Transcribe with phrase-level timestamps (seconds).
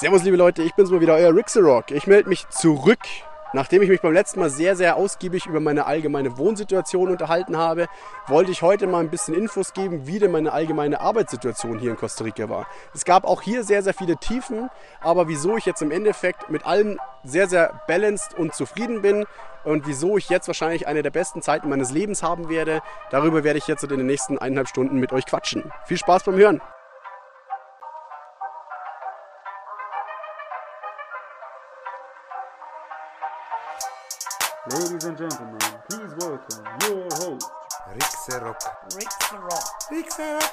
[0.00, 1.90] Servus, liebe Leute, ich bin's mal wieder, euer Rixerock.
[1.90, 3.00] Ich melde mich zurück,
[3.52, 7.88] nachdem ich mich beim letzten Mal sehr, sehr ausgiebig über meine allgemeine Wohnsituation unterhalten habe.
[8.28, 11.96] Wollte ich heute mal ein bisschen Infos geben, wie denn meine allgemeine Arbeitssituation hier in
[11.96, 12.68] Costa Rica war.
[12.94, 16.64] Es gab auch hier sehr, sehr viele Tiefen, aber wieso ich jetzt im Endeffekt mit
[16.64, 19.26] allem sehr, sehr balanced und zufrieden bin
[19.64, 23.58] und wieso ich jetzt wahrscheinlich eine der besten Zeiten meines Lebens haben werde, darüber werde
[23.58, 25.72] ich jetzt in den nächsten eineinhalb Stunden mit euch quatschen.
[25.86, 26.60] Viel Spaß beim Hören!
[34.70, 35.58] Ladies and gentlemen,
[35.88, 37.50] please welcome your host.
[37.94, 38.58] Rixerock.
[39.90, 40.44] Rixerock.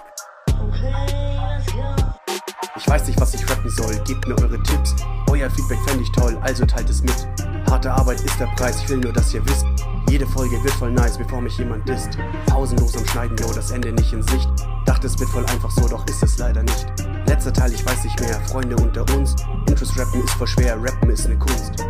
[2.78, 4.96] Ich weiß nicht, was ich rappen soll, gebt mir eure Tipps.
[5.30, 7.28] Euer Feedback fände ich toll, also teilt es mit.
[7.70, 9.66] Harte Arbeit ist der Preis, ich will nur, dass ihr wisst.
[10.10, 12.18] Jede Folge wird voll nice, bevor mich jemand disst.
[12.46, 14.48] Pausenlos am Schneiden, yo, das Ende nicht in Sicht.
[14.86, 16.86] Dachte, es wird voll einfach so, doch ist es leider nicht.
[17.28, 19.36] Letzter Teil, ich weiß nicht mehr, Freunde unter uns.
[19.68, 21.84] Intros rappen ist voll schwer, rappen ist ne Kunst.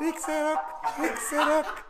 [0.00, 0.69] Rixerock.
[0.82, 1.84] Rixerock.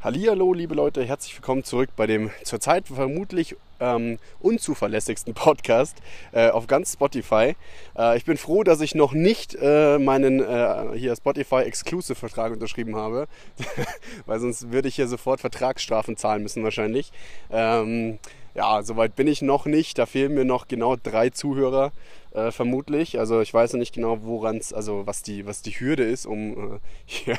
[0.00, 5.98] Hallihallo, liebe Leute, herzlich willkommen zurück bei dem zurzeit vermutlich ähm, unzuverlässigsten Podcast
[6.32, 7.54] äh, auf ganz Spotify.
[7.96, 12.52] Äh, ich bin froh, dass ich noch nicht äh, meinen äh, hier Spotify Exclusive Vertrag
[12.52, 13.28] unterschrieben habe,
[14.26, 17.12] weil sonst würde ich hier sofort Vertragsstrafen zahlen müssen wahrscheinlich.
[17.52, 18.18] Ähm,
[18.54, 19.98] ja, soweit bin ich noch nicht.
[19.98, 21.92] Da fehlen mir noch genau drei Zuhörer
[22.32, 23.18] äh, vermutlich.
[23.18, 26.26] Also ich weiß noch nicht genau, woran es, also was die, was die Hürde ist,
[26.26, 27.36] um äh, hier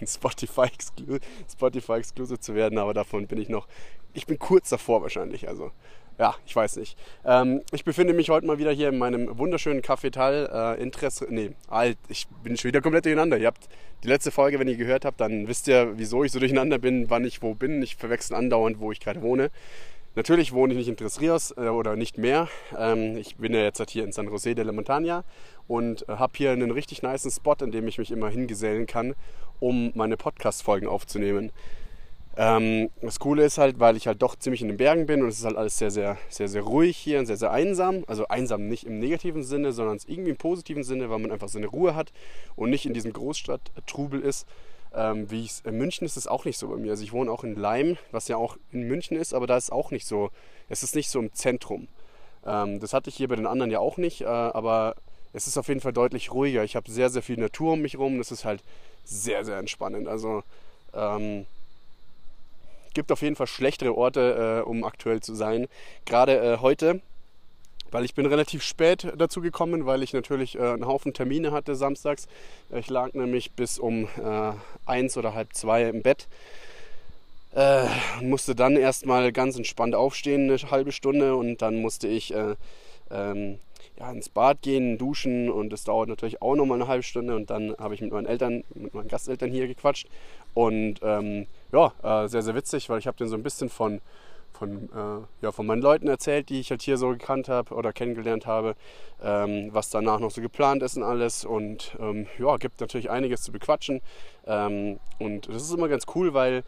[0.00, 1.18] ein Spotify, Exclu
[1.50, 3.66] Spotify Exclusive zu werden, aber davon bin ich noch,
[4.14, 5.48] ich bin kurz davor wahrscheinlich.
[5.48, 5.70] Also
[6.18, 6.98] ja, ich weiß nicht.
[7.24, 10.76] Ähm, ich befinde mich heute mal wieder hier in meinem wunderschönen Cafetal.
[10.78, 13.38] Äh, Interesse, nee, alt, ich bin schon wieder komplett durcheinander.
[13.38, 13.68] Ihr habt
[14.04, 17.08] die letzte Folge, wenn ihr gehört habt, dann wisst ihr, wieso ich so durcheinander bin,
[17.08, 17.82] wann ich wo bin.
[17.82, 19.50] Ich verwechsel andauernd, wo ich gerade wohne.
[20.14, 22.48] Natürlich wohne ich nicht in Tres Rios äh, oder nicht mehr.
[22.78, 25.24] Ähm, ich bin ja jetzt halt hier in San José de la Montaña
[25.66, 29.14] und äh, habe hier einen richtig niceen Spot, in dem ich mich immer hingesellen kann,
[29.58, 31.50] um meine Podcast-Folgen aufzunehmen.
[32.36, 35.28] Ähm, das Coole ist halt, weil ich halt doch ziemlich in den Bergen bin und
[35.28, 38.04] es ist halt alles sehr, sehr, sehr, sehr ruhig hier und sehr, sehr einsam.
[38.06, 41.66] Also einsam nicht im negativen Sinne, sondern irgendwie im positiven Sinne, weil man einfach seine
[41.66, 42.12] Ruhe hat
[42.54, 44.46] und nicht in diesem Großstadttrubel ist.
[44.94, 46.90] Ähm, wie ich, in München ist es auch nicht so bei mir.
[46.90, 49.72] Also ich wohne auch in Leim, was ja auch in München ist, aber da ist
[49.72, 50.30] auch nicht so,
[50.68, 51.88] es ist nicht so im Zentrum.
[52.44, 54.96] Ähm, das hatte ich hier bei den anderen ja auch nicht, äh, aber
[55.32, 56.62] es ist auf jeden Fall deutlich ruhiger.
[56.64, 58.18] Ich habe sehr, sehr viel Natur um mich herum.
[58.18, 58.62] Das ist halt
[59.04, 60.08] sehr, sehr entspannend.
[60.08, 60.42] Also
[60.94, 61.46] ähm,
[62.94, 65.68] gibt auf jeden Fall schlechtere Orte, äh, um aktuell zu sein.
[66.04, 67.00] Gerade äh, heute,
[67.92, 71.76] weil ich bin relativ spät dazu gekommen, weil ich natürlich äh, einen Haufen Termine hatte
[71.76, 72.26] samstags.
[72.70, 74.52] Ich lag nämlich bis um äh,
[74.86, 76.26] eins oder halb zwei im Bett.
[77.54, 77.84] Äh,
[78.22, 82.56] musste dann erstmal ganz entspannt aufstehen, eine halbe Stunde, und dann musste ich äh,
[83.10, 83.58] ähm,
[83.98, 87.50] ja, ins Bad gehen, duschen und das dauert natürlich auch nochmal eine halbe Stunde und
[87.50, 90.08] dann habe ich mit meinen Eltern, mit meinen Gasteltern hier gequatscht
[90.54, 94.00] und ähm, ja, äh, sehr, sehr witzig, weil ich habe den so ein bisschen von,
[94.62, 97.92] von, äh, ja, von meinen Leuten erzählt, die ich halt hier so gekannt habe oder
[97.92, 98.76] kennengelernt habe,
[99.20, 103.42] ähm, was danach noch so geplant ist und alles und ähm, ja, gibt natürlich einiges
[103.42, 104.00] zu bequatschen
[104.46, 106.62] ähm, und das ist immer ganz cool, weil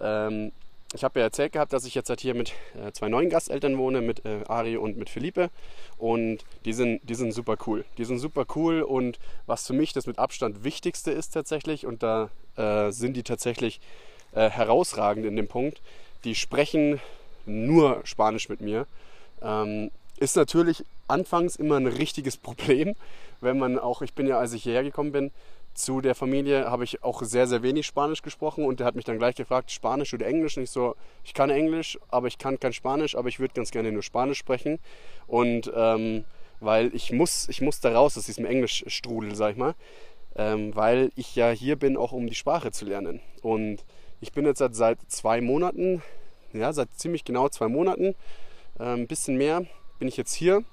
[0.00, 0.52] ähm,
[0.94, 3.76] ich habe ja erzählt gehabt, dass ich jetzt halt hier mit äh, zwei neuen Gasteltern
[3.76, 5.48] wohne, mit äh, Ari und mit Felipe.
[5.96, 7.86] Und die sind, die sind super cool.
[7.96, 12.02] Die sind super cool und was für mich das mit Abstand Wichtigste ist tatsächlich, und
[12.02, 13.80] da äh, sind die tatsächlich
[14.32, 15.80] äh, herausragend in dem Punkt,
[16.24, 17.00] die sprechen
[17.46, 18.86] nur Spanisch mit mir.
[19.42, 22.94] Ähm, ist natürlich anfangs immer ein richtiges Problem,
[23.40, 25.30] wenn man auch, ich bin ja, als ich hierher gekommen bin,
[25.74, 29.06] zu der Familie habe ich auch sehr, sehr wenig Spanisch gesprochen und der hat mich
[29.06, 30.56] dann gleich gefragt, Spanisch oder Englisch?
[30.56, 30.94] Und ich so,
[31.24, 34.38] ich kann Englisch, aber ich kann kein Spanisch, aber ich würde ganz gerne nur Spanisch
[34.38, 34.78] sprechen.
[35.26, 36.24] Und ähm,
[36.60, 39.74] weil ich muss, ich muss da raus aus diesem Englischstrudel, sag ich mal,
[40.36, 43.20] ähm, weil ich ja hier bin, auch um die Sprache zu lernen.
[43.42, 43.84] Und
[44.20, 46.02] ich bin jetzt seit, seit zwei Monaten,
[46.52, 48.14] ja, seit ziemlich genau zwei Monaten,
[48.78, 49.64] äh, ein bisschen mehr,
[49.98, 50.64] bin ich jetzt hier.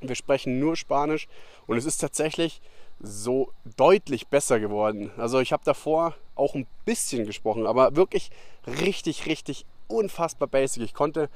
[0.00, 1.28] Wir sprechen nur Spanisch
[1.66, 2.60] und es ist tatsächlich
[3.00, 5.10] so deutlich besser geworden.
[5.16, 8.30] Also ich habe davor auch ein bisschen gesprochen, aber wirklich
[8.66, 10.82] richtig, richtig unfassbar basic.
[10.82, 11.28] Ich konnte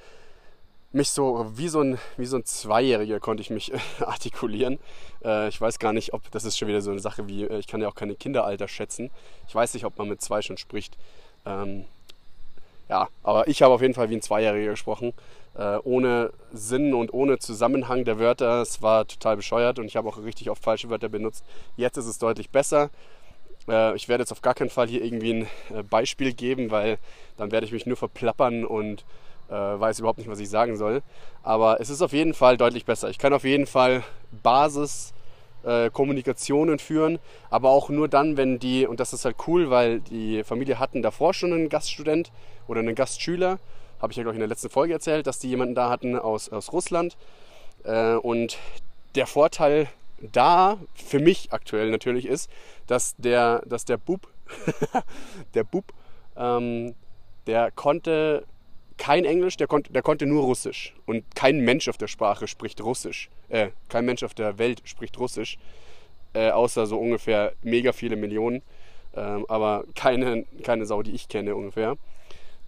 [0.93, 4.79] mich so wie so ein, wie so ein Zweijähriger konnte ich mich artikulieren.
[5.25, 7.59] Äh, ich weiß gar nicht, ob das ist schon wieder so eine Sache wie, äh,
[7.59, 9.11] ich kann ja auch keine Kinderalter schätzen.
[9.49, 10.97] Ich weiß nicht, ob man mit zwei schon spricht.
[11.47, 11.87] Ähm,
[12.89, 15.13] ja, aber ich habe auf jeden Fall wie ein Zweijähriger gesprochen
[15.55, 18.63] äh, ohne Sinn und ohne Zusammenhang der Wörter.
[18.63, 21.45] Es war total bescheuert und ich habe auch richtig oft falsche Wörter benutzt.
[21.77, 22.91] Jetzt ist es deutlich besser.
[23.69, 25.43] Äh, ich werde jetzt auf gar keinen Fall hier irgendwie ein
[25.75, 26.99] äh, Beispiel geben, weil
[27.37, 29.05] dann werde ich mich nur verplappern und
[29.49, 31.03] äh, weiß überhaupt nicht, was ich sagen soll.
[31.43, 33.11] Aber es ist auf jeden Fall deutlich besser.
[33.11, 34.03] Ich kann auf jeden Fall
[34.43, 35.13] Basis
[35.65, 37.19] äh, Kommunikationen führen,
[37.51, 41.03] aber auch nur dann, wenn die, und das ist halt cool, weil die Familie hatten
[41.03, 42.33] davor schon einen Gaststudent
[42.69, 43.59] oder einen Gastschüler,
[44.01, 46.19] habe ich ja, glaube ich, in der letzten Folge erzählt, dass die jemanden da hatten
[46.19, 47.17] aus, aus Russland.
[47.85, 48.59] Äh, und
[49.15, 49.89] der Vorteil
[50.21, 52.51] da für mich aktuell natürlich ist,
[52.87, 54.29] dass der, dass der Bub,
[55.55, 55.85] der Bub,
[56.37, 56.95] ähm,
[57.47, 58.45] der konnte
[59.03, 60.95] kein Englisch, der, konnt, der konnte nur Russisch.
[61.07, 63.31] Und kein Mensch auf der Sprache spricht Russisch.
[63.49, 65.59] Äh, kein Mensch auf der Welt spricht Russisch.
[66.35, 68.63] Äh, außer so ungefähr mega viele Millionen.
[69.17, 71.97] Ähm, aber keine, keine Sau, die ich kenne ungefähr.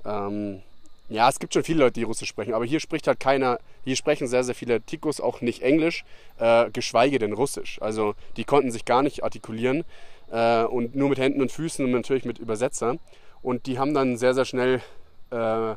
[0.04, 0.62] Ähm,
[1.08, 3.94] ja, es gibt schon viele Leute, die Russisch sprechen, aber hier spricht halt keiner, hier
[3.94, 6.04] sprechen sehr, sehr viele Tikus auch nicht Englisch,
[6.40, 7.80] äh, geschweige denn Russisch.
[7.80, 9.84] Also die konnten sich gar nicht artikulieren
[10.32, 12.96] äh, und nur mit Händen und Füßen und natürlich mit Übersetzer.
[13.40, 14.82] Und die haben dann sehr, sehr schnell
[15.30, 15.76] äh,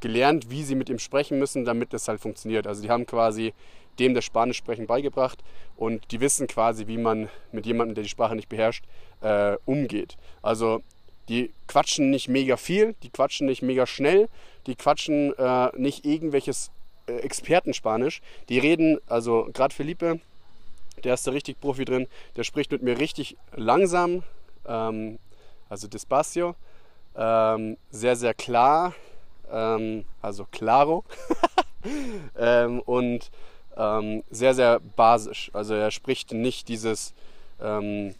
[0.00, 2.66] gelernt, wie sie mit ihm sprechen müssen, damit das halt funktioniert.
[2.66, 3.52] Also die haben quasi
[3.98, 5.42] dem das Spanisch sprechen beigebracht
[5.76, 8.84] und die wissen quasi, wie man mit jemandem, der die Sprache nicht beherrscht,
[9.20, 10.16] äh, umgeht.
[10.42, 10.82] Also
[11.28, 14.28] die quatschen nicht mega viel, die quatschen nicht mega schnell,
[14.66, 16.70] die quatschen äh, nicht irgendwelches
[17.06, 18.20] äh, Expertenspanisch.
[18.48, 20.20] Die reden, also gerade Felipe,
[21.04, 22.06] der ist da richtig Profi drin,
[22.36, 24.22] der spricht mit mir richtig langsam,
[24.66, 25.18] ähm,
[25.68, 26.54] also despacio,
[27.16, 28.94] ähm, sehr, sehr klar,
[29.52, 31.04] ähm, also claro
[32.38, 33.30] ähm, und
[33.76, 35.50] ähm, sehr, sehr basisch.
[35.52, 37.14] Also er spricht nicht dieses
[37.60, 38.14] ähm,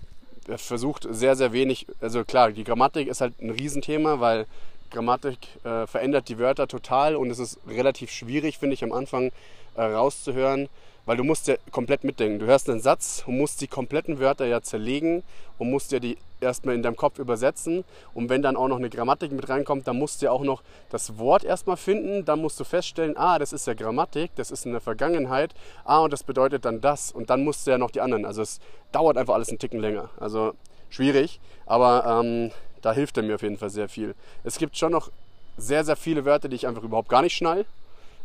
[0.49, 4.47] er versucht sehr, sehr wenig, also klar, die Grammatik ist halt ein Riesenthema, weil
[4.91, 9.31] Grammatik äh, verändert die Wörter total und es ist relativ schwierig, finde ich, am Anfang
[9.75, 10.69] äh, rauszuhören,
[11.09, 12.39] weil du musst ja komplett mitdenken.
[12.39, 15.23] Du hörst einen Satz und musst die kompletten Wörter ja zerlegen
[15.57, 17.85] und musst ja die erstmal in deinem Kopf übersetzen.
[18.13, 20.63] Und wenn dann auch noch eine Grammatik mit reinkommt, dann musst du ja auch noch
[20.91, 22.27] das Wort erstmal finden.
[22.27, 25.55] Dann musst du feststellen, ah, das ist ja Grammatik, das ist in der Vergangenheit.
[25.87, 27.11] Ah, und das bedeutet dann das.
[27.11, 28.27] Und dann musst du ja noch die anderen.
[28.27, 28.61] Also es
[28.93, 30.11] dauert einfach alles einen Ticken länger.
[30.21, 30.53] Also
[30.91, 32.51] schwierig, aber ähm,
[32.83, 34.15] da hilft er mir auf jeden Fall sehr viel.
[34.45, 35.11] Es gibt schon noch
[35.57, 37.65] sehr, sehr viele Wörter, die ich einfach überhaupt gar nicht schnall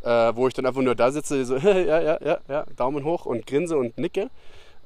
[0.03, 3.25] äh, wo ich dann einfach nur da sitze, so, ja, ja, ja, ja, Daumen hoch
[3.25, 4.29] und grinse und nicke.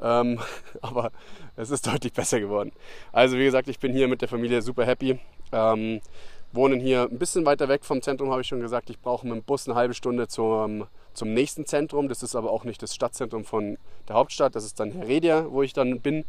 [0.01, 0.39] Ähm,
[0.81, 1.11] aber
[1.55, 2.71] es ist deutlich besser geworden.
[3.11, 5.19] Also wie gesagt, ich bin hier mit der Familie super happy.
[5.51, 6.01] Ähm,
[6.53, 8.89] wohnen hier ein bisschen weiter weg vom Zentrum, habe ich schon gesagt.
[8.89, 12.07] Ich brauche mit dem Bus eine halbe Stunde zum, zum nächsten Zentrum.
[12.07, 13.77] Das ist aber auch nicht das Stadtzentrum von
[14.07, 14.55] der Hauptstadt.
[14.55, 16.25] Das ist dann Heredia, wo ich dann bin.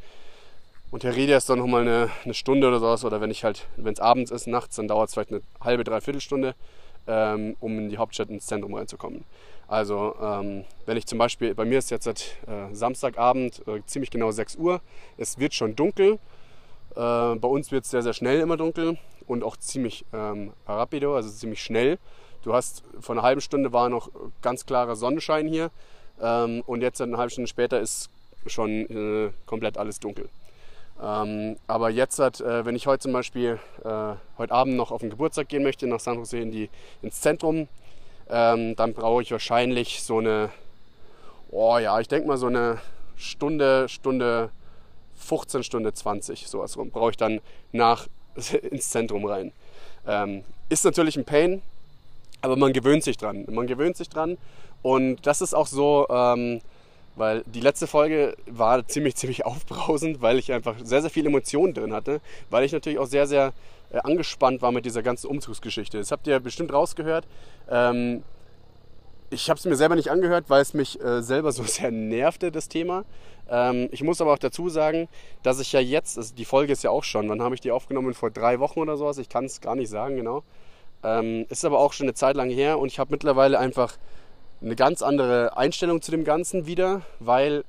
[0.91, 3.05] Und Heredia ist dann nochmal eine, eine Stunde oder sowas.
[3.05, 5.84] Oder wenn ich halt, wenn es abends ist, nachts, dann dauert es vielleicht eine halbe,
[5.84, 6.55] dreiviertel Stunde
[7.08, 9.25] ähm, um in die Hauptstadt ins Zentrum reinzukommen.
[9.66, 14.10] Also ähm, wenn ich zum Beispiel, bei mir ist jetzt seit äh, Samstagabend äh, ziemlich
[14.10, 14.81] genau 6 Uhr,
[15.16, 16.19] es wird schon dunkel.
[16.94, 21.16] Äh, bei uns wird es sehr, sehr schnell immer dunkel und auch ziemlich ähm, rapido,
[21.16, 21.99] also ziemlich schnell.
[22.43, 24.10] Du hast vor einer halben Stunde war noch
[24.40, 25.70] ganz klarer Sonnenschein hier
[26.20, 28.10] ähm, und jetzt eine halbe Stunde später ist
[28.46, 30.28] schon äh, komplett alles dunkel.
[31.00, 35.00] Ähm, aber jetzt, hat, äh, wenn ich heute zum Beispiel äh, heute Abend noch auf
[35.00, 36.70] den Geburtstag gehen möchte, nach San Jose in die,
[37.02, 37.68] ins Zentrum,
[38.28, 40.50] ähm, dann brauche ich wahrscheinlich so eine,
[41.50, 42.78] oh ja, ich denke mal so eine
[43.16, 44.50] Stunde, Stunde
[45.16, 47.40] 15, Stunde 20, sowas rum, brauche ich dann
[47.72, 48.08] nach
[48.70, 49.52] ins Zentrum rein.
[50.06, 51.62] Ähm, ist natürlich ein Pain,
[52.42, 53.44] aber man gewöhnt sich dran.
[53.48, 54.36] Man gewöhnt sich dran
[54.82, 56.60] und das ist auch so, ähm,
[57.19, 61.75] weil die letzte Folge war ziemlich, ziemlich aufbrausend, weil ich einfach sehr, sehr viele Emotionen
[61.75, 62.20] drin hatte,
[62.51, 63.53] weil ich natürlich auch sehr, sehr
[63.91, 65.98] äh, angespannt war mit dieser ganzen Umzugsgeschichte.
[65.98, 67.27] Das habt ihr bestimmt rausgehört.
[67.70, 68.22] Ähm,
[69.31, 72.51] ich habe es mir selber nicht angehört, weil es mich äh, selber so sehr nervte,
[72.51, 73.05] das Thema.
[73.51, 75.08] Ähm, ich muss aber auch dazu sagen,
[75.43, 77.70] dass ich ja jetzt, also die Folge ist ja auch schon, wann habe ich die
[77.70, 78.15] aufgenommen?
[78.15, 80.43] Vor drei Wochen oder sowas, ich kann es gar nicht sagen genau.
[81.03, 83.96] Ähm, ist aber auch schon eine Zeit lang her und ich habe mittlerweile einfach
[84.60, 87.65] eine ganz andere Einstellung zu dem Ganzen wieder, weil,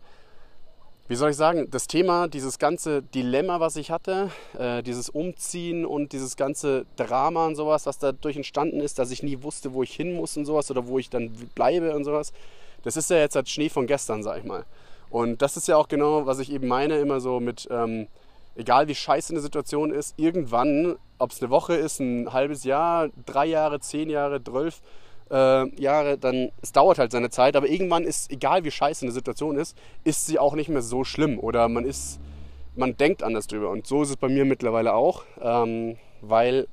[1.08, 5.86] wie soll ich sagen, das Thema, dieses ganze Dilemma, was ich hatte, äh, dieses Umziehen
[5.86, 9.84] und dieses ganze Drama und sowas, was dadurch entstanden ist, dass ich nie wusste, wo
[9.84, 12.34] ich hin muss und sowas oder wo ich dann bleibe und sowas,
[12.84, 14.66] das ist ja jetzt als Schnee von gestern, sag ich mal.
[15.10, 18.08] Und das ist ja auch genau, was ich eben meine, immer so mit, ähm,
[18.56, 23.10] egal wie scheiße eine Situation ist, irgendwann, ob es eine Woche ist, ein halbes Jahr,
[23.26, 24.82] drei Jahre, zehn Jahre, zwölf,
[25.32, 29.12] äh, Jahre, dann es dauert halt seine Zeit, aber irgendwann ist, egal wie scheiße eine
[29.12, 32.20] Situation ist, ist sie auch nicht mehr so schlimm oder man ist,
[32.76, 33.70] man denkt anders drüber.
[33.70, 36.68] Und so ist es bei mir mittlerweile auch, ähm, weil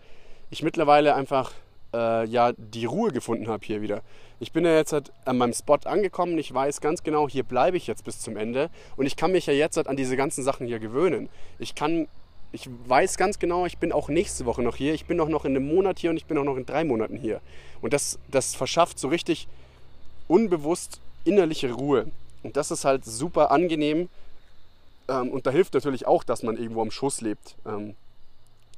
[0.50, 1.52] ich mittlerweile einfach
[1.92, 4.02] äh, ja die Ruhe gefunden habe hier wieder.
[4.38, 6.36] Ich bin ja jetzt halt an meinem Spot angekommen.
[6.38, 8.70] Ich weiß ganz genau, hier bleibe ich jetzt bis zum Ende.
[8.96, 11.30] Und ich kann mich ja jetzt halt an diese ganzen Sachen hier gewöhnen.
[11.58, 12.06] Ich kann
[12.52, 14.94] ich weiß ganz genau, ich bin auch nächste Woche noch hier.
[14.94, 16.84] Ich bin auch noch in einem Monat hier und ich bin auch noch in drei
[16.84, 17.40] Monaten hier.
[17.82, 19.48] Und das, das verschafft so richtig
[20.28, 22.06] unbewusst innerliche Ruhe.
[22.42, 24.08] Und das ist halt super angenehm,
[25.08, 27.54] Ähm, und da hilft natürlich auch, dass man irgendwo am Schuss lebt.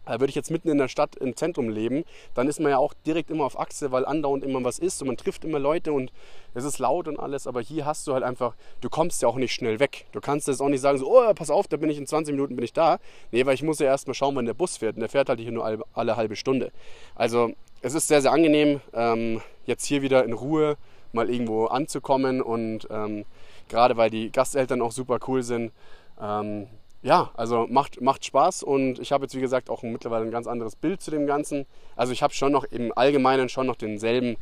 [0.09, 2.95] Würde ich jetzt mitten in der Stadt im Zentrum leben, dann ist man ja auch
[3.07, 6.13] direkt immer auf Achse, weil andauernd immer was ist und man trifft immer Leute und
[6.55, 7.47] es ist laut und alles.
[7.47, 10.07] Aber hier hast du halt einfach, du kommst ja auch nicht schnell weg.
[10.13, 12.33] Du kannst jetzt auch nicht sagen, so, oh, pass auf, da bin ich in 20
[12.33, 12.99] Minuten bin ich da.
[13.33, 14.97] Nee, weil ich muss ja erstmal schauen, wann der Bus fährt.
[14.97, 16.73] Und der fährt halt hier nur alle, alle halbe Stunde.
[17.15, 20.77] Also es ist sehr, sehr angenehm, ähm, jetzt hier wieder in Ruhe
[21.13, 23.25] mal irgendwo anzukommen und ähm,
[23.69, 25.73] gerade weil die Gasteltern auch super cool sind.
[26.21, 26.67] Ähm,
[27.03, 30.47] ja, also macht, macht Spaß und ich habe jetzt wie gesagt auch mittlerweile ein ganz
[30.47, 31.67] anderes Bild zu dem Ganzen.
[31.97, 34.37] Also ich habe schon noch im Allgemeinen schon noch denselben,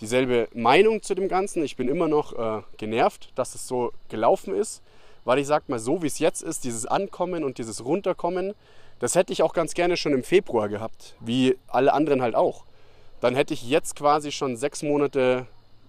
[0.00, 1.64] dieselbe Meinung zu dem Ganzen.
[1.64, 4.82] Ich bin immer noch äh, genervt, dass es so gelaufen ist,
[5.24, 8.54] weil ich sag mal so, wie es jetzt ist, dieses Ankommen und dieses Runterkommen,
[8.98, 12.64] das hätte ich auch ganz gerne schon im Februar gehabt, wie alle anderen halt auch.
[13.20, 15.46] Dann hätte ich jetzt quasi schon sechs Monate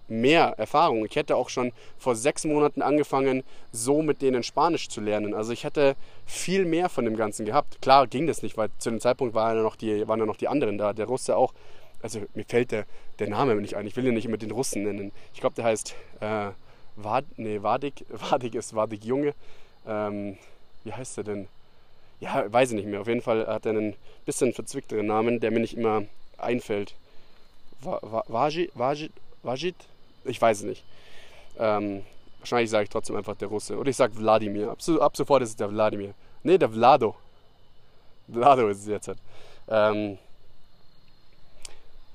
[0.08, 1.04] mehr Erfahrung.
[1.04, 5.34] Ich hätte auch schon vor sechs Monaten angefangen, so mit denen Spanisch zu lernen.
[5.34, 5.96] Also ich hätte
[6.26, 7.80] viel mehr von dem Ganzen gehabt.
[7.82, 10.36] Klar ging das nicht, weil zu dem Zeitpunkt waren ja noch die, waren ja noch
[10.36, 10.92] die anderen da.
[10.92, 11.52] Der Russe auch.
[12.02, 12.86] Also mir fällt der,
[13.18, 13.86] der Name nicht ein.
[13.86, 15.12] Ich will ihn nicht immer den Russen nennen.
[15.34, 16.50] Ich glaube, der heißt äh,
[16.96, 18.04] Wad, nee, Wadik.
[18.30, 19.34] Wadik ist Wadik Junge.
[19.86, 20.36] Ähm,
[20.84, 21.48] wie heißt der denn?
[22.20, 23.00] Ja, weiß ich nicht mehr.
[23.00, 23.94] Auf jeden Fall hat er einen
[24.26, 26.04] bisschen verzwickteren Namen, der mir nicht immer
[26.36, 26.94] einfällt.
[27.80, 28.72] Wajid?
[29.42, 29.74] Wajid?
[30.28, 30.84] Ich weiß es nicht.
[31.58, 32.02] Ähm,
[32.38, 33.76] wahrscheinlich sage ich trotzdem einfach der Russe.
[33.76, 34.70] Oder ich sage Wladimir.
[34.70, 36.14] Ab, ab, sofort ist es der Wladimir.
[36.42, 37.16] Ne, der Vlado.
[38.30, 39.08] Vlado ist es jetzt.
[39.08, 39.18] Halt.
[39.68, 40.18] Ähm,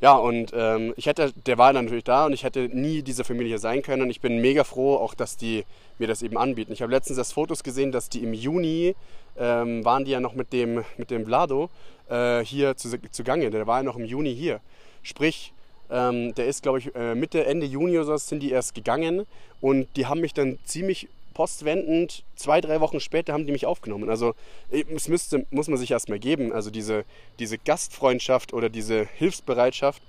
[0.03, 3.57] ja, und ähm, ich hätte, der war natürlich da und ich hätte nie diese Familie
[3.57, 4.01] sein können.
[4.01, 5.63] Und ich bin mega froh, auch dass die
[5.97, 6.73] mir das eben anbieten.
[6.73, 8.95] Ich habe letztens das Fotos gesehen, dass die im Juni
[9.37, 11.69] ähm, waren die ja noch mit dem, mit dem Vlado
[12.09, 13.49] äh, hier zu, zugange.
[13.49, 14.59] Der war ja noch im Juni hier.
[15.03, 15.53] Sprich,
[15.89, 19.25] ähm, der ist, glaube ich, äh, Mitte, Ende Juni oder so sind die erst gegangen
[19.61, 24.09] und die haben mich dann ziemlich postwendend, zwei, drei Wochen später haben die mich aufgenommen.
[24.09, 24.35] Also
[24.71, 26.53] äh, es müsste, muss man sich erstmal geben.
[26.53, 27.05] Also diese,
[27.39, 30.01] diese Gastfreundschaft oder diese Hilfsbereitschaft,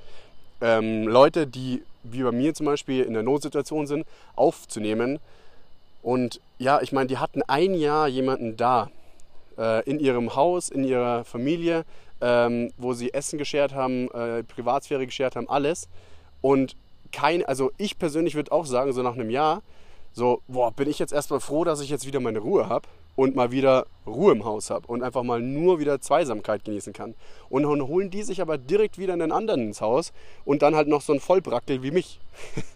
[0.60, 5.18] ähm, Leute, die wie bei mir zum Beispiel in der Notsituation sind, aufzunehmen.
[6.02, 8.90] Und ja, ich meine, die hatten ein Jahr jemanden da,
[9.56, 11.84] äh, in ihrem Haus, in ihrer Familie,
[12.20, 15.88] ähm, wo sie Essen geschert haben, äh, Privatsphäre geschert haben, alles.
[16.40, 16.76] Und
[17.12, 19.62] kein, also ich persönlich würde auch sagen, so nach einem Jahr,
[20.12, 23.34] so, boah, bin ich jetzt erstmal froh, dass ich jetzt wieder meine Ruhe habe und
[23.34, 27.14] mal wieder Ruhe im Haus habe und einfach mal nur wieder Zweisamkeit genießen kann.
[27.48, 30.12] Und dann holen die sich aber direkt wieder einen anderen ins Haus
[30.44, 32.20] und dann halt noch so ein Vollbrackel wie mich.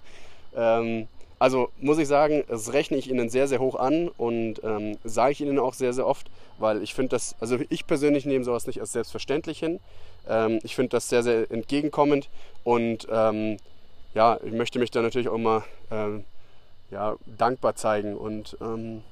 [0.57, 4.99] ähm, also muss ich sagen, das rechne ich ihnen sehr, sehr hoch an und ähm,
[5.04, 8.45] sage ich ihnen auch sehr, sehr oft, weil ich finde das, also ich persönlich nehme
[8.45, 9.78] sowas nicht als selbstverständlich hin.
[10.28, 12.28] Ähm, ich finde das sehr, sehr entgegenkommend
[12.64, 13.59] und ähm,
[14.14, 16.25] ja, ich möchte mich da natürlich auch mal ähm,
[16.90, 19.02] ja, dankbar zeigen und ähm,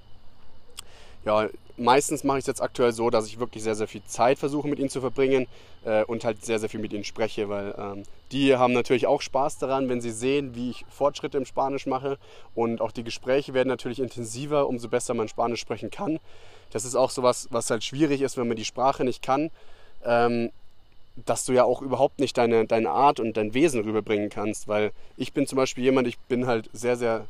[1.27, 4.39] ja, meistens mache ich es jetzt aktuell so, dass ich wirklich sehr, sehr viel Zeit
[4.39, 5.47] versuche mit ihnen zu verbringen
[5.85, 9.21] äh, und halt sehr, sehr viel mit ihnen spreche, weil ähm, die haben natürlich auch
[9.21, 12.19] Spaß daran, wenn sie sehen, wie ich Fortschritte im Spanisch mache
[12.55, 16.21] und auch die Gespräche werden natürlich intensiver, umso besser man Spanisch sprechen kann.
[16.71, 19.51] Das ist auch so was, was halt schwierig ist, wenn man die Sprache nicht kann.
[20.05, 20.51] Ähm,
[21.25, 24.93] dass du ja auch überhaupt nicht deine, deine Art und dein Wesen rüberbringen kannst, weil
[25.17, 27.25] ich bin zum Beispiel jemand, ich bin halt sehr, sehr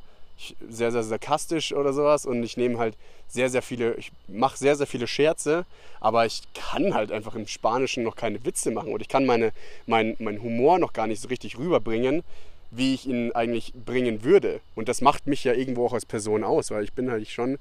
[0.69, 2.97] sehr, sehr sarkastisch oder sowas und ich nehme halt
[3.29, 5.65] sehr, sehr viele, ich mache sehr, sehr viele Scherze,
[6.01, 9.53] aber ich kann halt einfach im Spanischen noch keine Witze machen und ich kann meine,
[9.87, 12.23] mein, mein Humor noch gar nicht so richtig rüberbringen,
[12.71, 14.61] wie ich ihn eigentlich bringen würde.
[14.75, 17.59] Und das macht mich ja irgendwo auch als Person aus, weil ich bin halt schon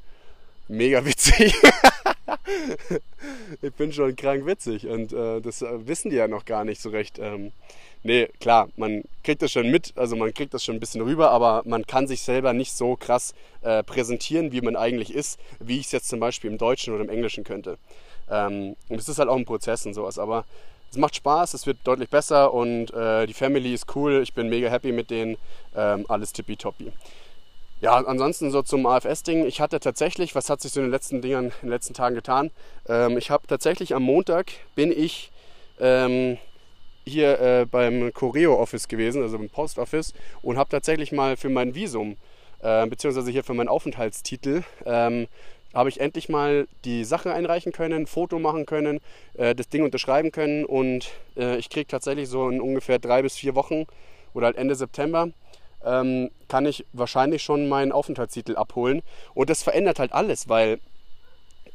[0.68, 1.56] mega witzig.
[3.62, 6.82] ich bin schon krank witzig und äh, das äh, wissen die ja noch gar nicht
[6.82, 7.20] so recht.
[7.20, 7.52] Ähm,
[8.04, 11.32] nee, klar, man kriegt das schon mit, also man kriegt das schon ein bisschen rüber,
[11.32, 15.80] aber man kann sich selber nicht so krass äh, präsentieren, wie man eigentlich ist, wie
[15.80, 17.78] ich es jetzt zum Beispiel im Deutschen oder im Englischen könnte.
[18.30, 20.46] Ähm, und es ist halt auch ein Prozess und sowas, aber
[20.92, 24.50] es macht Spaß, es wird deutlich besser und äh, die Family ist cool, ich bin
[24.50, 25.38] mega happy mit denen,
[25.76, 26.92] ähm, alles tippitoppi.
[27.86, 29.46] Ja, ansonsten so zum AFS-Ding.
[29.46, 32.16] Ich hatte tatsächlich, was hat sich so in den letzten Dingern, in den letzten Tagen
[32.16, 32.50] getan?
[32.90, 35.32] Ähm, ich habe tatsächlich am Montag bin ich
[35.80, 36.40] ähm,
[37.06, 42.18] hier äh, beim Choreo-Office gewesen, also im Post-Office, und habe tatsächlich mal für mein Visum,
[42.64, 45.28] äh, beziehungsweise hier für meinen Aufenthaltstitel, ähm,
[45.76, 49.00] habe ich endlich mal die Sachen einreichen können, ein Foto machen können,
[49.36, 53.38] äh, das Ding unterschreiben können und äh, ich kriege tatsächlich so in ungefähr drei bis
[53.38, 53.86] vier Wochen
[54.34, 55.30] oder halt Ende September
[55.86, 59.02] ähm, kann ich wahrscheinlich schon meinen Aufenthaltstitel abholen.
[59.34, 60.80] Und das verändert halt alles, weil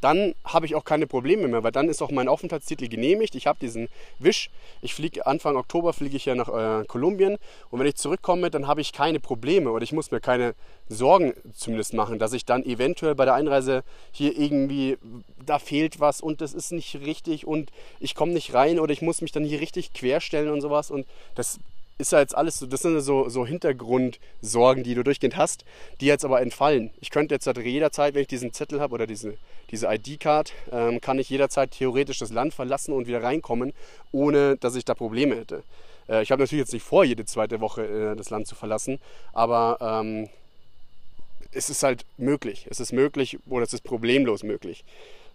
[0.01, 3.35] dann habe ich auch keine Probleme mehr, weil dann ist auch mein Aufenthaltstitel genehmigt.
[3.35, 3.89] Ich habe diesen
[4.19, 4.51] Wisch.
[4.81, 7.37] Ich fliege Anfang Oktober fliege ich ja nach äh, Kolumbien
[7.71, 10.55] und wenn ich zurückkomme, dann habe ich keine Probleme oder ich muss mir keine
[10.89, 14.97] Sorgen zumindest machen, dass ich dann eventuell bei der Einreise hier irgendwie
[15.45, 19.03] da fehlt was und das ist nicht richtig und ich komme nicht rein oder ich
[19.03, 21.59] muss mich dann hier richtig querstellen und sowas und das
[22.01, 25.65] ist ja jetzt alles so, das sind so, so Hintergrundsorgen, die du durchgehend hast,
[26.01, 26.91] die jetzt aber entfallen.
[27.01, 29.35] Ich könnte jetzt halt jederzeit, wenn ich diesen Zettel habe oder diese,
[29.71, 33.73] diese ID-Card, ähm, kann ich jederzeit theoretisch das Land verlassen und wieder reinkommen,
[34.13, 35.63] ohne dass ich da Probleme hätte.
[36.09, 38.99] Äh, ich habe natürlich jetzt nicht vor, jede zweite Woche äh, das Land zu verlassen,
[39.33, 40.29] aber ähm,
[41.53, 42.67] es ist halt möglich.
[42.71, 44.85] Es ist möglich oder es ist problemlos möglich.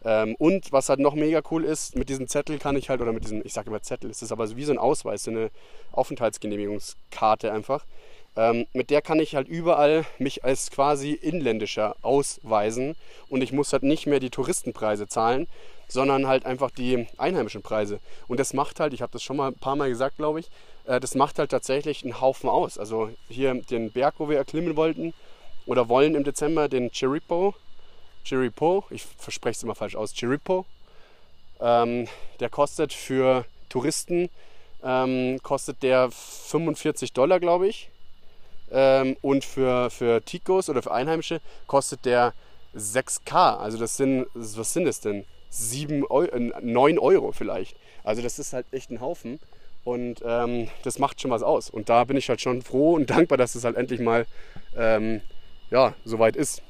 [0.06, 3.12] Ähm, und was halt noch mega cool ist, mit diesem Zettel kann ich halt, oder
[3.12, 5.50] mit diesem, ich sage immer Zettel, es ist aber wie so ein Ausweis, so eine
[5.92, 7.86] Aufenthaltsgenehmigungskarte einfach.
[8.38, 12.96] Ähm, mit der kann ich halt überall mich als quasi inländischer ausweisen
[13.30, 15.48] und ich muss halt nicht mehr die Touristenpreise zahlen,
[15.88, 18.00] sondern halt einfach die einheimischen Preise.
[18.28, 20.50] Und das macht halt, ich habe das schon mal ein paar Mal gesagt, glaube ich,
[20.86, 22.78] äh, das macht halt tatsächlich einen Haufen aus.
[22.78, 25.14] Also hier den Berg, wo wir erklimmen wollten
[25.66, 27.56] oder wollen im Dezember, den Chiripo,
[28.26, 30.66] Chiripo, ich verspreche es immer falsch aus, Chiripo.
[31.62, 32.08] Ähm,
[32.40, 34.30] der kostet für Touristen
[34.86, 37.90] ähm, kostet der 45 Dollar, glaube ich.
[38.72, 42.34] Ähm, und für, für Ticos oder für Einheimische kostet der
[42.76, 43.58] 6K.
[43.58, 45.26] Also das sind, was sind das denn?
[45.50, 47.76] 7 Euro, 9 Euro vielleicht.
[48.04, 49.40] Also das ist halt echt ein Haufen.
[49.84, 51.70] Und ähm, das macht schon was aus.
[51.70, 54.28] Und da bin ich halt schon froh und dankbar, dass es halt endlich mal
[54.78, 55.22] ähm,
[55.72, 56.62] ja, soweit ist.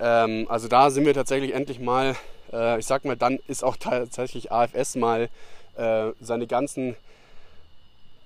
[0.00, 2.16] Ähm, also da sind wir tatsächlich endlich mal,
[2.52, 5.28] äh, ich sag mal, dann ist auch tatsächlich AFS mal
[5.76, 6.96] äh, seine ganzen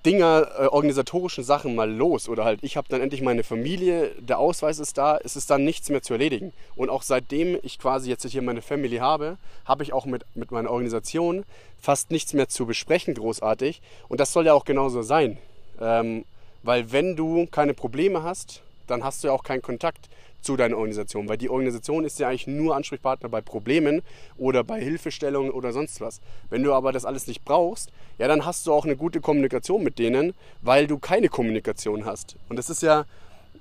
[0.05, 2.29] Dinger, äh, organisatorischen Sachen mal los.
[2.29, 5.65] Oder halt, ich habe dann endlich meine Familie, der Ausweis ist da, es ist dann
[5.65, 6.53] nichts mehr zu erledigen.
[6.75, 10.51] Und auch seitdem ich quasi jetzt hier meine Family habe, habe ich auch mit, mit
[10.51, 11.43] meiner Organisation
[11.81, 13.81] fast nichts mehr zu besprechen, großartig.
[14.07, 15.37] Und das soll ja auch genauso sein.
[15.81, 16.23] Ähm,
[16.63, 20.09] weil wenn du keine Probleme hast, dann hast du ja auch keinen Kontakt
[20.41, 24.01] zu deiner Organisation, weil die Organisation ist ja eigentlich nur Ansprechpartner bei Problemen
[24.37, 26.21] oder bei Hilfestellungen oder sonst was.
[26.49, 29.83] Wenn du aber das alles nicht brauchst, ja, dann hast du auch eine gute Kommunikation
[29.83, 32.35] mit denen, weil du keine Kommunikation hast.
[32.49, 33.05] Und das ist ja,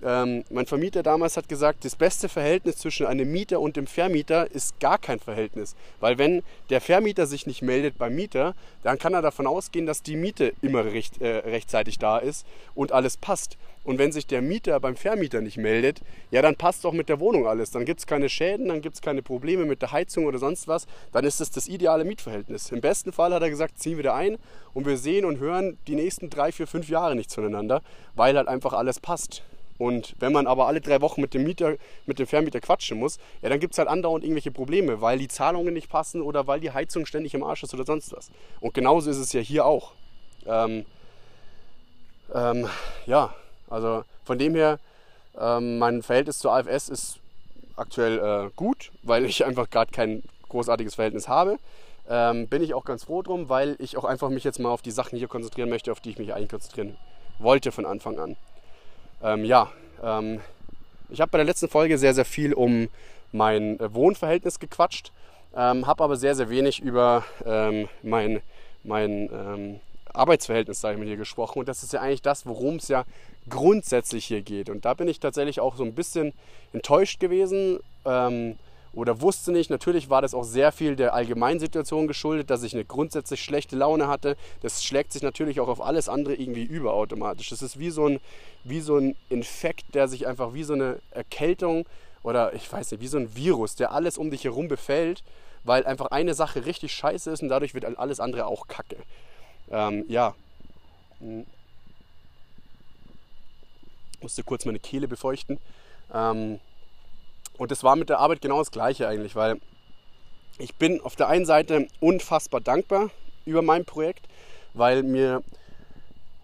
[0.02, 4.50] ähm, mein Vermieter damals hat gesagt, das beste Verhältnis zwischen einem Mieter und dem Vermieter
[4.50, 5.74] ist gar kein Verhältnis.
[5.98, 10.02] Weil wenn der Vermieter sich nicht meldet beim Mieter, dann kann er davon ausgehen, dass
[10.02, 13.56] die Miete immer recht, äh, rechtzeitig da ist und alles passt.
[13.84, 17.20] Und wenn sich der Mieter beim Vermieter nicht meldet, ja, dann passt doch mit der
[17.20, 17.70] Wohnung alles.
[17.70, 20.68] Dann gibt es keine Schäden, dann gibt es keine Probleme mit der Heizung oder sonst
[20.68, 20.86] was.
[21.12, 22.70] Dann ist es das ideale Mietverhältnis.
[22.70, 24.38] Im besten Fall hat er gesagt, ziehen wir da ein
[24.74, 27.82] und wir sehen und hören die nächsten drei, vier, fünf Jahre nicht zueinander,
[28.14, 29.42] weil halt einfach alles passt.
[29.78, 33.18] Und wenn man aber alle drei Wochen mit dem Mieter, mit dem Vermieter quatschen muss,
[33.42, 36.58] ja, dann gibt es halt andauernd irgendwelche Probleme, weil die Zahlungen nicht passen oder weil
[36.60, 38.30] die Heizung ständig im Arsch ist oder sonst was.
[38.60, 39.92] Und genauso ist es ja hier auch.
[40.46, 40.84] Ähm,
[42.34, 42.68] ähm,
[43.06, 43.34] ja,
[43.70, 44.78] also von dem her,
[45.38, 47.18] ähm, mein Verhältnis zur AFS ist
[47.76, 51.58] aktuell äh, gut, weil ich einfach gerade kein großartiges Verhältnis habe.
[52.08, 54.82] Ähm, bin ich auch ganz froh drum, weil ich auch einfach mich jetzt mal auf
[54.82, 56.96] die Sachen hier konzentrieren möchte, auf die ich mich eigentlich konzentrieren
[57.38, 58.36] wollte von Anfang an.
[59.22, 59.70] Ähm, ja,
[60.02, 60.40] ähm,
[61.10, 62.88] ich habe bei der letzten Folge sehr, sehr viel um
[63.32, 65.12] mein äh, Wohnverhältnis gequatscht,
[65.54, 68.40] ähm, habe aber sehr, sehr wenig über ähm, mein,
[68.84, 69.80] mein ähm,
[70.12, 71.60] Arbeitsverhältnis, sage ich mal, hier gesprochen.
[71.60, 73.04] Und das ist ja eigentlich das, worum es ja
[73.48, 74.70] grundsätzlich hier geht.
[74.70, 76.32] Und da bin ich tatsächlich auch so ein bisschen
[76.72, 78.56] enttäuscht gewesen ähm,
[78.92, 79.70] oder wusste nicht.
[79.70, 84.08] Natürlich war das auch sehr viel der Allgemeinsituation geschuldet, dass ich eine grundsätzlich schlechte Laune
[84.08, 84.36] hatte.
[84.62, 87.50] Das schlägt sich natürlich auch auf alles andere irgendwie über automatisch.
[87.50, 88.20] Das ist wie so ein,
[88.64, 91.86] wie so ein Infekt, der sich einfach wie so eine Erkältung
[92.22, 95.22] oder ich weiß nicht, wie so ein Virus, der alles um dich herum befällt,
[95.64, 98.96] weil einfach eine Sache richtig scheiße ist und dadurch wird alles andere auch kacke.
[99.70, 100.34] Ähm, ja.
[104.20, 105.58] Musste kurz meine Kehle befeuchten.
[106.12, 106.60] Ähm,
[107.56, 109.60] und das war mit der Arbeit genau das Gleiche eigentlich, weil
[110.58, 113.10] ich bin auf der einen Seite unfassbar dankbar
[113.44, 114.26] über mein Projekt,
[114.74, 115.42] weil mir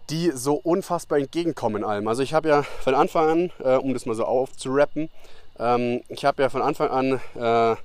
[0.09, 2.07] die so unfassbar entgegenkommen allem.
[2.07, 5.09] Also ich habe ja von Anfang an, äh, um das mal so aufzurappen,
[5.57, 7.75] ähm, ich habe ja von Anfang an äh,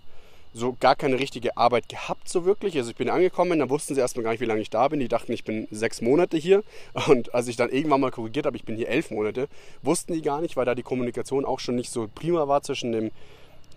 [0.52, 2.76] so gar keine richtige Arbeit gehabt, so wirklich.
[2.76, 5.00] Also ich bin angekommen, da wussten sie erstmal gar nicht, wie lange ich da bin.
[5.00, 6.62] Die dachten, ich bin sechs Monate hier.
[7.06, 9.48] Und als ich dann irgendwann mal korrigiert habe, ich bin hier elf Monate,
[9.82, 12.92] wussten die gar nicht, weil da die Kommunikation auch schon nicht so prima war zwischen
[12.92, 13.10] dem,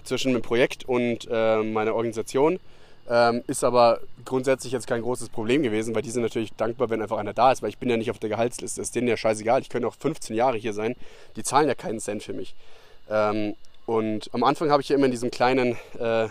[0.03, 2.59] zwischen dem Projekt und äh, meiner Organisation.
[3.09, 7.01] Ähm, ist aber grundsätzlich jetzt kein großes Problem gewesen, weil die sind natürlich dankbar, wenn
[7.01, 8.81] einfach einer da ist, weil ich bin ja nicht auf der Gehaltsliste.
[8.81, 9.61] Ist denen ja scheißegal.
[9.61, 10.95] Ich könnte auch 15 Jahre hier sein.
[11.35, 12.55] Die zahlen ja keinen Cent für mich.
[13.09, 13.55] Ähm,
[13.85, 16.29] und am Anfang habe ich ja immer in diesem kleinen äh,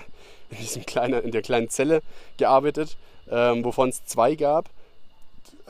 [0.53, 2.03] in, diesem kleinen, in der kleinen Zelle
[2.37, 2.97] gearbeitet,
[3.31, 4.71] ähm, wovon es zwei gab.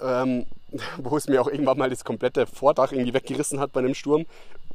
[0.00, 0.46] Ähm,
[0.98, 4.26] wo es mir auch irgendwann mal das komplette Vordach irgendwie weggerissen hat bei einem Sturm.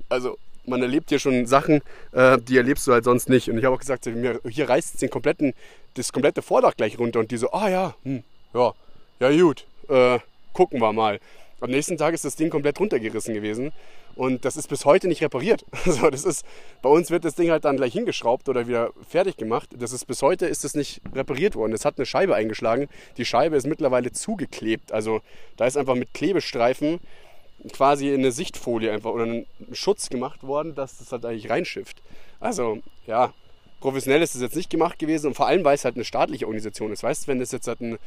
[0.09, 3.49] Also man erlebt hier schon Sachen, äh, die erlebst du halt sonst nicht.
[3.49, 5.53] Und ich habe auch gesagt, mir, hier reißt es den kompletten,
[5.95, 7.19] das komplette Vordach gleich runter.
[7.19, 8.73] Und die so, ah ja, hm, ja,
[9.19, 10.19] ja gut, äh,
[10.53, 11.19] gucken wir mal.
[11.61, 13.71] Am nächsten Tag ist das Ding komplett runtergerissen gewesen.
[14.17, 15.63] Und das ist bis heute nicht repariert.
[15.85, 16.45] Also das ist,
[16.81, 19.69] bei uns wird das Ding halt dann gleich hingeschraubt oder wieder fertig gemacht.
[19.77, 21.71] Das ist bis heute ist das nicht repariert worden.
[21.73, 22.89] Es hat eine Scheibe eingeschlagen.
[23.17, 24.91] Die Scheibe ist mittlerweile zugeklebt.
[24.91, 25.21] Also
[25.55, 26.99] da ist einfach mit Klebestreifen
[27.71, 32.01] quasi eine Sichtfolie einfach oder ein Schutz gemacht worden, dass das halt eigentlich reinschifft.
[32.39, 33.33] Also ja,
[33.79, 36.45] professionell ist das jetzt nicht gemacht gewesen und vor allem, weil es halt eine staatliche
[36.47, 37.03] Organisation ist.
[37.03, 37.97] Weißt du, wenn das jetzt halt ein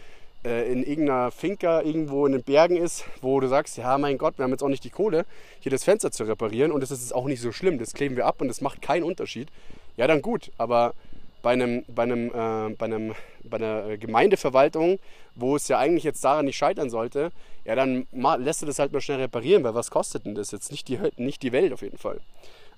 [0.43, 4.45] in irgendeiner Finca irgendwo in den Bergen ist, wo du sagst, ja mein Gott, wir
[4.45, 5.27] haben jetzt auch nicht die Kohle,
[5.61, 8.27] hier das Fenster zu reparieren und das ist auch nicht so schlimm, das kleben wir
[8.27, 9.49] ab und das macht keinen Unterschied.
[9.97, 10.95] Ja, dann gut, aber
[11.43, 14.99] bei, einem, bei, einem, äh, bei, einem, bei einer Gemeindeverwaltung,
[15.35, 17.33] wo es ja eigentlich jetzt daran nicht scheitern sollte,
[17.65, 18.07] ja, dann
[18.39, 20.71] lässt du das halt mal schnell reparieren, weil was kostet denn das jetzt?
[20.71, 22.21] Nicht die, nicht die Welt auf jeden Fall.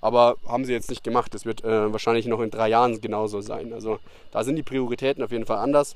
[0.01, 1.33] Aber haben sie jetzt nicht gemacht.
[1.33, 3.71] Das wird äh, wahrscheinlich noch in drei Jahren genauso sein.
[3.71, 3.99] Also
[4.31, 5.95] da sind die Prioritäten auf jeden Fall anders.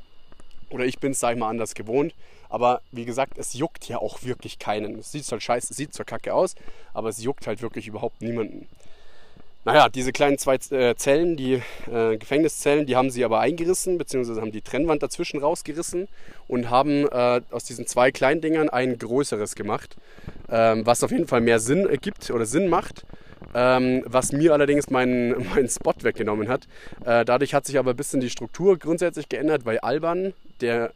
[0.69, 2.13] Oder ich bin es, sag ich mal, anders gewohnt.
[2.49, 4.99] Aber wie gesagt, es juckt ja auch wirklich keinen.
[4.99, 6.55] Es sieht zwar scheiße, sieht zwar kacke aus,
[6.93, 8.67] aber es juckt halt wirklich überhaupt niemanden.
[9.67, 14.39] Naja, diese kleinen zwei äh, Zellen, die äh, Gefängniszellen, die haben sie aber eingerissen, beziehungsweise
[14.39, 16.07] haben die Trennwand dazwischen rausgerissen
[16.47, 19.97] und haben äh, aus diesen zwei kleinen Dingern ein größeres gemacht,
[20.49, 23.03] ähm, was auf jeden Fall mehr Sinn ergibt oder Sinn macht.
[23.55, 26.67] Ähm, was mir allerdings meinen, meinen Spot weggenommen hat.
[27.05, 30.91] Äh, dadurch hat sich aber ein bisschen die Struktur grundsätzlich geändert, weil Alban, der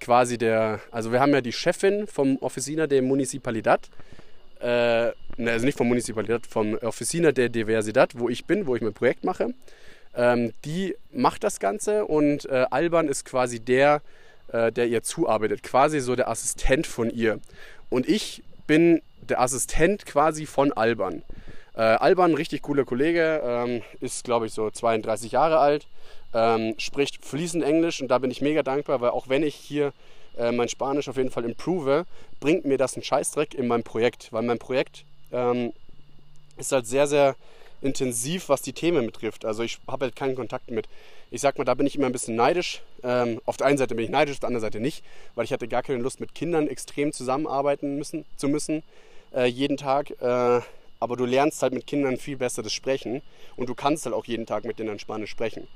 [0.00, 3.88] quasi der, also wir haben ja die Chefin vom Officina de Municipalidad,
[4.60, 8.82] äh, ne, also nicht vom Municipalidad, vom Officina de Diversidad, wo ich bin, wo ich
[8.82, 9.54] mein Projekt mache.
[10.14, 14.02] Ähm, die macht das Ganze und äh, Alban ist quasi der,
[14.52, 17.40] äh, der ihr zuarbeitet, quasi so der Assistent von ihr.
[17.90, 21.22] Und ich bin der Assistent quasi von Alban.
[21.78, 25.86] Äh, Alban, richtig cooler Kollege, ähm, ist glaube ich so 32 Jahre alt,
[26.34, 29.92] ähm, spricht fließend Englisch und da bin ich mega dankbar, weil auch wenn ich hier
[30.36, 32.04] äh, mein Spanisch auf jeden Fall improve,
[32.40, 35.72] bringt mir das einen Scheißdreck in meinem Projekt, weil mein Projekt ähm,
[36.56, 37.36] ist halt sehr, sehr
[37.80, 39.44] intensiv, was die Themen betrifft.
[39.44, 40.88] Also ich habe halt keinen Kontakt mit.
[41.30, 42.82] Ich sag mal, da bin ich immer ein bisschen neidisch.
[43.04, 45.04] Ähm, auf der einen Seite bin ich neidisch, auf der anderen Seite nicht,
[45.36, 48.82] weil ich hatte gar keine Lust, mit Kindern extrem zusammenarbeiten müssen, zu müssen,
[49.32, 50.10] äh, jeden Tag.
[50.20, 50.60] Äh,
[51.00, 53.22] aber du lernst halt mit Kindern viel besser das Sprechen
[53.56, 55.66] und du kannst halt auch jeden Tag mit denen Spanisch sprechen.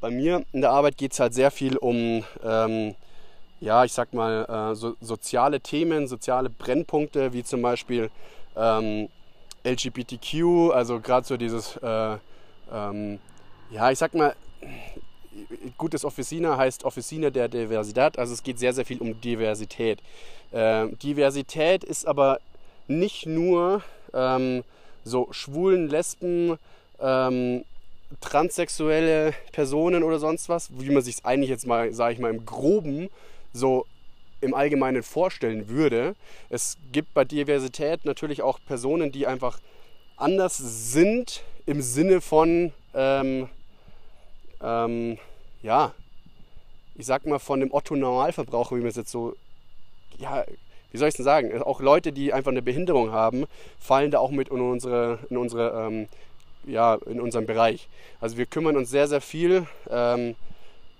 [0.00, 2.94] Bei mir in der Arbeit geht es halt sehr viel um, ähm,
[3.60, 8.10] ja, ich sag mal, äh, so, soziale Themen, soziale Brennpunkte, wie zum Beispiel
[8.56, 9.08] ähm,
[9.64, 12.16] LGBTQ, also gerade so dieses, äh,
[12.72, 13.18] ähm,
[13.70, 14.36] ja, ich sag mal,
[15.76, 20.00] gutes Officina heißt Officina der Diversität, also es geht sehr, sehr viel um Diversität.
[20.52, 22.40] Äh, Diversität ist aber
[22.88, 24.64] nicht nur ähm,
[25.04, 26.58] so schwulen, Lesben,
[27.00, 27.64] ähm,
[28.20, 32.30] transsexuelle Personen oder sonst was, wie man sich es eigentlich jetzt mal, sage ich mal,
[32.30, 33.10] im Groben
[33.52, 33.86] so
[34.40, 36.14] im Allgemeinen vorstellen würde.
[36.48, 39.58] Es gibt bei Diversität natürlich auch Personen, die einfach
[40.16, 43.48] anders sind im Sinne von, ähm,
[44.62, 45.18] ähm,
[45.62, 45.92] ja,
[46.94, 49.34] ich sag mal von dem Otto-Normalverbraucher, wie man es jetzt so
[50.18, 50.44] ja,
[50.90, 53.46] wie soll ich es denn sagen, auch Leute, die einfach eine Behinderung haben,
[53.78, 56.08] fallen da auch mit in unsere, in unsere ähm,
[56.68, 57.88] ja, in unserem Bereich.
[58.20, 60.34] Also wir kümmern uns sehr, sehr viel ähm,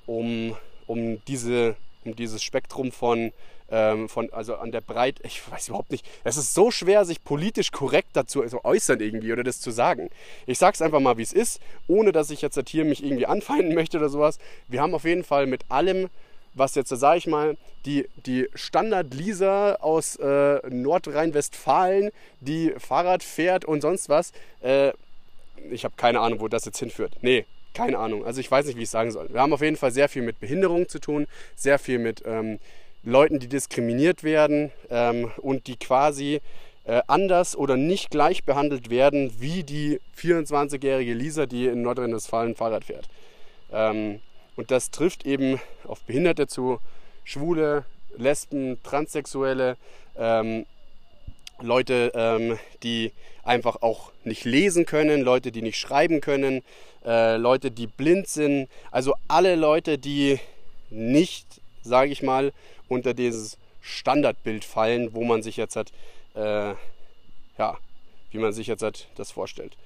[0.07, 3.33] um, um, diese, um dieses Spektrum von,
[3.71, 7.23] ähm, von, also an der Breite, ich weiß überhaupt nicht, es ist so schwer, sich
[7.23, 10.11] politisch korrekt dazu also äußern irgendwie oder das zu sagen.
[10.47, 13.75] Ich sag's einfach mal, wie es ist, ohne dass ich jetzt hier mich irgendwie anfeinden
[13.75, 14.39] möchte oder sowas.
[14.69, 16.09] Wir haben auf jeden Fall mit allem
[16.55, 17.57] was jetzt, sage ich mal,
[17.87, 24.33] die, die Standard-Lisa aus äh, Nordrhein-Westfalen, die Fahrrad fährt und sonst was.
[24.61, 24.93] Äh,
[25.71, 27.13] ich habe keine Ahnung, wo das jetzt hinführt.
[27.23, 28.25] Nee, keine Ahnung.
[28.25, 29.29] Also ich weiß nicht, wie ich sagen soll.
[29.33, 32.59] Wir haben auf jeden Fall sehr viel mit Behinderungen zu tun, sehr viel mit ähm,
[33.05, 36.41] Leuten, die diskriminiert werden ähm, und die quasi
[36.85, 42.85] äh, anders oder nicht gleich behandelt werden wie die 24-jährige Lisa, die in Nordrhein-Westfalen Fahrrad
[42.85, 43.09] fährt.
[43.73, 44.21] Ähm,
[44.59, 46.81] und das trifft eben auf Behinderte zu,
[47.23, 47.85] Schwule,
[48.17, 49.77] Lesben, Transsexuelle,
[50.17, 50.67] ähm,
[51.61, 53.13] Leute, ähm, die
[53.45, 56.65] einfach auch nicht lesen können, Leute, die nicht schreiben können,
[57.05, 58.69] äh, Leute, die blind sind.
[58.91, 60.41] Also alle Leute, die
[60.91, 61.47] nicht,
[61.83, 62.53] sage ich mal,
[62.89, 65.93] unter dieses Standardbild fallen, wo man sich jetzt hat,
[66.35, 66.75] äh,
[67.59, 67.79] ja,
[68.33, 69.77] wie man sich jetzt hat, das vorstellt.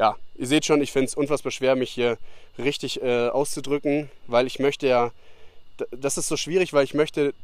[0.00, 2.16] Ja, ihr seht schon, ich finde es unfassbar schwer, mich hier
[2.56, 5.10] richtig äh, auszudrücken, weil ich möchte ja,
[5.90, 7.34] das ist so schwierig, weil ich möchte,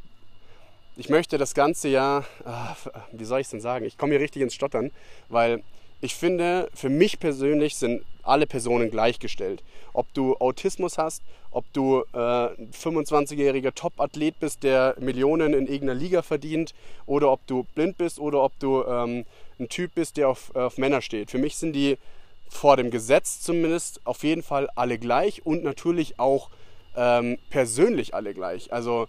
[0.97, 2.75] ich möchte das ganze ja, ah,
[3.13, 3.85] wie soll ich es denn sagen?
[3.85, 4.91] Ich komme hier richtig ins Stottern,
[5.29, 5.63] weil
[6.01, 9.63] ich finde, für mich persönlich sind alle Personen gleichgestellt.
[9.93, 15.95] Ob du Autismus hast, ob du äh, ein 25-jähriger Top-Athlet bist, der Millionen in irgendeiner
[15.95, 16.73] Liga verdient,
[17.05, 19.27] oder ob du blind bist, oder ob du ähm,
[19.61, 21.31] ein Typ bist, der auf, auf Männer steht.
[21.31, 21.99] Für mich sind die
[22.49, 26.51] vor dem Gesetz zumindest auf jeden Fall alle gleich und natürlich auch
[26.97, 28.73] ähm, persönlich alle gleich.
[28.73, 29.07] Also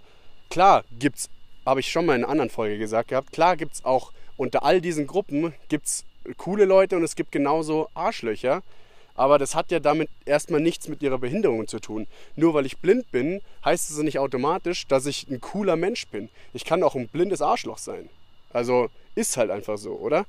[0.50, 1.30] klar gibt's,
[1.66, 4.82] habe ich schon mal in einer anderen Folge gesagt gehabt, klar gibt's auch unter all
[4.82, 6.06] diesen Gruppen gibt's
[6.38, 8.64] coole Leute und es gibt genauso Arschlöcher.
[9.16, 12.06] Aber das hat ja damit erstmal nichts mit ihrer Behinderung zu tun.
[12.36, 16.30] Nur weil ich blind bin, heißt es nicht automatisch, dass ich ein cooler Mensch bin.
[16.54, 18.10] Ich kann auch ein blindes Arschloch sein.
[18.54, 20.28] Also ist halt einfach so, oder?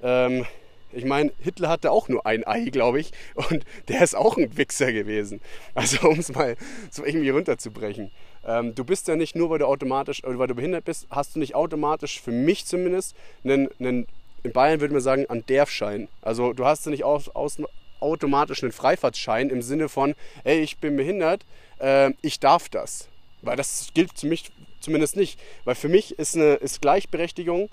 [0.00, 0.46] Ähm,
[0.92, 4.56] ich meine, Hitler hatte auch nur ein Ei, glaube ich, und der ist auch ein
[4.56, 5.40] Wichser gewesen.
[5.74, 6.56] Also um es mal
[6.90, 8.10] so irgendwie runterzubrechen.
[8.46, 11.36] Ähm, du bist ja nicht nur, weil du automatisch, äh, weil du behindert bist, hast
[11.36, 14.06] du nicht automatisch, für mich zumindest, einen, einen
[14.42, 16.08] in Bayern würde man sagen, an Derfschein.
[16.22, 17.58] Also du hast ja nicht aus, aus,
[18.00, 21.44] automatisch einen Freifahrtschein im Sinne von, ey, ich bin behindert,
[21.78, 23.08] äh, ich darf das.
[23.42, 24.50] Weil das gilt für mich
[24.80, 25.38] zumindest nicht.
[25.64, 27.68] Weil für mich ist, eine, ist Gleichberechtigung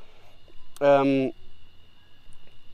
[0.82, 1.34] ähm,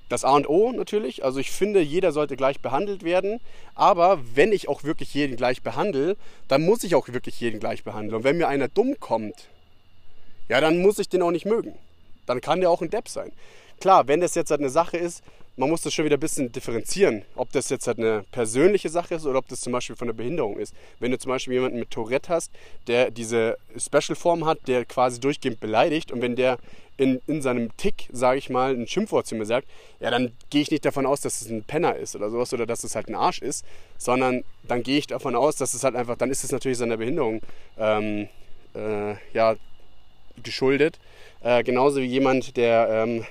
[0.09, 1.23] das A und O natürlich.
[1.23, 3.39] Also ich finde, jeder sollte gleich behandelt werden.
[3.75, 7.83] Aber wenn ich auch wirklich jeden gleich behandle, dann muss ich auch wirklich jeden gleich
[7.83, 8.15] behandeln.
[8.15, 9.47] Und wenn mir einer dumm kommt,
[10.49, 11.73] ja, dann muss ich den auch nicht mögen.
[12.25, 13.31] Dann kann der auch ein Depp sein.
[13.79, 15.23] Klar, wenn das jetzt halt eine Sache ist,
[15.55, 19.15] man muss das schon wieder ein bisschen differenzieren, ob das jetzt halt eine persönliche Sache
[19.15, 20.73] ist oder ob das zum Beispiel von der Behinderung ist.
[20.99, 22.51] Wenn du zum Beispiel jemanden mit Tourette hast,
[22.87, 26.57] der diese Special-Form hat, der quasi durchgehend beleidigt und wenn der
[26.97, 29.67] in, in seinem Tick, sage ich mal, ein Schimpfwort zu mir sagt,
[29.99, 32.65] ja, dann gehe ich nicht davon aus, dass es ein Penner ist oder sowas oder
[32.65, 33.65] dass es halt ein Arsch ist,
[33.97, 36.97] sondern dann gehe ich davon aus, dass es halt einfach, dann ist es natürlich seiner
[36.97, 37.41] Behinderung
[37.77, 38.27] ähm,
[38.75, 39.55] äh, ja,
[40.41, 40.99] geschuldet.
[41.41, 43.25] Äh, genauso wie jemand, der ähm,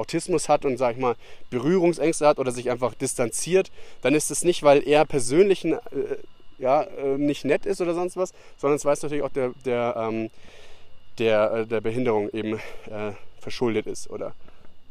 [0.00, 1.16] Autismus hat und, sag ich mal,
[1.50, 3.70] Berührungsängste hat oder sich einfach distanziert,
[4.02, 5.78] dann ist es nicht, weil er persönlich äh,
[6.58, 9.94] ja, äh, nicht nett ist oder sonst was, sondern es weiß natürlich auch der, der,
[9.96, 10.30] ähm,
[11.18, 12.54] der, äh, der Behinderung eben
[12.90, 14.34] äh, verschuldet ist oder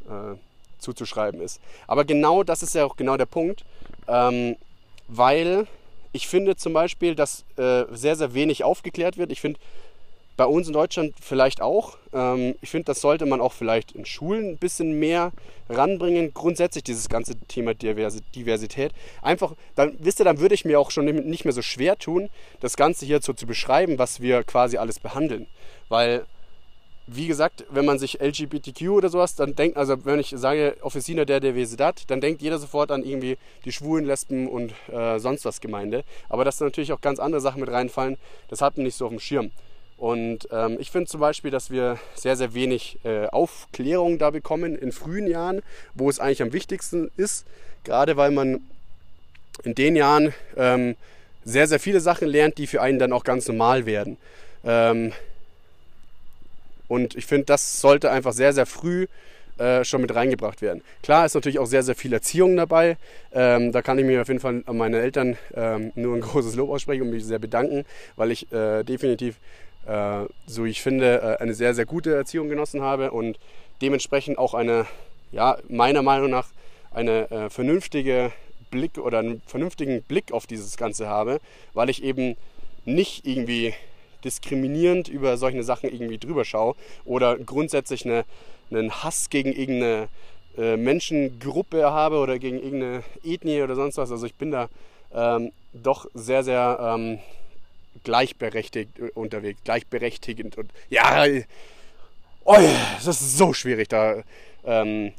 [0.08, 0.36] äh,
[0.78, 1.60] zuzuschreiben ist.
[1.86, 3.64] Aber genau das ist ja auch genau der Punkt,
[4.08, 4.56] ähm,
[5.08, 5.66] weil
[6.12, 9.30] ich finde zum Beispiel, dass äh, sehr, sehr wenig aufgeklärt wird.
[9.30, 9.60] Ich finde,
[10.40, 11.98] bei uns in Deutschland vielleicht auch.
[12.14, 15.32] Ähm, ich finde, das sollte man auch vielleicht in Schulen ein bisschen mehr
[15.68, 16.32] ranbringen.
[16.32, 18.92] Grundsätzlich dieses ganze Thema Diversi- Diversität.
[19.20, 22.30] Einfach, dann wisst ihr, dann würde ich mir auch schon nicht mehr so schwer tun,
[22.60, 25.46] das Ganze hier so zu beschreiben, was wir quasi alles behandeln.
[25.90, 26.24] Weil,
[27.06, 31.26] wie gesagt, wenn man sich LGBTQ oder sowas, dann denkt, also wenn ich sage Officina
[31.26, 35.60] der Diversidad, dann denkt jeder sofort an irgendwie die Schwulen, Lesben und äh, sonst was
[35.60, 36.02] Gemeinde.
[36.30, 38.16] Aber dass da natürlich auch ganz andere Sachen mit reinfallen,
[38.48, 39.50] das hat man nicht so auf dem Schirm.
[40.00, 44.74] Und ähm, ich finde zum Beispiel, dass wir sehr, sehr wenig äh, Aufklärung da bekommen
[44.74, 45.60] in frühen Jahren,
[45.92, 47.44] wo es eigentlich am wichtigsten ist,
[47.84, 48.62] gerade weil man
[49.62, 50.96] in den Jahren ähm,
[51.44, 54.16] sehr, sehr viele Sachen lernt, die für einen dann auch ganz normal werden.
[54.64, 55.12] Ähm,
[56.88, 59.06] und ich finde, das sollte einfach sehr, sehr früh
[59.58, 60.80] äh, schon mit reingebracht werden.
[61.02, 62.96] Klar ist natürlich auch sehr, sehr viel Erziehung dabei.
[63.34, 66.54] Ähm, da kann ich mir auf jeden Fall an meine Eltern ähm, nur ein großes
[66.54, 67.84] Lob aussprechen und mich sehr bedanken,
[68.16, 69.36] weil ich äh, definitiv,
[70.46, 73.38] so ich finde, äh, eine sehr, sehr gute Erziehung genossen habe und
[73.82, 74.86] dementsprechend auch eine,
[75.32, 76.48] ja, meiner Meinung nach,
[76.92, 78.32] eine äh, vernünftige
[78.70, 81.40] Blick oder einen vernünftigen Blick auf dieses Ganze habe,
[81.74, 82.36] weil ich eben
[82.84, 83.74] nicht irgendwie
[84.24, 86.74] diskriminierend über solche Sachen irgendwie drüber schaue
[87.04, 88.24] oder grundsätzlich eine,
[88.70, 90.08] einen Hass gegen irgendeine
[90.56, 94.10] äh, Menschengruppe habe oder gegen irgendeine Ethnie oder sonst was.
[94.10, 94.68] Also ich bin da
[95.14, 97.18] ähm, doch sehr, sehr ähm,
[98.04, 101.26] gleichberechtigt unterwegs, gleichberechtigend und ja,
[102.44, 102.56] oh,
[103.04, 104.22] das ist so schwierig da.
[104.64, 105.12] Ähm,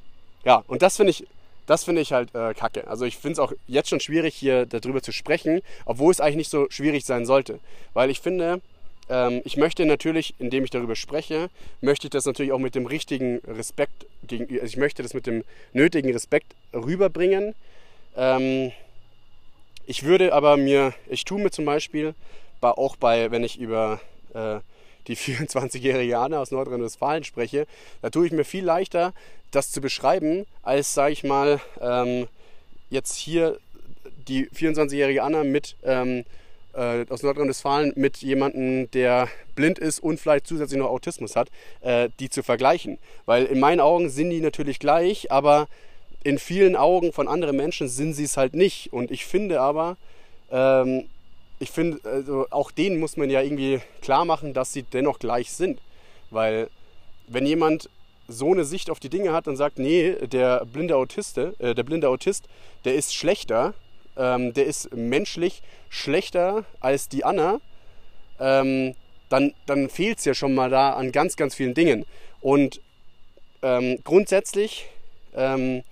[0.44, 1.28] ja, und das finde ich,
[1.66, 2.88] das finde ich halt äh, kacke.
[2.88, 6.38] Also ich finde es auch jetzt schon schwierig, hier darüber zu sprechen, obwohl es eigentlich
[6.38, 7.60] nicht so schwierig sein sollte.
[7.94, 8.62] Weil ich finde,
[9.10, 11.50] ähm, ich möchte natürlich, indem ich darüber spreche,
[11.82, 15.28] möchte ich das natürlich auch mit dem richtigen Respekt gegenüber, also ich möchte das mit
[15.28, 17.54] dem nötigen Respekt rüberbringen.
[18.16, 18.72] Ähm,
[19.86, 22.16] ich würde aber mir, ich tue mir zum Beispiel bei,
[22.62, 24.00] auch bei, wenn ich über
[24.34, 24.60] äh,
[25.08, 27.68] die 24-jährige Anne aus Nordrhein-Westfalen spreche,
[28.02, 29.14] da tue ich mir viel leichter,
[29.52, 32.28] das zu beschreiben, als, sage ich mal, ähm,
[32.90, 33.58] jetzt hier
[34.28, 36.24] die 24-jährige Anna mit ähm,
[36.74, 41.50] äh, aus Nordrhein-Westfalen mit jemandem, der blind ist und vielleicht zusätzlich noch Autismus hat,
[41.82, 42.98] äh, die zu vergleichen.
[43.26, 45.68] Weil in meinen Augen sind die natürlich gleich, aber
[46.24, 48.94] in vielen Augen von anderen Menschen sind sie es halt nicht.
[48.94, 49.98] Und ich finde aber,
[50.52, 51.06] ähm,
[51.62, 55.52] ich finde, also auch denen muss man ja irgendwie klar machen, dass sie dennoch gleich
[55.52, 55.80] sind.
[56.32, 56.70] Weil
[57.28, 57.88] wenn jemand
[58.28, 61.84] so eine Sicht auf die Dinge hat und sagt, nee, der blinde Autiste, äh, der
[61.84, 62.48] blinde Autist,
[62.84, 63.76] der ist schlechter,
[64.18, 67.62] ähm, der ist menschlich schlechter als die Anna,
[68.40, 68.96] ähm,
[69.30, 72.06] dann, dann fehlt es ja schon mal da an ganz, ganz vielen Dingen.
[72.42, 72.82] Und
[73.62, 74.88] ähm, grundsätzlich
[75.36, 75.84] ähm,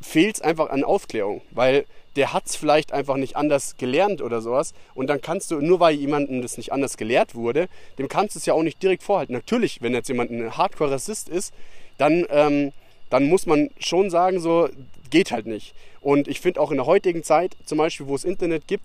[0.00, 1.84] fehlt es einfach an Aufklärung, weil
[2.16, 4.74] der hat es vielleicht einfach nicht anders gelernt oder sowas.
[4.94, 7.68] Und dann kannst du, nur weil jemandem das nicht anders gelehrt wurde,
[7.98, 9.32] dem kannst du es ja auch nicht direkt vorhalten.
[9.32, 11.54] Natürlich, wenn jetzt jemand ein Hardcore-Rassist ist,
[11.98, 12.72] dann, ähm,
[13.10, 14.68] dann muss man schon sagen, so
[15.10, 15.74] geht halt nicht.
[16.00, 18.84] Und ich finde auch in der heutigen Zeit, zum Beispiel, wo es Internet gibt,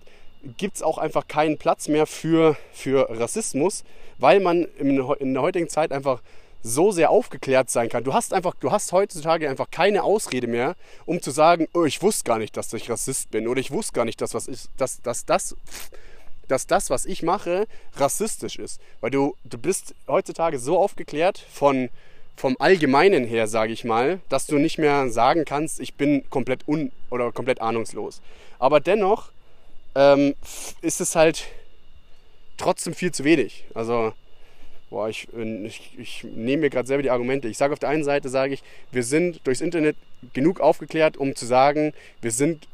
[0.56, 3.84] gibt es auch einfach keinen Platz mehr für, für Rassismus,
[4.18, 6.20] weil man in, in der heutigen Zeit einfach
[6.66, 8.04] so sehr aufgeklärt sein kann.
[8.04, 10.74] Du hast einfach, du hast heutzutage einfach keine Ausrede mehr,
[11.06, 13.92] um zu sagen, oh, ich wusste gar nicht, dass ich Rassist bin oder ich wusste
[13.92, 15.56] gar nicht, dass, was ist, dass, dass, das,
[16.48, 18.80] dass das, was ich mache, rassistisch ist.
[19.00, 21.88] Weil du, du bist heutzutage so aufgeklärt von,
[22.36, 26.66] vom Allgemeinen her, sage ich mal, dass du nicht mehr sagen kannst, ich bin komplett
[26.66, 28.20] un- oder komplett ahnungslos.
[28.58, 29.30] Aber dennoch
[29.94, 30.34] ähm,
[30.82, 31.46] ist es halt
[32.56, 33.64] trotzdem viel zu wenig.
[33.74, 34.12] Also
[34.96, 37.48] boah, ich, ich, ich nehme mir gerade selber die Argumente.
[37.48, 39.94] Ich sage auf der einen Seite, sage ich, wir sind durchs Internet
[40.32, 42.66] genug aufgeklärt, um zu sagen, wir sind,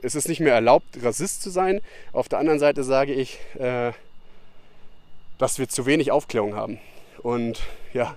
[0.00, 1.80] es ist nicht mehr erlaubt, Rassist zu sein.
[2.12, 3.90] Auf der anderen Seite sage ich, äh,
[5.38, 6.78] dass wir zu wenig Aufklärung haben.
[7.24, 7.60] Und
[7.92, 8.14] ja,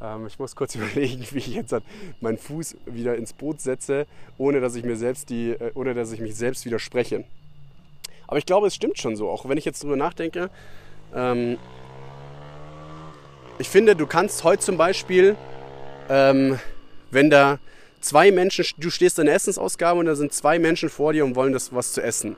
[0.00, 1.74] ähm, ich muss kurz überlegen, wie ich jetzt
[2.22, 4.06] meinen Fuß wieder ins Boot setze,
[4.38, 7.24] ohne dass ich mir selbst die, äh, ohne dass ich mich selbst widerspreche.
[8.28, 9.28] Aber ich glaube, es stimmt schon so.
[9.28, 10.48] Auch wenn ich jetzt darüber nachdenke,
[11.14, 11.58] ähm,
[13.62, 15.36] ich finde, du kannst heute zum Beispiel,
[16.10, 16.58] ähm,
[17.12, 17.60] wenn da
[18.00, 21.36] zwei Menschen, du stehst in der Essensausgabe und da sind zwei Menschen vor dir und
[21.36, 22.34] wollen das was zu essen,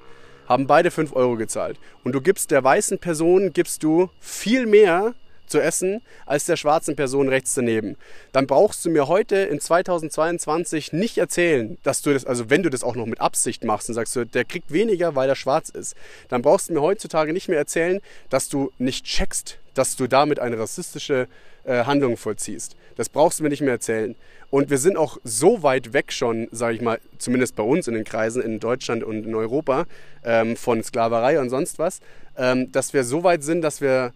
[0.46, 1.78] haben beide 5 Euro gezahlt.
[2.04, 5.14] Und du gibst der weißen Person, gibst du viel mehr
[5.46, 7.96] zu essen als der schwarzen Person rechts daneben.
[8.32, 12.68] Dann brauchst du mir heute in 2022 nicht erzählen, dass du das, also wenn du
[12.68, 15.96] das auch noch mit Absicht machst und sagst, der kriegt weniger, weil er schwarz ist,
[16.28, 20.38] dann brauchst du mir heutzutage nicht mehr erzählen, dass du nicht checkst, dass du damit
[20.38, 21.28] eine rassistische
[21.64, 22.76] äh, Handlung vollziehst.
[22.96, 24.14] Das brauchst du mir nicht mehr erzählen.
[24.50, 27.94] Und wir sind auch so weit weg schon, sage ich mal, zumindest bei uns in
[27.94, 29.86] den Kreisen in Deutschland und in Europa,
[30.24, 32.00] ähm, von Sklaverei und sonst was,
[32.36, 34.12] ähm, dass wir so weit sind, dass wir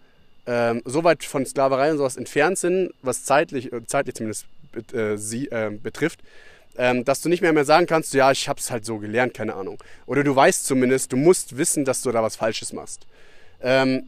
[0.47, 4.47] ähm, so weit von Sklaverei und sowas entfernt sind, was zeitlich, äh, zeitlich zumindest
[4.93, 6.21] äh, sie, äh, betrifft,
[6.77, 9.35] ähm, dass du nicht mehr mehr sagen kannst, ja, ich habe es halt so gelernt,
[9.35, 9.83] keine Ahnung.
[10.07, 13.07] Oder du weißt zumindest, du musst wissen, dass du da was Falsches machst.
[13.61, 14.05] Ähm,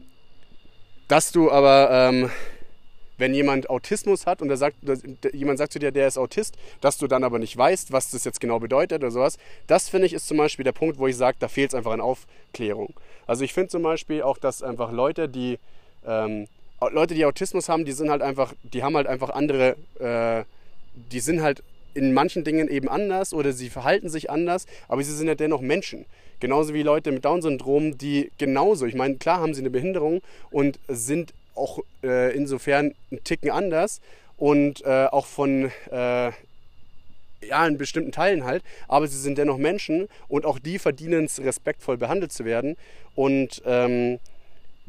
[1.11, 2.31] dass du aber, ähm,
[3.17, 4.77] wenn jemand Autismus hat und der sagt,
[5.33, 8.23] jemand sagt zu dir, der ist Autist, dass du dann aber nicht weißt, was das
[8.23, 11.17] jetzt genau bedeutet oder sowas, das finde ich ist zum Beispiel der Punkt, wo ich
[11.17, 12.93] sage, da fehlt es einfach an Aufklärung.
[13.27, 15.59] Also ich finde zum Beispiel auch, dass einfach Leute, die
[16.07, 16.47] ähm,
[16.79, 20.45] Leute, die Autismus haben, die sind halt einfach, die haben halt einfach andere, äh,
[21.11, 21.61] die sind halt
[21.93, 25.61] in manchen Dingen eben anders oder sie verhalten sich anders, aber sie sind ja dennoch
[25.61, 26.05] Menschen.
[26.39, 30.79] Genauso wie Leute mit Down-Syndrom, die genauso, ich meine, klar haben sie eine Behinderung und
[30.87, 34.01] sind auch äh, insofern einen Ticken anders
[34.37, 36.31] und äh, auch von äh,
[37.43, 41.39] ja, in bestimmten Teilen halt, aber sie sind dennoch Menschen und auch die verdienen es,
[41.39, 42.77] respektvoll behandelt zu werden
[43.15, 44.19] und ähm,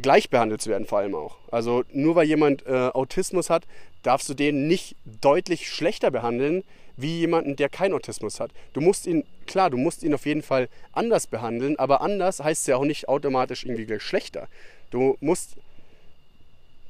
[0.00, 1.36] gleich behandelt zu werden vor allem auch.
[1.50, 3.64] Also nur weil jemand äh, Autismus hat,
[4.02, 6.64] darfst du den nicht deutlich schlechter behandeln
[6.96, 8.50] wie jemanden, der keinen Autismus hat.
[8.72, 12.68] Du musst ihn, klar, du musst ihn auf jeden Fall anders behandeln, aber anders heißt
[12.68, 14.48] ja auch nicht automatisch irgendwie schlechter.
[14.90, 15.56] Du musst,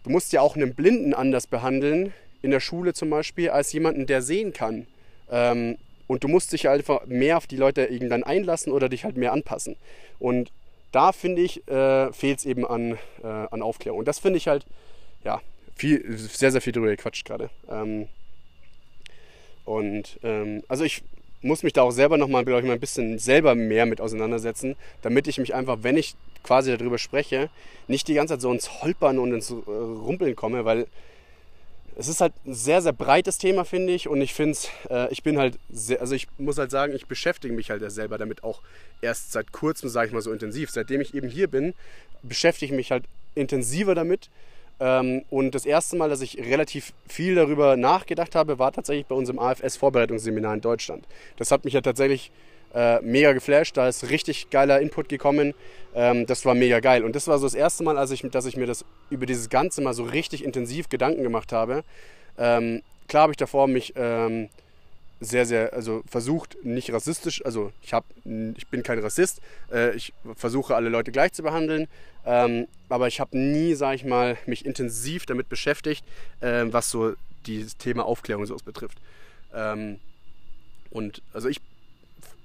[0.05, 2.13] du musst ja auch einen Blinden anders behandeln,
[2.43, 4.87] in der Schule zum Beispiel, als jemanden, der sehen kann.
[5.31, 9.17] Ähm, und du musst dich einfach mehr auf die Leute irgendwann einlassen oder dich halt
[9.17, 9.77] mehr anpassen.
[10.19, 10.53] Und
[10.91, 14.01] da finde ich, äh, fehlt es eben an, äh, an Aufklärung.
[14.01, 14.67] Und das finde ich halt,
[15.25, 15.41] ja,
[15.75, 17.49] viel, sehr, sehr viel drüber gequatscht gerade.
[17.71, 18.09] Ähm,
[19.65, 21.03] und ähm, also ich
[21.43, 24.77] muss mich da auch selber nochmal, glaube ich, mal ein bisschen selber mehr mit auseinandersetzen,
[25.03, 27.51] damit ich mich einfach, wenn ich quasi darüber spreche,
[27.89, 30.87] nicht die ganze Zeit so ins Holpern und ins äh, Rumpeln komme, weil
[31.97, 34.09] es ist halt ein sehr, sehr breites Thema, finde ich.
[34.09, 37.07] Und ich finde es, äh, ich bin halt, sehr, also ich muss halt sagen, ich
[37.07, 38.63] beschäftige mich halt selber damit auch
[39.03, 40.71] erst seit kurzem, sage ich mal so intensiv.
[40.71, 41.75] Seitdem ich eben hier bin,
[42.23, 43.05] beschäftige ich mich halt
[43.35, 44.31] intensiver damit.
[44.83, 49.15] Ähm, und das erste Mal, dass ich relativ viel darüber nachgedacht habe, war tatsächlich bei
[49.15, 51.07] unserem AFS-Vorbereitungsseminar in Deutschland.
[51.37, 52.33] Das hat mich ja tatsächlich
[52.75, 53.77] äh, mega geflasht.
[53.77, 55.55] Da ist richtig geiler Input gekommen.
[55.95, 57.05] Ähm, das war mega geil.
[57.05, 59.51] Und das war so das erste Mal, als ich, dass ich mir das über dieses
[59.51, 61.85] Ganze mal so richtig intensiv Gedanken gemacht habe.
[62.37, 64.49] Ähm, klar habe ich davor mich ähm,
[65.23, 68.05] sehr, sehr, also versucht nicht rassistisch, also ich, hab,
[68.57, 71.87] ich bin kein Rassist, äh, ich versuche alle Leute gleich zu behandeln,
[72.27, 76.05] ähm, aber ich habe nie, sage ich mal, mich intensiv damit beschäftigt,
[76.41, 77.15] äh, was so
[77.47, 78.99] dieses Thema Aufklärung so betrifft.
[79.55, 79.99] Ähm,
[80.91, 81.61] und also ich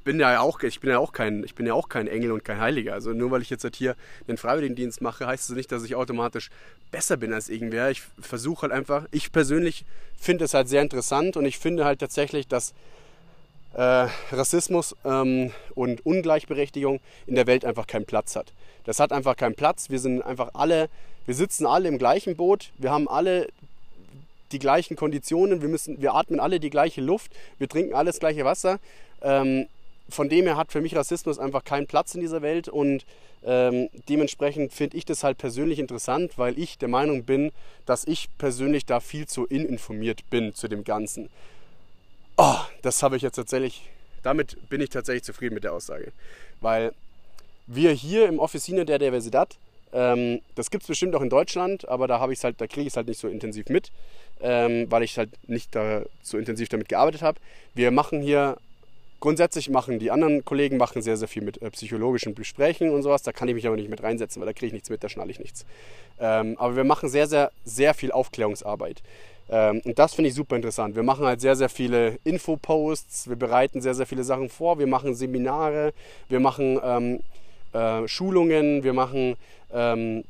[0.07, 2.45] bin ja auch, ich bin ja auch kein, ich bin ja auch kein Engel und
[2.45, 2.93] kein Heiliger.
[2.93, 3.97] Also nur weil ich jetzt halt hier
[4.29, 6.49] den Freiwilligendienst mache, heißt es nicht, dass ich automatisch
[6.91, 7.91] besser bin als irgendwer.
[7.91, 9.83] Ich versuche halt einfach, ich persönlich
[10.17, 12.73] finde es halt sehr interessant und ich finde halt tatsächlich, dass
[13.73, 18.53] äh, Rassismus ähm, und Ungleichberechtigung in der Welt einfach keinen Platz hat.
[18.85, 19.89] Das hat einfach keinen Platz.
[19.89, 20.87] Wir sind einfach alle,
[21.25, 22.71] wir sitzen alle im gleichen Boot.
[22.77, 23.49] Wir haben alle
[24.53, 25.61] die gleichen Konditionen.
[25.61, 27.33] Wir, müssen, wir atmen alle die gleiche Luft.
[27.57, 28.79] Wir trinken alles das gleiche Wasser.
[29.21, 29.67] Ähm,
[30.09, 33.05] von dem her hat für mich Rassismus einfach keinen Platz in dieser Welt und
[33.43, 37.51] ähm, dementsprechend finde ich das halt persönlich interessant, weil ich der Meinung bin,
[37.85, 41.29] dass ich persönlich da viel zu ininformiert bin zu dem Ganzen.
[42.37, 43.89] Oh, das habe ich jetzt tatsächlich,
[44.23, 46.11] damit bin ich tatsächlich zufrieden mit der Aussage,
[46.61, 46.93] weil
[47.67, 49.57] wir hier im Officina der Diversidad,
[49.93, 52.81] ähm, das gibt es bestimmt auch in Deutschland, aber da habe ich halt, da kriege
[52.81, 53.91] ich es halt nicht so intensiv mit,
[54.41, 57.39] ähm, weil ich halt nicht da so intensiv damit gearbeitet habe.
[57.73, 58.57] Wir machen hier
[59.19, 63.23] Grundsätzlich machen die anderen Kollegen machen sehr, sehr viel mit äh, psychologischen Gesprächen und sowas.
[63.23, 65.09] Da kann ich mich aber nicht mit reinsetzen, weil da kriege ich nichts mit, da
[65.09, 65.65] schnalle ich nichts.
[66.19, 69.01] Ähm, aber wir machen sehr, sehr, sehr viel Aufklärungsarbeit.
[69.49, 70.95] Ähm, und das finde ich super interessant.
[70.95, 74.87] Wir machen halt sehr, sehr viele Infoposts, wir bereiten sehr, sehr viele Sachen vor, wir
[74.87, 75.93] machen Seminare,
[76.29, 77.19] wir machen ähm,
[77.73, 79.35] äh, Schulungen, wir machen
[79.73, 80.23] ähm,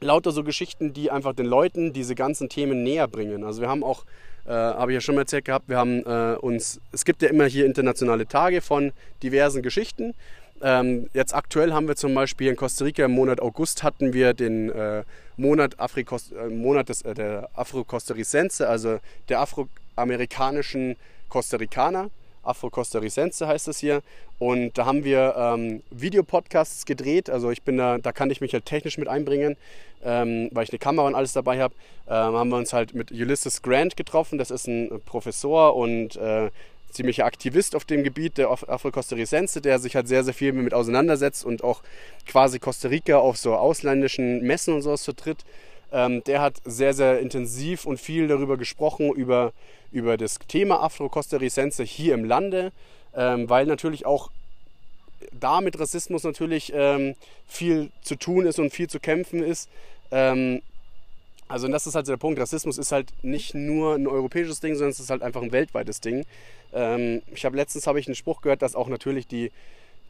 [0.00, 3.44] lauter so Geschichten, die einfach den Leuten diese ganzen Themen näher bringen.
[3.44, 4.04] Also wir haben auch
[4.46, 7.28] äh, habe ich ja schon mal erzählt gehabt, wir haben äh, uns, es gibt ja
[7.28, 8.92] immer hier internationale Tage von
[9.22, 10.14] diversen Geschichten.
[10.62, 14.32] Ähm, jetzt aktuell haben wir zum Beispiel in Costa Rica im Monat August hatten wir
[14.32, 15.04] den äh,
[15.36, 20.96] Monat, Afrikos, äh, Monat des, äh, der Afro-Costaricense, also der afroamerikanischen
[21.28, 22.10] Costa Ricaner.
[22.46, 24.02] Afro-Costaricense heißt es hier.
[24.38, 27.30] Und da haben wir ähm, Videopodcasts gedreht.
[27.30, 29.56] Also ich bin da, da kann ich mich halt technisch mit einbringen,
[30.04, 31.74] ähm, weil ich eine Kamera und alles dabei habe.
[32.06, 34.38] Ähm, haben wir uns halt mit Ulysses Grant getroffen.
[34.38, 36.50] Das ist ein Professor und äh,
[36.90, 41.44] ziemlicher Aktivist auf dem Gebiet der Afro-Costaricense, der sich halt sehr, sehr viel mit auseinandersetzt
[41.44, 41.82] und auch
[42.26, 45.44] quasi Costa Rica auf so ausländischen Messen und sowas vertritt.
[45.92, 49.52] Ähm, der hat sehr, sehr intensiv und viel darüber gesprochen, über,
[49.92, 52.72] über das Thema Afro-Costaricense hier im Lande,
[53.14, 54.30] ähm, weil natürlich auch
[55.32, 57.14] da mit Rassismus natürlich ähm,
[57.46, 59.68] viel zu tun ist und viel zu kämpfen ist.
[60.10, 60.60] Ähm,
[61.48, 62.40] also das ist halt der Punkt.
[62.40, 66.00] Rassismus ist halt nicht nur ein europäisches Ding, sondern es ist halt einfach ein weltweites
[66.00, 66.24] Ding.
[66.72, 69.52] Ähm, ich habe letztens habe ich einen Spruch gehört, dass auch natürlich die,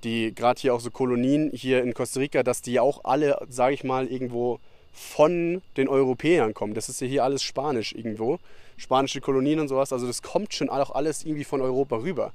[0.05, 3.75] die gerade hier auch so Kolonien hier in Costa Rica, dass die auch alle, sage
[3.75, 4.61] ich mal, irgendwo
[4.97, 6.75] von den Europäern kommen.
[6.75, 8.39] Das ist ja hier alles Spanisch irgendwo.
[8.79, 9.93] Spanische Kolonien und sowas.
[9.93, 12.33] Also das kommt schon auch alles irgendwie von Europa rüber.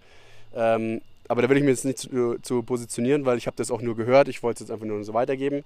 [0.55, 3.71] Ähm, aber da will ich mir jetzt nicht zu, zu positionieren, weil ich habe das
[3.71, 4.27] auch nur gehört.
[4.27, 5.63] Ich wollte es jetzt einfach nur so weitergeben.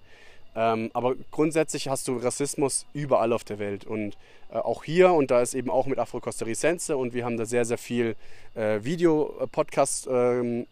[0.55, 4.15] Ähm, aber grundsätzlich hast du Rassismus überall auf der Welt und
[4.51, 7.65] äh, auch hier und da ist eben auch mit Afro-Costaricense und wir haben da sehr,
[7.65, 8.15] sehr viel
[8.53, 10.65] äh, Video-Podcast ähm,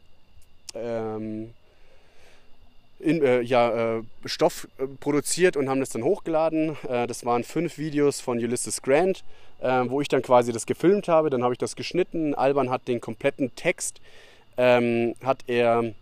[0.74, 1.50] ähm,
[3.04, 6.78] in, äh, ja, äh, Stoff äh, produziert und haben das dann hochgeladen.
[6.90, 9.24] Äh, das waren fünf Videos von Ulysses Grant,
[9.62, 11.30] äh, wo ich dann quasi das gefilmt habe.
[11.30, 12.34] Dann habe ich das geschnitten.
[12.34, 14.02] Alban hat den kompletten Text,
[14.58, 15.94] ähm, hat er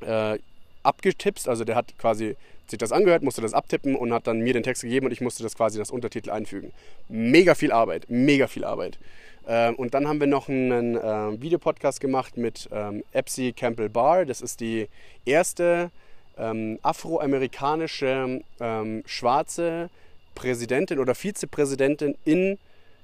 [0.00, 0.38] äh,
[0.82, 1.48] abgetippt.
[1.48, 2.36] Also der hat quasi
[2.66, 5.20] sich das angehört, musste das abtippen und hat dann mir den Text gegeben und ich
[5.20, 6.72] musste das quasi das Untertitel einfügen.
[7.08, 8.98] Mega viel Arbeit, mega viel Arbeit.
[9.46, 14.24] Ähm, und dann haben wir noch einen äh, Videopodcast gemacht mit ähm, Epsi Campbell Barr.
[14.24, 14.88] Das ist die
[15.24, 15.90] erste
[16.38, 19.90] ähm, afroamerikanische ähm, schwarze
[20.34, 22.58] Präsidentin oder Vizepräsidentin in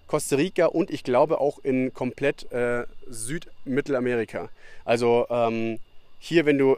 [0.06, 4.50] Costa Rica und ich glaube auch in komplett äh, Südmittelamerika.
[4.84, 5.78] Also ähm,
[6.18, 6.76] hier, wenn du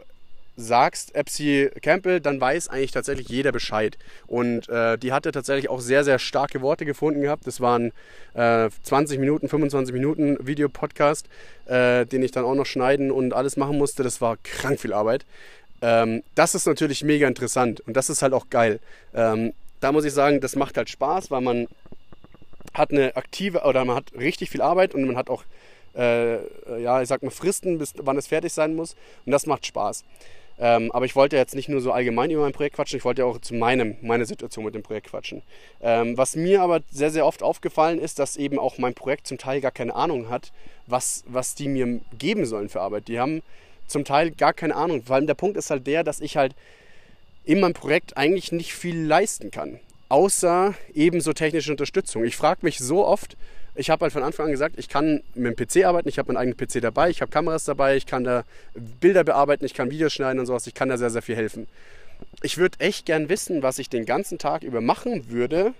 [0.57, 3.97] sagst Epsi Campbell, dann weiß eigentlich tatsächlich jeder Bescheid.
[4.25, 7.45] Und äh, die hatte tatsächlich auch sehr, sehr starke Worte gefunden gehabt.
[7.45, 7.91] Das waren
[8.33, 11.27] äh, 20 Minuten, 25 Minuten Videopodcast,
[11.65, 14.03] äh, den ich dann auch noch schneiden und alles machen musste.
[14.03, 15.25] Das war krank viel Arbeit.
[15.85, 18.79] Ähm, das ist natürlich mega interessant und das ist halt auch geil.
[19.13, 21.67] Ähm, da muss ich sagen, das macht halt Spaß, weil man
[22.73, 25.43] hat eine aktive oder man hat richtig viel Arbeit und man hat auch
[25.95, 26.37] äh,
[26.81, 28.95] ja, ich sag mal Fristen, bis wann es fertig sein muss
[29.27, 30.03] und das macht Spaß.
[30.57, 33.23] Ähm, aber ich wollte jetzt nicht nur so allgemein über mein Projekt quatschen, ich wollte
[33.23, 35.43] auch zu meinem, meiner Situation mit dem Projekt quatschen.
[35.81, 39.37] Ähm, was mir aber sehr, sehr oft aufgefallen ist, dass eben auch mein Projekt zum
[39.37, 40.51] Teil gar keine Ahnung hat,
[40.87, 43.07] was, was die mir geben sollen für Arbeit.
[43.07, 43.43] Die haben
[43.87, 45.03] zum Teil gar keine Ahnung.
[45.03, 46.55] Vor allem der Punkt ist halt der, dass ich halt
[47.43, 49.79] in meinem Projekt eigentlich nicht viel leisten kann.
[50.09, 52.23] Außer eben so technische Unterstützung.
[52.23, 53.37] Ich frage mich so oft,
[53.75, 56.31] ich habe halt von Anfang an gesagt, ich kann mit dem PC arbeiten, ich habe
[56.31, 59.91] meinen eigenen PC dabei, ich habe Kameras dabei, ich kann da Bilder bearbeiten, ich kann
[59.91, 61.67] Videos schneiden und sowas, ich kann da sehr, sehr viel helfen.
[62.41, 65.73] Ich würde echt gern wissen, was ich den ganzen Tag über machen würde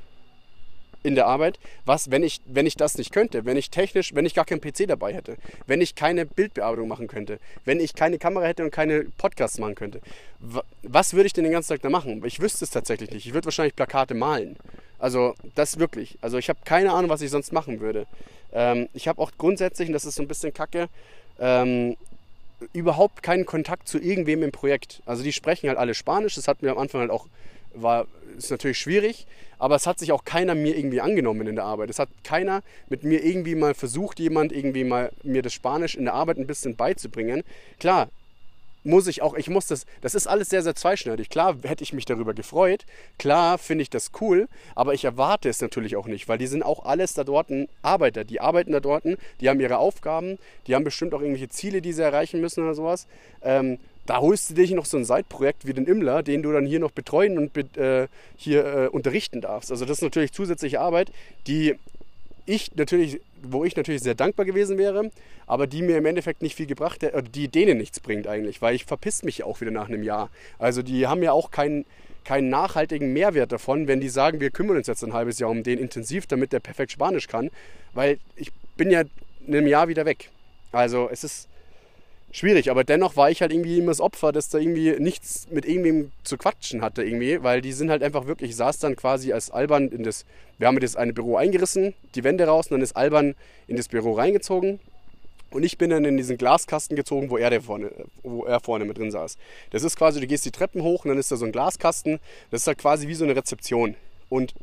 [1.06, 4.26] in der Arbeit, was, wenn ich, wenn ich das nicht könnte, wenn ich technisch, wenn
[4.26, 5.38] ich gar keinen PC dabei hätte,
[5.68, 9.76] wenn ich keine Bildbearbeitung machen könnte, wenn ich keine Kamera hätte und keine Podcasts machen
[9.76, 10.01] könnte.
[10.39, 12.22] Wa- Was würde ich denn den ganzen Tag da machen?
[12.26, 13.26] Ich wüsste es tatsächlich nicht.
[13.26, 14.58] Ich würde wahrscheinlich Plakate malen.
[14.99, 16.18] Also das wirklich.
[16.22, 18.08] Also ich habe keine Ahnung, was ich sonst machen würde.
[18.53, 20.88] Ähm, ich habe auch grundsätzlich, und das ist so ein bisschen kacke,
[21.39, 21.95] ähm,
[22.74, 25.01] überhaupt keinen Kontakt zu irgendwem im Projekt.
[25.06, 26.36] Also die sprechen halt alle Spanisch.
[26.36, 27.28] Das hat mir am Anfang halt auch,
[27.76, 28.08] war,
[28.38, 31.90] ist natürlich schwierig, aber es hat sich auch keiner mir irgendwie angenommen in der Arbeit.
[31.90, 36.06] Es hat keiner mit mir irgendwie mal versucht, jemand irgendwie mal mir das Spanisch in
[36.06, 37.44] der Arbeit ein bisschen beizubringen.
[37.80, 38.10] Klar,
[38.86, 41.30] muss ich auch, ich muss das, das ist alles sehr, sehr zweischneidig.
[41.30, 42.86] Klar hätte ich mich darüber gefreut,
[43.18, 46.64] klar finde ich das cool, aber ich erwarte es natürlich auch nicht, weil die sind
[46.64, 47.48] auch alles da dort
[47.82, 49.06] Arbeiter, die arbeiten da dort,
[49.42, 52.76] die haben ihre Aufgaben, die haben bestimmt auch irgendwelche Ziele, die sie erreichen müssen oder
[52.76, 53.08] sowas.
[53.42, 56.66] Ähm, da holst du dich noch so ein Seitprojekt wie den Immler, den du dann
[56.66, 59.72] hier noch betreuen und äh, hier äh, unterrichten darfst.
[59.72, 61.12] Also das ist natürlich zusätzliche Arbeit,
[61.47, 61.76] die
[62.45, 65.10] ich natürlich, wo ich natürlich sehr dankbar gewesen wäre,
[65.47, 68.76] aber die mir im Endeffekt nicht viel gebracht hätte, die denen nichts bringt eigentlich, weil
[68.76, 70.30] ich verpiss mich auch wieder nach einem Jahr.
[70.60, 71.86] Also die haben ja auch keinen
[72.24, 75.62] keinen nachhaltigen Mehrwert davon, wenn die sagen, wir kümmern uns jetzt ein halbes Jahr um
[75.62, 77.51] den intensiv, damit der perfekt Spanisch kann,
[77.93, 79.03] weil ich bin ja
[79.45, 80.32] in einem Jahr wieder weg.
[80.72, 81.47] Also es ist
[82.36, 85.66] schwierig, aber dennoch war ich halt irgendwie immer das Opfer, dass da irgendwie nichts mit
[85.66, 89.32] irgendwem zu quatschen hatte irgendwie, weil die sind halt einfach wirklich, ich saß dann quasi
[89.32, 90.26] als Alban in das,
[90.58, 93.36] wir haben das eine Büro eingerissen, die Wände raus und dann ist Alban
[93.68, 94.80] in das Büro reingezogen.
[95.52, 97.90] Und ich bin dann in diesen Glaskasten gezogen, wo er, der vorne,
[98.24, 99.38] wo er vorne mit drin saß.
[99.70, 102.20] Das ist quasi, du gehst die Treppen hoch und dann ist da so ein Glaskasten,
[102.52, 103.96] das ist halt quasi wie so eine Rezeption.
[104.28, 104.54] Und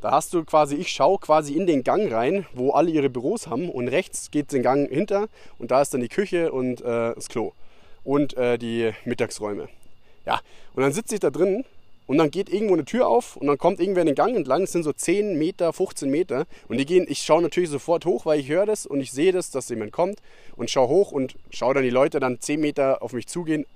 [0.00, 3.46] da hast du quasi, ich schaue quasi in den Gang rein, wo alle ihre Büros
[3.46, 5.28] haben und rechts geht den Gang hinter
[5.58, 7.52] und da ist dann die Küche und äh, das Klo
[8.04, 9.68] und äh, die Mittagsräume.
[10.24, 10.40] Ja,
[10.74, 11.64] und dann sitze ich da drin
[12.06, 14.62] und dann geht irgendwo eine Tür auf und dann kommt irgendwer in den Gang entlang,
[14.62, 18.26] es sind so 10 Meter, 15 Meter und die gehen, ich schaue natürlich sofort hoch,
[18.26, 20.20] weil ich höre das und ich sehe das, dass jemand kommt
[20.56, 23.66] und schaue hoch und schaue dann die Leute dann 10 Meter auf mich zugehen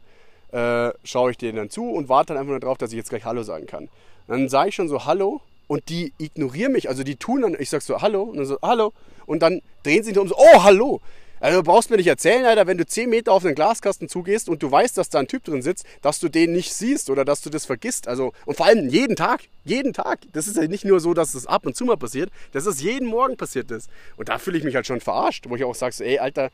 [0.52, 3.10] äh, schaue ich denen dann zu und warte dann einfach nur darauf, dass ich jetzt
[3.10, 3.88] gleich Hallo sagen kann.
[4.26, 5.40] Dann sage ich schon so Hallo
[5.70, 6.88] und die ignorieren mich.
[6.88, 8.92] Also die tun dann, ich sag so Hallo und dann so Hallo
[9.24, 11.00] und dann drehen sie sich um so, oh Hallo.
[11.38, 14.48] Also du brauchst mir nicht erzählen, Alter, wenn du 10 Meter auf den Glaskasten zugehst
[14.48, 17.24] und du weißt, dass da ein Typ drin sitzt, dass du den nicht siehst oder
[17.24, 18.08] dass du das vergisst.
[18.08, 20.18] Also, und vor allem jeden Tag, jeden Tag.
[20.32, 22.80] Das ist ja nicht nur so, dass es ab und zu mal passiert, das ist
[22.80, 23.88] jeden Morgen passiert ist.
[24.16, 26.50] Und da fühle ich mich halt schon verarscht, wo ich auch sage, so, ey, Alter,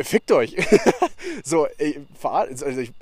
[0.00, 0.56] fickt euch.
[1.44, 2.92] so, ey, verar- also ich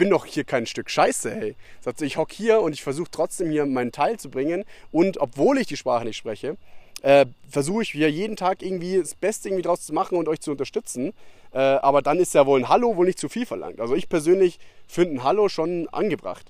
[0.00, 1.56] bin doch hier kein Stück Scheiße, hey.
[1.82, 4.64] Sagt sie, ich hock hier und ich versuche trotzdem hier meinen Teil zu bringen.
[4.90, 6.56] Und obwohl ich die Sprache nicht spreche,
[7.02, 10.40] äh, versuche ich hier jeden Tag irgendwie das Beste irgendwie draus zu machen und euch
[10.40, 11.12] zu unterstützen.
[11.52, 13.78] Äh, aber dann ist ja wohl ein Hallo wohl nicht zu viel verlangt.
[13.78, 16.46] Also ich persönlich finde ein Hallo schon angebracht.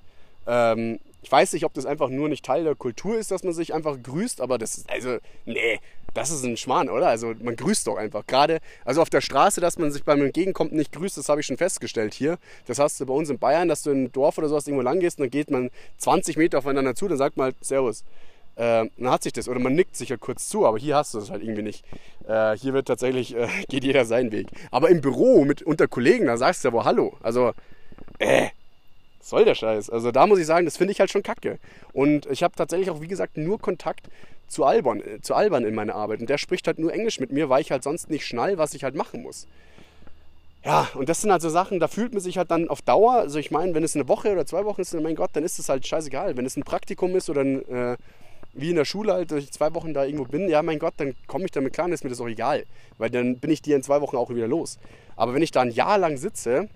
[0.47, 3.53] Ähm, ich weiß nicht, ob das einfach nur nicht Teil der Kultur ist, dass man
[3.53, 5.81] sich einfach grüßt, aber das ist, also, nee,
[6.15, 7.09] das ist ein Schmarrn, oder?
[7.09, 8.27] Also man grüßt doch einfach.
[8.27, 11.47] Gerade, also auf der Straße, dass man sich beim Entgegenkommen nicht grüßt, das habe ich
[11.47, 12.39] schon festgestellt hier.
[12.67, 14.83] Das hast du bei uns in Bayern, dass du in ein Dorf oder sowas irgendwo
[14.83, 18.05] lang gehst und dann geht man 20 Meter aufeinander zu, dann sagt man halt Servus.
[18.57, 21.15] Äh, dann hat sich das, oder man nickt sich ja kurz zu, aber hier hast
[21.15, 21.85] du das halt irgendwie nicht.
[22.27, 24.49] Äh, hier wird tatsächlich, äh, geht jeder seinen Weg.
[24.71, 27.17] Aber im Büro mit unter Kollegen, da sagst du ja wohl Hallo.
[27.23, 27.53] Also,
[28.19, 28.49] äh,
[29.19, 29.91] was soll der Scheiß?
[29.91, 31.59] Also da muss ich sagen, das finde ich halt schon kacke.
[31.93, 34.09] Und ich habe tatsächlich auch, wie gesagt, nur Kontakt
[34.51, 36.21] zu Alban, äh, zu Alban in meiner Arbeit.
[36.21, 38.75] Und der spricht halt nur Englisch mit mir, weil ich halt sonst nicht schnall, was
[38.75, 39.47] ich halt machen muss.
[40.65, 43.15] Ja, und das sind halt so Sachen, da fühlt man sich halt dann auf Dauer,
[43.15, 45.43] also ich meine, wenn es eine Woche oder zwei Wochen ist, dann mein Gott, dann
[45.43, 46.37] ist es halt scheißegal.
[46.37, 47.97] Wenn es ein Praktikum ist oder ein, äh,
[48.53, 50.95] wie in der Schule halt, dass ich zwei Wochen da irgendwo bin, ja mein Gott,
[50.99, 52.65] dann komme ich damit klar, dann ist mir das auch egal.
[52.99, 54.79] Weil dann bin ich die in zwei Wochen auch wieder los.
[55.17, 56.69] Aber wenn ich da ein Jahr lang sitze,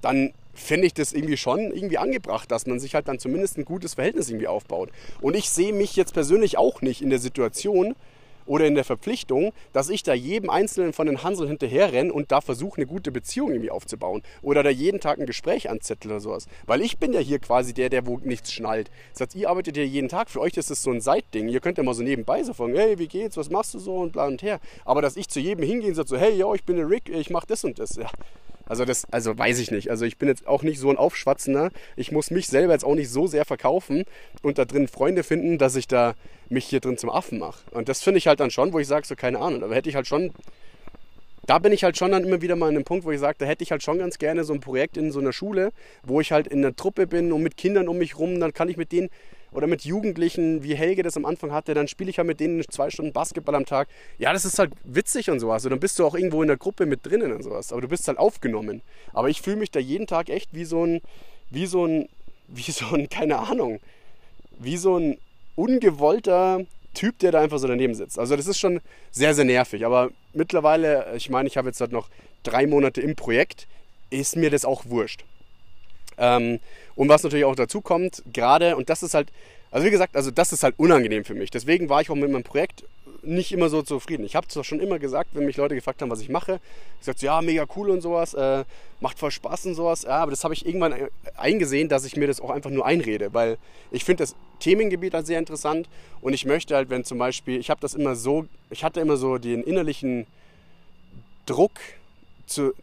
[0.00, 3.64] dann finde ich das irgendwie schon irgendwie angebracht, dass man sich halt dann zumindest ein
[3.64, 4.90] gutes Verhältnis irgendwie aufbaut.
[5.20, 7.94] Und ich sehe mich jetzt persönlich auch nicht in der Situation
[8.46, 12.32] oder in der Verpflichtung, dass ich da jedem Einzelnen von den Hanseln hinterher renne und
[12.32, 14.22] da versuche, eine gute Beziehung irgendwie aufzubauen.
[14.42, 16.46] Oder da jeden Tag ein Gespräch anzettel oder sowas.
[16.66, 18.90] Weil ich bin ja hier quasi der, der wo nichts schnallt.
[19.12, 20.30] Das heißt, ihr arbeitet ja jeden Tag.
[20.30, 21.48] Für euch ist das so ein Seitding.
[21.48, 23.96] Ihr könnt ja mal so nebenbei so fragen, hey, wie geht's, was machst du so
[23.96, 24.60] und bla und her.
[24.84, 27.30] Aber dass ich zu jedem hingehe und so, hey, yo, ich bin der Rick, ich
[27.30, 27.96] mach das und das.
[27.96, 28.10] Ja.
[28.72, 29.90] Also das, also weiß ich nicht.
[29.90, 31.70] Also ich bin jetzt auch nicht so ein Aufschwatzender.
[31.94, 34.04] Ich muss mich selber jetzt auch nicht so sehr verkaufen
[34.40, 36.14] und da drin Freunde finden, dass ich da
[36.48, 37.70] mich hier drin zum Affen mache.
[37.72, 39.62] Und das finde ich halt dann schon, wo ich sage, so keine Ahnung.
[39.62, 40.32] Aber hätte ich halt schon,
[41.44, 43.36] da bin ich halt schon dann immer wieder mal an einem Punkt, wo ich sage,
[43.40, 46.22] da hätte ich halt schon ganz gerne so ein Projekt in so einer Schule, wo
[46.22, 48.78] ich halt in einer Truppe bin und mit Kindern um mich rum, dann kann ich
[48.78, 49.10] mit denen
[49.52, 52.64] oder mit Jugendlichen, wie Helge das am Anfang hatte, dann spiele ich halt mit denen
[52.70, 53.88] zwei Stunden Basketball am Tag.
[54.18, 55.64] Ja, das ist halt witzig und sowas.
[55.64, 57.72] Und dann bist du auch irgendwo in der Gruppe mit drinnen und sowas.
[57.72, 58.82] Aber du bist halt aufgenommen.
[59.12, 61.00] Aber ich fühle mich da jeden Tag echt wie so ein,
[61.50, 62.08] wie so ein,
[62.48, 63.80] wie so ein, keine Ahnung,
[64.58, 65.18] wie so ein
[65.54, 66.60] ungewollter
[66.94, 68.18] Typ, der da einfach so daneben sitzt.
[68.18, 68.80] Also das ist schon
[69.10, 69.86] sehr, sehr nervig.
[69.86, 72.08] Aber mittlerweile, ich meine, ich habe jetzt halt noch
[72.42, 73.66] drei Monate im Projekt,
[74.10, 75.24] ist mir das auch wurscht.
[76.18, 76.60] Ähm,
[76.94, 79.32] und was natürlich auch dazu kommt, gerade, und das ist halt,
[79.70, 81.50] also wie gesagt, also das ist halt unangenehm für mich.
[81.50, 82.84] Deswegen war ich auch mit meinem Projekt
[83.22, 84.24] nicht immer so zufrieden.
[84.24, 86.60] Ich habe zwar schon immer gesagt, wenn mich Leute gefragt haben, was ich mache,
[86.98, 88.64] gesagt, so, ja, mega cool und sowas, äh,
[89.00, 90.02] macht voll Spaß und sowas.
[90.02, 90.94] Ja, aber das habe ich irgendwann
[91.36, 93.58] eingesehen, dass ich mir das auch einfach nur einrede, weil
[93.90, 95.88] ich finde das Themengebiet halt sehr interessant
[96.20, 99.16] und ich möchte halt, wenn zum Beispiel, ich habe das immer so, ich hatte immer
[99.16, 100.26] so den innerlichen
[101.46, 101.72] Druck,
[102.46, 102.74] zu,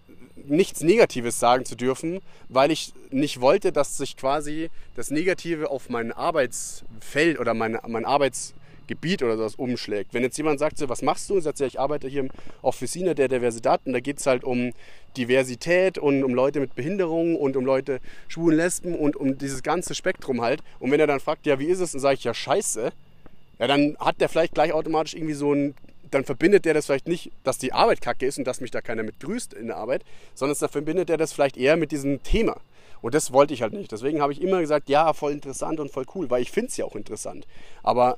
[0.48, 5.90] nichts Negatives sagen zu dürfen, weil ich nicht wollte, dass sich quasi das Negative auf
[5.90, 10.14] mein Arbeitsfeld oder mein, mein Arbeitsgebiet oder sowas umschlägt.
[10.14, 11.36] Wenn jetzt jemand sagt, so, was machst du?
[11.36, 12.30] Und sagt, ja, ich arbeite hier im
[12.62, 14.72] Officina der Diversität und da geht es halt um
[15.18, 19.96] Diversität und um Leute mit Behinderungen und um Leute schwulen, lesben und um dieses ganze
[19.96, 20.62] Spektrum halt.
[20.80, 21.92] Und wenn er dann fragt, ja, wie ist es?
[21.92, 22.92] Dann sage ich, ja, scheiße.
[23.60, 25.76] Ja, dann hat der vielleicht gleich automatisch irgendwie so ein
[26.12, 28.82] dann verbindet der das vielleicht nicht, dass die Arbeit kacke ist und dass mich da
[28.82, 30.04] keiner mit grüßt in der Arbeit,
[30.36, 32.58] sondern dann verbindet er das vielleicht eher mit diesem Thema.
[33.02, 33.92] Und das wollte ich halt nicht.
[33.92, 36.78] Deswegen habe ich immer gesagt, ja, voll interessant und voll cool, weil ich finde es
[36.78, 37.48] ja auch interessant.
[37.84, 38.18] Aber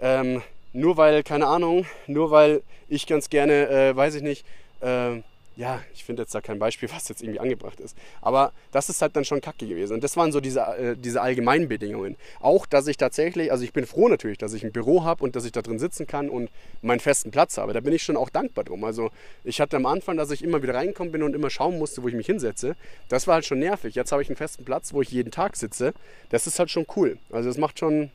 [0.00, 0.42] ähm,
[0.72, 4.44] nur weil, keine Ahnung, nur weil ich ganz gerne, äh, weiß ich nicht,
[4.80, 5.22] äh,
[5.56, 7.96] ja, ich finde jetzt da kein Beispiel, was jetzt irgendwie angebracht ist.
[8.20, 9.94] Aber das ist halt dann schon kacke gewesen.
[9.94, 12.16] Und das waren so diese, äh, diese allgemeinen Bedingungen.
[12.40, 15.34] Auch, dass ich tatsächlich, also ich bin froh natürlich, dass ich ein Büro habe und
[15.34, 16.50] dass ich da drin sitzen kann und
[16.82, 17.72] meinen festen Platz habe.
[17.72, 18.84] Da bin ich schon auch dankbar drum.
[18.84, 19.10] Also
[19.44, 22.08] ich hatte am Anfang, dass ich immer wieder reinkommen bin und immer schauen musste, wo
[22.08, 22.76] ich mich hinsetze.
[23.08, 23.94] Das war halt schon nervig.
[23.94, 25.94] Jetzt habe ich einen festen Platz, wo ich jeden Tag sitze.
[26.30, 27.18] Das ist halt schon cool.
[27.30, 28.10] Also das macht schon,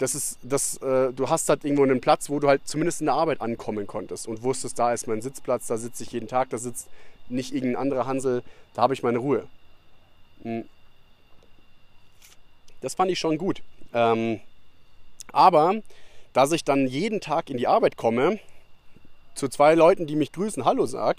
[0.00, 3.06] das ist, das, äh, du hast halt irgendwo einen Platz, wo du halt zumindest in
[3.06, 6.48] der Arbeit ankommen konntest und wusstest, da ist mein Sitzplatz, da sitze ich jeden Tag,
[6.48, 6.88] da sitzt
[7.28, 8.42] nicht irgendein anderer Hansel,
[8.72, 9.46] da habe ich meine Ruhe.
[10.42, 10.64] Hm.
[12.80, 13.62] Das fand ich schon gut.
[13.92, 14.40] Ähm,
[15.32, 15.74] aber,
[16.32, 18.40] dass ich dann jeden Tag in die Arbeit komme,
[19.34, 21.18] zu zwei Leuten, die mich grüßen, Hallo sag,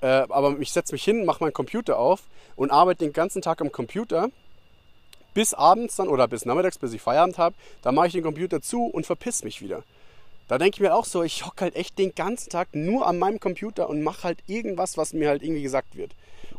[0.00, 2.24] äh, aber ich setze mich hin, mache meinen Computer auf
[2.56, 4.30] und arbeite den ganzen Tag am Computer
[5.34, 8.60] bis abends dann oder bis nachmittags, bis ich Feierabend habe, dann mache ich den Computer
[8.60, 9.82] zu und verpiss mich wieder.
[10.48, 13.20] Da denke ich mir auch so, ich hocke halt echt den ganzen Tag nur an
[13.20, 16.10] meinem Computer und mache halt irgendwas, was mir halt irgendwie gesagt wird.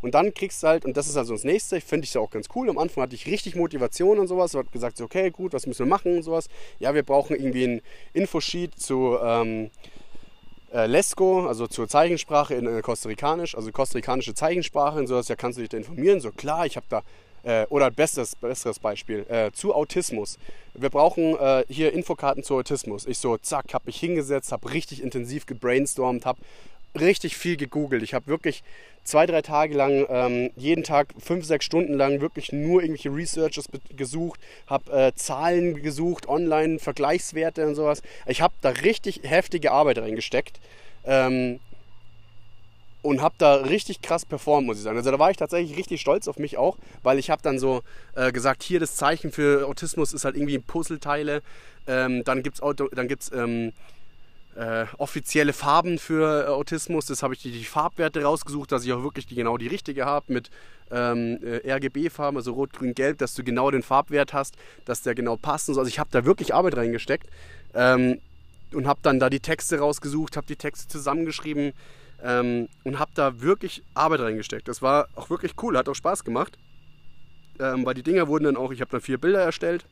[0.02, 2.32] Und dann kriegst du halt, und das ist also das nächste, finde ich ja auch
[2.32, 2.70] ganz cool.
[2.70, 4.54] Am Anfang hatte ich richtig Motivation und sowas.
[4.54, 6.48] Ich habe gesagt, so, okay, gut, was müssen wir machen und sowas.
[6.80, 7.82] Ja, wir brauchen irgendwie ein
[8.14, 9.72] Infosheet zu ähm,
[10.74, 15.28] äh, Lesco, also zur Zeichensprache in äh, Kostarikanisch, also kostarikanische Zeichensprache und sowas.
[15.28, 16.22] Ja, kannst du dich da informieren.
[16.22, 17.04] So, klar, ich habe da
[17.44, 20.38] äh, oder besseres, besseres Beispiel, äh, zu Autismus.
[20.74, 23.06] Wir brauchen äh, hier Infokarten zu Autismus.
[23.06, 26.40] Ich so, zack, habe mich hingesetzt, habe richtig intensiv gebrainstormt, habe
[27.00, 28.04] richtig viel gegoogelt.
[28.04, 28.64] Ich habe wirklich
[29.04, 33.66] zwei, drei Tage lang, ähm, jeden Tag fünf, sechs Stunden lang wirklich nur irgendwelche Researches
[33.96, 38.02] gesucht, habe äh, Zahlen gesucht, online, Vergleichswerte und sowas.
[38.28, 40.60] Ich habe da richtig heftige Arbeit reingesteckt.
[41.06, 41.60] Ähm,
[43.02, 44.98] und habe da richtig krass performt, muss ich sagen.
[44.98, 47.82] Also da war ich tatsächlich richtig stolz auf mich auch, weil ich habe dann so
[48.16, 51.42] äh, gesagt, hier das Zeichen für Autismus ist halt irgendwie Puzzleteile.
[51.88, 53.74] Ähm, dann gibt es ähm,
[54.56, 57.06] äh, offizielle Farben für äh, Autismus.
[57.06, 60.06] Das habe ich die, die, Farbwerte rausgesucht, dass ich auch wirklich die, genau die richtige
[60.06, 60.50] habe mit
[60.92, 65.16] ähm, äh, RGB-Farben, also Rot, Grün, Gelb, dass du genau den Farbwert hast, dass der
[65.16, 65.82] genau passt und so.
[65.82, 67.28] Also ich habe da wirklich Arbeit reingesteckt
[67.74, 68.20] ähm,
[68.74, 71.74] und habe dann da die Texte rausgesucht, habe die Texte zusammengeschrieben
[72.24, 74.68] ähm, und habe da wirklich Arbeit reingesteckt.
[74.68, 76.58] Das war auch wirklich cool, hat auch Spaß gemacht.
[77.60, 79.86] Ähm, weil die Dinger wurden dann auch, ich habe dann vier Bilder erstellt.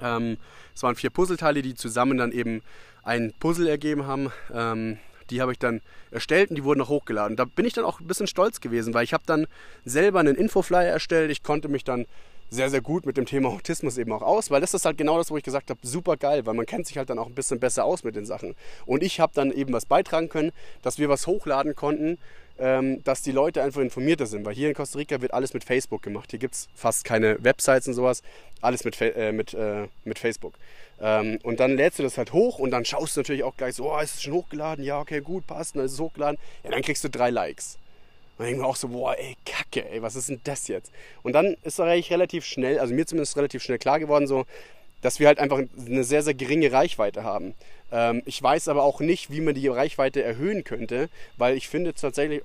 [0.00, 0.38] Ähm,
[0.74, 2.62] es waren vier Puzzleteile, die zusammen dann eben
[3.02, 4.32] ein Puzzle ergeben haben.
[4.52, 4.98] Ähm,
[5.30, 5.80] die habe ich dann
[6.10, 7.36] erstellt und die wurden auch hochgeladen.
[7.36, 9.46] Da bin ich dann auch ein bisschen stolz gewesen, weil ich habe dann
[9.84, 11.30] selber einen Infoflyer erstellt.
[11.30, 12.06] Ich konnte mich dann
[12.52, 15.16] sehr, sehr gut mit dem Thema Autismus eben auch aus, weil das ist halt genau
[15.16, 17.34] das, wo ich gesagt habe, super geil, weil man kennt sich halt dann auch ein
[17.34, 18.54] bisschen besser aus mit den Sachen.
[18.84, 22.18] Und ich habe dann eben was beitragen können, dass wir was hochladen konnten,
[22.58, 25.64] ähm, dass die Leute einfach informierter sind, weil hier in Costa Rica wird alles mit
[25.64, 26.30] Facebook gemacht.
[26.30, 28.22] Hier gibt es fast keine Websites und sowas,
[28.60, 30.52] alles mit, äh, mit, äh, mit Facebook.
[31.00, 33.76] Ähm, und dann lädst du das halt hoch und dann schaust du natürlich auch gleich
[33.76, 34.84] so, oh, ist es schon hochgeladen?
[34.84, 36.38] Ja, okay, gut, passt, dann ist es hochgeladen.
[36.64, 37.78] Ja, dann kriegst du drei Likes.
[38.42, 40.90] Dann denke ich mir auch so, boah, ey, kacke, ey, was ist denn das jetzt?
[41.22, 44.46] Und dann ist eigentlich relativ schnell, also mir zumindest relativ schnell klar geworden, so,
[45.00, 47.54] dass wir halt einfach eine sehr, sehr geringe Reichweite haben.
[47.92, 51.94] Ähm, ich weiß aber auch nicht, wie man die Reichweite erhöhen könnte, weil ich finde
[51.94, 52.42] tatsächlich,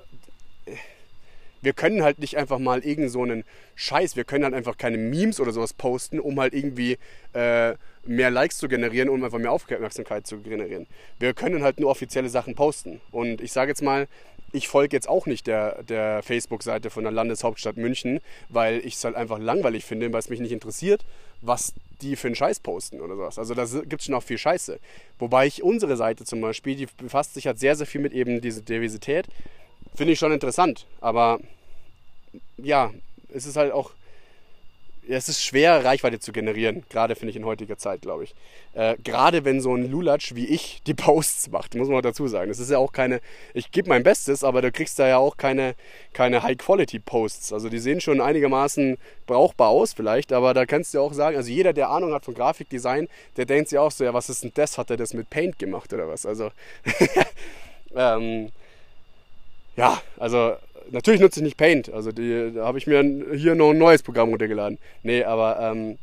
[1.63, 3.43] wir können halt nicht einfach mal irgend so einen
[3.73, 6.99] Scheiß, wir können halt einfach keine Memes oder sowas posten, um halt irgendwie
[7.33, 7.73] äh,
[8.05, 10.85] mehr Likes zu generieren, um einfach mehr Aufmerksamkeit zu generieren.
[11.17, 13.01] Wir können halt nur offizielle Sachen posten.
[13.09, 14.07] Und ich sage jetzt mal,
[14.51, 18.19] ich folge jetzt auch nicht der, der Facebook-Seite von der Landeshauptstadt München,
[18.49, 21.05] weil ich es halt einfach langweilig finde, weil es mich nicht interessiert,
[21.41, 23.39] was die für einen Scheiß posten oder sowas.
[23.39, 24.79] Also da gibt es schon auch viel Scheiße.
[25.19, 28.39] Wobei ich unsere Seite zum Beispiel, die befasst sich halt sehr, sehr viel mit eben
[28.41, 29.27] dieser Diversität.
[29.95, 30.85] Finde ich schon interessant.
[31.01, 31.39] Aber
[32.57, 32.91] ja,
[33.33, 33.91] es ist halt auch
[35.09, 38.35] es ist schwer, Reichweite zu generieren, gerade finde ich in heutiger Zeit, glaube ich.
[38.73, 42.49] Äh, gerade wenn so ein Lulatsch wie ich die Posts macht, muss man dazu sagen.
[42.49, 43.21] Das ist ja auch keine,
[43.53, 45.75] ich gebe mein Bestes, aber du kriegst da ja auch keine,
[46.13, 47.53] keine High-Quality-Posts.
[47.53, 51.49] Also die sehen schon einigermaßen brauchbar aus vielleicht, aber da kannst du auch sagen, also
[51.49, 54.51] jeder, der Ahnung hat von Grafikdesign, der denkt sich auch so, ja, was ist denn
[54.53, 54.77] das?
[54.77, 56.25] Hat er das mit Paint gemacht oder was?
[56.25, 56.51] Also,
[57.95, 58.51] ähm,
[59.75, 60.55] ja, also
[60.91, 61.91] natürlich nutze ich nicht Paint.
[61.91, 63.03] Also die, da habe ich mir
[63.35, 64.77] hier noch ein neues Programm runtergeladen.
[65.03, 65.97] Nee, aber ähm,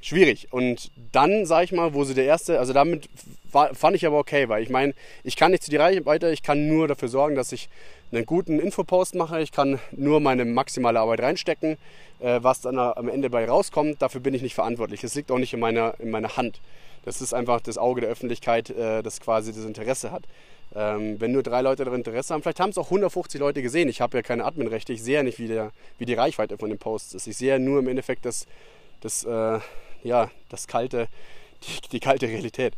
[0.00, 0.48] schwierig.
[0.50, 3.08] Und dann, sage ich mal, wo sie der erste, also damit
[3.50, 4.94] war, fand ich aber okay, weil ich meine,
[5.24, 7.68] ich kann nicht zu die Reichweite, ich kann nur dafür sorgen, dass ich
[8.10, 11.78] einen guten Infopost mache, ich kann nur meine maximale Arbeit reinstecken,
[12.20, 15.02] äh, was dann am Ende bei rauskommt, dafür bin ich nicht verantwortlich.
[15.04, 16.60] Es liegt auch nicht in meiner, in meiner Hand.
[17.04, 20.24] Das ist einfach das Auge der Öffentlichkeit, äh, das quasi das Interesse hat.
[20.74, 23.88] Ähm, wenn nur drei Leute daran Interesse haben, vielleicht haben es auch 150 Leute gesehen.
[23.88, 26.70] Ich habe ja keine Adminrechte, ich sehe ja nicht, wie, der, wie die Reichweite von
[26.70, 27.26] den Posts ist.
[27.26, 28.46] Ich sehe ja nur im Endeffekt das,
[29.00, 29.58] das, äh,
[30.02, 31.08] ja, das kalte,
[31.62, 32.74] die, die kalte Realität.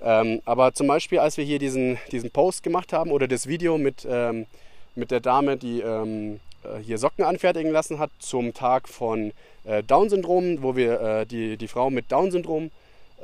[0.00, 3.78] Ähm, aber zum Beispiel, als wir hier diesen, diesen Post gemacht haben oder das Video
[3.78, 4.46] mit, ähm,
[4.94, 9.32] mit der Dame, die ähm, äh, hier Socken anfertigen lassen hat zum Tag von
[9.64, 12.70] äh, Down-Syndrom, wo wir äh, die, die Frau mit Down-Syndrom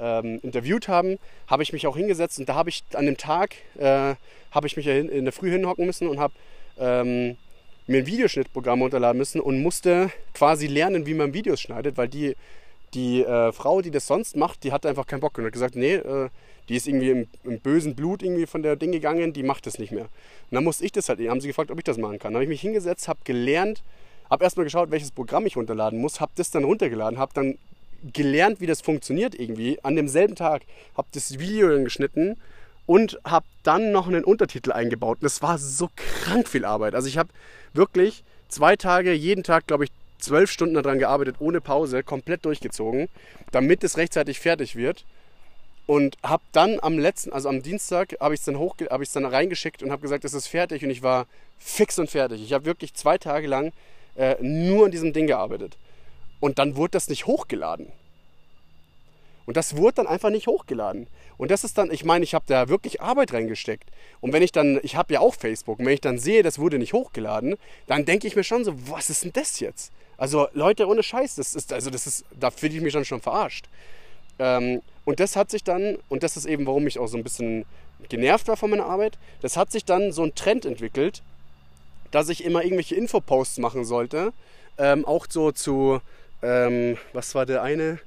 [0.01, 3.55] ähm, interviewt haben, habe ich mich auch hingesetzt und da habe ich an dem Tag,
[3.79, 4.15] äh,
[4.51, 6.35] habe ich mich in der Früh hinhocken müssen und habe
[6.79, 7.37] ähm,
[7.87, 12.37] mir ein Videoschnittprogramm runterladen müssen und musste quasi lernen, wie man Videos schneidet, weil die,
[12.95, 15.75] die äh, Frau, die das sonst macht, die hatte einfach keinen Bock und hat gesagt,
[15.75, 16.29] nee, äh,
[16.69, 19.79] die ist irgendwie im, im, bösen Blut irgendwie von der Ding gegangen, die macht das
[19.79, 20.05] nicht mehr.
[20.05, 22.33] Und dann musste ich das halt, haben sie gefragt, ob ich das machen kann.
[22.33, 23.83] Dann habe ich mich hingesetzt, habe gelernt,
[24.29, 27.57] habe erstmal geschaut, welches Programm ich runterladen muss, habe das dann runtergeladen, habe dann
[28.13, 29.79] gelernt, wie das funktioniert irgendwie.
[29.83, 30.63] An demselben Tag
[30.97, 32.37] habe das Video dann geschnitten
[32.87, 35.19] und habe dann noch einen Untertitel eingebaut.
[35.19, 36.95] Und das war so krank viel Arbeit.
[36.95, 37.29] Also ich habe
[37.75, 43.09] wirklich zwei Tage, jeden Tag, glaube ich, zwölf Stunden daran gearbeitet, ohne Pause, komplett durchgezogen,
[43.53, 45.05] damit es rechtzeitig fertig wird.
[45.87, 49.83] Und habe dann am letzten, also am Dienstag, habe ich es dann, hoch, dann reingeschickt
[49.83, 50.85] und habe gesagt, es ist fertig.
[50.85, 51.27] Und ich war
[51.59, 52.43] fix und fertig.
[52.43, 53.73] Ich habe wirklich zwei Tage lang
[54.17, 55.77] äh, nur an diesem Ding gearbeitet.
[56.41, 57.93] Und dann wurde das nicht hochgeladen.
[59.47, 61.07] Und das wurde dann einfach nicht hochgeladen.
[61.39, 63.89] Und das ist dann, ich meine, ich habe da wirklich Arbeit reingesteckt.
[64.21, 66.59] Und wenn ich dann, ich habe ja auch Facebook, und wenn ich dann sehe, das
[66.59, 69.93] wurde nicht hochgeladen, dann denke ich mir schon so, was ist denn das jetzt?
[70.19, 73.21] Also Leute, ohne Scheiß, das ist, also das ist, da fühle ich mich schon schon
[73.21, 73.69] verarscht.
[74.39, 77.25] Ähm, und das hat sich dann, und das ist eben, warum ich auch so ein
[77.25, 77.65] bisschen
[78.09, 81.23] genervt war von meiner Arbeit, das hat sich dann so ein Trend entwickelt,
[82.11, 84.33] dass ich immer irgendwelche Infoposts machen sollte,
[84.77, 86.01] ähm, auch so zu,
[86.43, 87.99] ähm, was war der eine?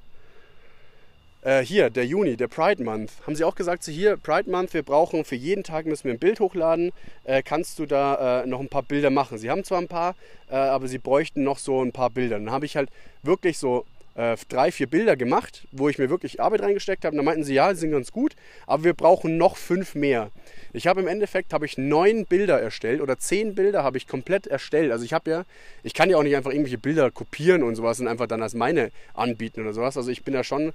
[1.43, 3.11] Äh, hier, der Juni, der Pride Month.
[3.25, 6.13] Haben sie auch gesagt, so hier, Pride Month, wir brauchen für jeden Tag müssen wir
[6.13, 6.91] ein Bild hochladen.
[7.23, 9.39] Äh, kannst du da äh, noch ein paar Bilder machen?
[9.39, 10.15] Sie haben zwar ein paar,
[10.49, 12.37] äh, aber sie bräuchten noch so ein paar Bilder.
[12.37, 12.89] Dann habe ich halt
[13.23, 13.85] wirklich so
[14.15, 17.15] äh, drei, vier Bilder gemacht, wo ich mir wirklich Arbeit reingesteckt habe.
[17.15, 18.35] Dann meinten sie, ja, die sind ganz gut,
[18.67, 20.31] aber wir brauchen noch fünf mehr.
[20.73, 24.47] Ich habe im Endeffekt habe ich neun Bilder erstellt oder zehn Bilder habe ich komplett
[24.47, 24.91] erstellt.
[24.91, 25.45] Also ich habe ja,
[25.83, 28.53] ich kann ja auch nicht einfach irgendwelche Bilder kopieren und sowas und einfach dann als
[28.53, 29.97] meine anbieten oder sowas.
[29.97, 30.73] Also ich bin ja schon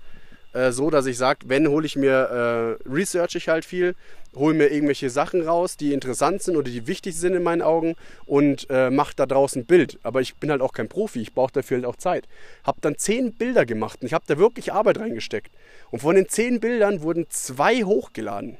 [0.56, 3.94] äh, so, dass ich sage, wenn hole ich mir, äh, research ich halt viel,
[4.34, 7.94] hole mir irgendwelche Sachen raus, die interessant sind oder die wichtig sind in meinen Augen
[8.24, 9.98] und äh, mache da draußen ein Bild.
[10.02, 12.26] Aber ich bin halt auch kein Profi, ich brauche dafür halt auch Zeit.
[12.64, 15.50] Habe dann zehn Bilder gemacht und ich habe da wirklich Arbeit reingesteckt.
[15.90, 18.56] Und von den zehn Bildern wurden zwei hochgeladen.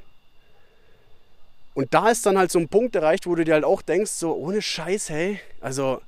[1.74, 4.12] Und da ist dann halt so ein Punkt erreicht, wo du dir halt auch denkst,
[4.12, 6.00] so ohne Scheiß, hey, also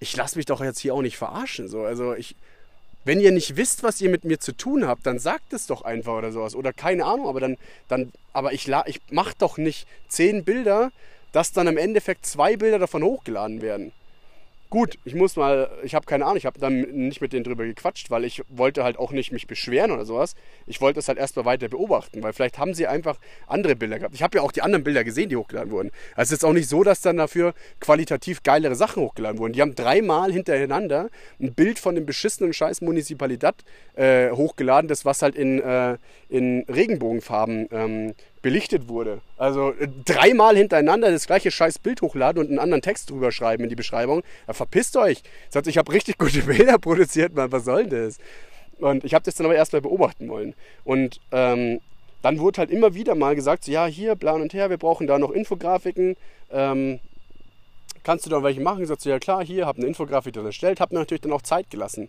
[0.00, 1.66] ich lasse mich doch jetzt hier auch nicht verarschen.
[1.66, 1.82] So.
[1.82, 2.36] Also ich,
[3.08, 5.80] wenn ihr nicht wisst, was ihr mit mir zu tun habt, dann sagt es doch
[5.80, 6.54] einfach oder sowas.
[6.54, 7.56] Oder keine Ahnung, aber dann,
[7.88, 10.92] dann aber ich, ich mache doch nicht zehn Bilder,
[11.32, 13.92] dass dann im Endeffekt zwei Bilder davon hochgeladen werden.
[14.70, 17.64] Gut, ich muss mal, ich habe keine Ahnung, ich habe dann nicht mit denen drüber
[17.64, 20.34] gequatscht, weil ich wollte halt auch nicht mich beschweren oder sowas.
[20.66, 24.14] Ich wollte es halt erstmal weiter beobachten, weil vielleicht haben sie einfach andere Bilder gehabt.
[24.14, 25.90] Ich habe ja auch die anderen Bilder gesehen, die hochgeladen wurden.
[26.14, 29.54] Also es ist auch nicht so, dass dann dafür qualitativ geilere Sachen hochgeladen wurden.
[29.54, 31.08] Die haben dreimal hintereinander
[31.40, 33.64] ein Bild von dem beschissenen scheiß Municipalidad
[33.94, 35.96] äh, hochgeladen, das was halt in, äh,
[36.28, 39.20] in Regenbogenfarben ähm, belichtet wurde.
[39.36, 43.64] Also äh, dreimal hintereinander das gleiche scheiß Bild hochladen und einen anderen Text drüber schreiben
[43.64, 44.22] in die Beschreibung.
[44.46, 45.22] Ja, verpisst euch.
[45.50, 48.18] Sagt, ich habe richtig gute Bilder produziert, Mann, was soll denn das?
[48.78, 50.54] Und ich habe das dann aber erstmal beobachten wollen.
[50.84, 51.80] Und ähm,
[52.22, 55.06] dann wurde halt immer wieder mal gesagt, so, ja, hier, plan und her, wir brauchen
[55.06, 56.16] da noch Infografiken.
[56.50, 57.00] Ähm,
[58.02, 58.82] kannst du da welche machen?
[58.82, 61.32] Ich sagte, so, ja klar, hier, habe eine Infografik dann erstellt, habe mir natürlich dann
[61.32, 62.08] auch Zeit gelassen.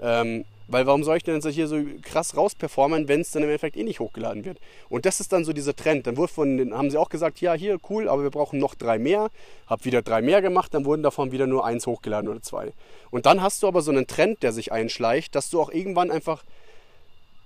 [0.00, 3.48] Ähm, weil warum soll ich denn jetzt hier so krass rausperformen, wenn es dann im
[3.48, 4.58] Endeffekt eh nicht hochgeladen wird?
[4.88, 6.06] Und das ist dann so dieser Trend.
[6.06, 8.76] Dann wurde von den, haben sie auch gesagt, ja, hier, cool, aber wir brauchen noch
[8.76, 9.30] drei mehr.
[9.66, 12.72] Hab wieder drei mehr gemacht, dann wurden davon wieder nur eins hochgeladen oder zwei.
[13.10, 16.12] Und dann hast du aber so einen Trend, der sich einschleicht, dass du auch irgendwann
[16.12, 16.44] einfach,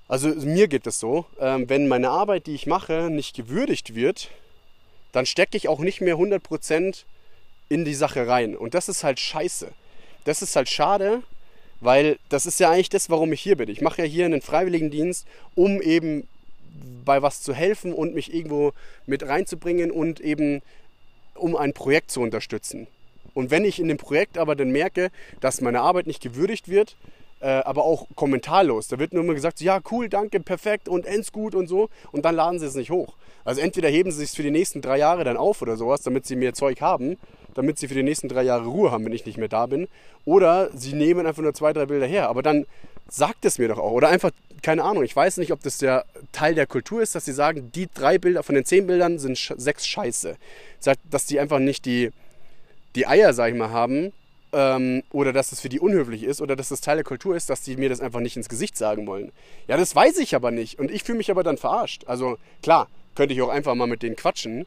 [0.07, 4.29] also mir geht es so, ähm, wenn meine Arbeit, die ich mache, nicht gewürdigt wird,
[5.13, 7.05] dann stecke ich auch nicht mehr 100%
[7.71, 8.55] in die Sache rein.
[8.55, 9.69] Und das ist halt scheiße.
[10.25, 11.23] Das ist halt schade,
[11.85, 13.69] weil das ist ja eigentlich das, warum ich hier bin.
[13.69, 16.27] Ich mache ja hier einen Freiwilligendienst, um eben
[17.05, 18.73] bei was zu helfen und mich irgendwo
[19.07, 20.63] mit reinzubringen und eben
[21.35, 22.87] um ein Projekt zu unterstützen.
[23.35, 25.11] Und wenn ich in dem Projekt aber dann merke,
[25.41, 26.97] dass meine Arbeit nicht gewürdigt wird,
[27.41, 31.33] äh, aber auch kommentarlos, da wird nur immer gesagt, ja cool, danke, perfekt und ends
[31.33, 33.15] gut und so und dann laden sie es nicht hoch.
[33.45, 36.27] Also entweder heben sie es für die nächsten drei Jahre dann auf oder sowas, damit
[36.27, 37.19] sie mehr Zeug haben,
[37.55, 39.89] damit sie für die nächsten drei Jahre Ruhe haben, wenn ich nicht mehr da bin.
[40.25, 42.29] Oder sie nehmen einfach nur zwei, drei Bilder her.
[42.29, 42.67] Aber dann
[43.09, 43.93] sagt es mir doch auch.
[43.93, 44.31] Oder einfach,
[44.63, 47.71] keine Ahnung, ich weiß nicht, ob das der Teil der Kultur ist, dass sie sagen,
[47.75, 50.37] die drei Bilder von den zehn Bildern sind sechs scheiße.
[51.11, 52.11] Dass die einfach nicht die,
[52.95, 54.13] die Eier, sag ich mal, haben,
[54.55, 57.51] ähm, oder dass es für die unhöflich ist oder dass das Teil der Kultur ist,
[57.51, 59.33] dass die mir das einfach nicht ins Gesicht sagen wollen.
[59.67, 62.05] Ja, das weiß ich aber nicht und ich fühle mich aber dann verarscht.
[62.07, 64.67] Also klar, könnte ich auch einfach mal mit denen quatschen,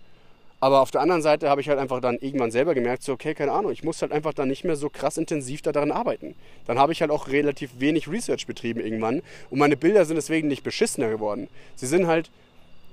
[0.59, 3.35] aber auf der anderen Seite habe ich halt einfach dann irgendwann selber gemerkt, so okay,
[3.35, 6.35] keine Ahnung, ich muss halt einfach dann nicht mehr so krass intensiv daran arbeiten.
[6.65, 10.47] Dann habe ich halt auch relativ wenig Research betrieben irgendwann und meine Bilder sind deswegen
[10.47, 11.47] nicht beschissener geworden.
[11.75, 12.31] Sie sind halt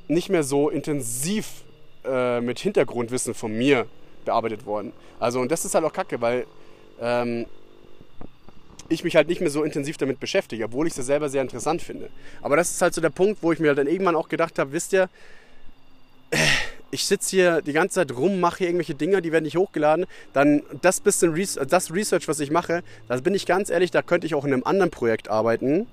[0.09, 1.65] nicht mehr so intensiv
[2.05, 3.87] äh, mit Hintergrundwissen von mir
[4.27, 4.93] bearbeitet worden.
[5.19, 6.47] Also und das ist halt auch kacke, weil
[7.01, 7.47] ähm,
[8.91, 11.81] ich mich halt nicht mehr so intensiv damit beschäftige, obwohl ich es selber sehr interessant
[11.81, 12.11] finde.
[12.43, 14.73] Aber das ist halt so der Punkt, wo ich mir dann irgendwann auch gedacht habe,
[14.73, 15.09] wisst ihr,
[16.95, 20.07] ich sitze hier die ganze Zeit rum, mache hier irgendwelche Dinge, die werden nicht hochgeladen,
[20.33, 24.01] dann das bisschen Res das Research, was ich mache, da bin ich ganz ehrlich, da
[24.01, 25.89] könnte ich auch in einem anderen Projekt arbeiten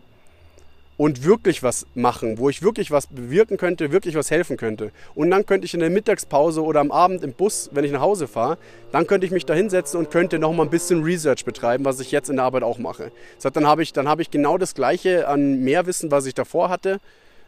[0.97, 4.91] und wirklich was machen, wo ich wirklich was bewirken könnte, wirklich was helfen könnte.
[5.15, 8.01] Und dann könnte ich in der Mittagspause oder am Abend im Bus, wenn ich nach
[8.01, 8.59] Hause fahre,
[8.91, 11.99] dann könnte ich mich da hinsetzen und könnte noch mal ein bisschen Research betreiben, was
[11.99, 13.11] ich jetzt in der Arbeit auch mache.
[13.37, 16.69] Das heißt, dann habe ich, hab ich genau das Gleiche an Mehrwissen, was ich davor
[16.69, 16.99] hatte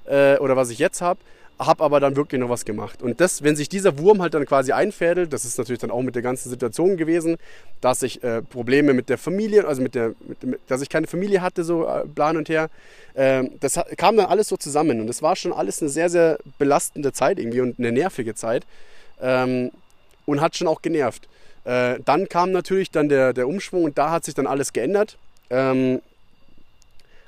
[0.06, 1.20] äh, oder was ich jetzt habe,
[1.60, 3.02] habe aber dann wirklich noch was gemacht.
[3.02, 6.02] Und das, wenn sich dieser Wurm halt dann quasi einfädelt, das ist natürlich dann auch
[6.02, 7.38] mit der ganzen Situation gewesen,
[7.82, 11.42] dass ich äh, Probleme mit der Familie, also mit der, mit, dass ich keine Familie
[11.42, 12.70] hatte, so äh, plan und her,
[13.14, 15.00] äh, das kam dann alles so zusammen.
[15.00, 18.66] Und das war schon alles eine sehr, sehr belastende Zeit irgendwie und eine nervige Zeit.
[19.22, 19.72] Ähm,
[20.26, 21.28] und hat schon auch genervt.
[21.66, 25.18] Äh, dann kam natürlich dann der, der Umschwung und da hat sich dann alles geändert.
[25.50, 26.02] Ähm,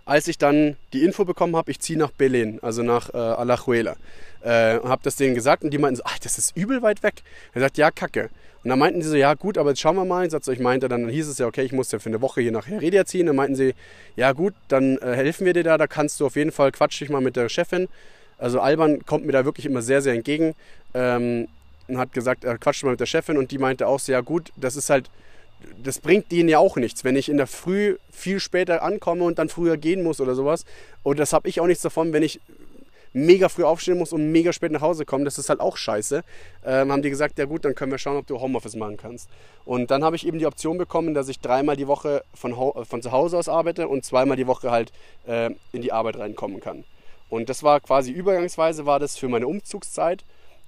[0.06, 3.96] als ich dann die Info bekommen habe, ich ziehe nach Berlin, also nach äh, Alajuela.
[4.44, 7.24] Äh, habe das denen gesagt und die meinten so, ach, das ist übel weit weg.
[7.54, 8.30] Er sagt, ja, kacke.
[8.64, 10.26] Und dann meinten sie so, ja gut, aber jetzt schauen wir mal.
[10.26, 12.22] Ich, sagte, ich meinte dann, dann hieß es ja, okay, ich muss ja für eine
[12.22, 13.26] Woche hier nach Heredia ziehen.
[13.26, 13.74] Dann meinten sie,
[14.16, 17.02] ja gut, dann äh, helfen wir dir da, da kannst du auf jeden Fall, quatsch
[17.02, 17.88] dich mal mit der Chefin.
[18.38, 20.56] Also Alban kommt mir da wirklich immer sehr, sehr entgegen.
[20.94, 21.48] Ähm,
[21.88, 24.22] und hat gesagt, er quatscht mal mit der Chefin und die meinte auch so, ja
[24.22, 25.10] gut, das ist halt,
[25.82, 29.40] das bringt denen ja auch nichts, wenn ich in der Früh viel später ankomme und
[29.40, 30.66] dann früher gehen muss oder sowas.
[31.04, 32.40] Und das habe ich auch nichts davon, wenn ich
[33.16, 35.24] mega früh aufstehen muss und mega spät nach Hause komme.
[35.24, 36.24] Das ist halt auch scheiße.
[36.66, 39.30] Ähm, haben die gesagt, ja gut, dann können wir schauen, ob du Homeoffice machen kannst.
[39.64, 42.54] Und dann habe ich eben die Option bekommen, dass ich dreimal die Woche von,
[42.86, 44.92] von zu Hause aus arbeite und zweimal die Woche halt
[45.28, 46.84] äh, in die Arbeit reinkommen kann.
[47.30, 50.26] Und das war quasi übergangsweise, war das für meine Umzugszeit.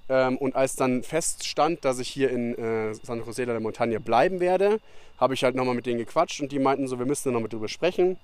[0.08, 3.98] Ähm, und als dann feststand, dass ich hier in äh, San José de la Montaña
[3.98, 4.80] bleiben werde,
[5.18, 7.68] habe ich halt nochmal mit denen gequatscht und die meinten so, wir müssen nochmal drüber
[7.68, 8.18] sprechen,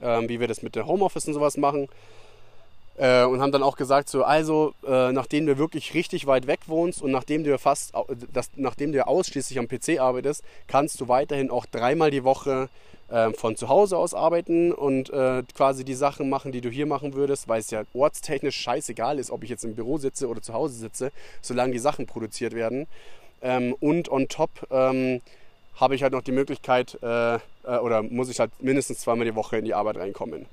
[0.00, 1.88] ähm, wie wir das mit der Homeoffice und sowas machen.
[2.96, 6.60] Äh, und haben dann auch gesagt, so, also, äh, nachdem du wirklich richtig weit weg
[6.66, 7.92] wohnst und nachdem du fast,
[8.32, 12.68] das, nachdem du ausschließlich am PC arbeitest, kannst du weiterhin auch dreimal die Woche
[13.08, 16.86] äh, von zu Hause aus arbeiten und äh, quasi die Sachen machen, die du hier
[16.86, 20.40] machen würdest, weil es ja ortstechnisch scheißegal ist, ob ich jetzt im Büro sitze oder
[20.40, 21.10] zu Hause sitze,
[21.42, 22.86] solange die Sachen produziert werden.
[23.42, 25.20] Ähm, und on top ähm,
[25.76, 27.38] habe ich halt noch die Möglichkeit, äh, äh,
[27.82, 30.46] oder muss ich halt mindestens zweimal die Woche in die Arbeit reinkommen.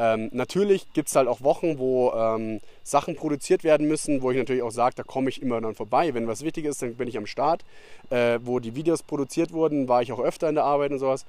[0.00, 4.38] Ähm, natürlich gibt es halt auch Wochen, wo ähm, Sachen produziert werden müssen, wo ich
[4.38, 6.14] natürlich auch sage, da komme ich immer dann vorbei.
[6.14, 7.66] Wenn was wichtig ist, dann bin ich am Start.
[8.08, 11.26] Äh, wo die Videos produziert wurden, war ich auch öfter in der Arbeit und sowas.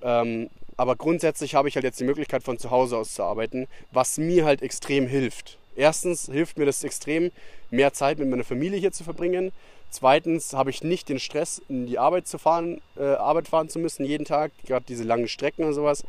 [0.00, 0.48] Ähm,
[0.78, 4.16] aber grundsätzlich habe ich halt jetzt die Möglichkeit, von zu Hause aus zu arbeiten, was
[4.16, 5.58] mir halt extrem hilft.
[5.76, 7.30] Erstens hilft mir das extrem,
[7.70, 9.52] mehr Zeit mit meiner Familie hier zu verbringen.
[9.90, 13.78] Zweitens habe ich nicht den Stress, in die Arbeit zu fahren, äh, Arbeit fahren zu
[13.78, 16.02] müssen jeden Tag, gerade diese langen Strecken und sowas.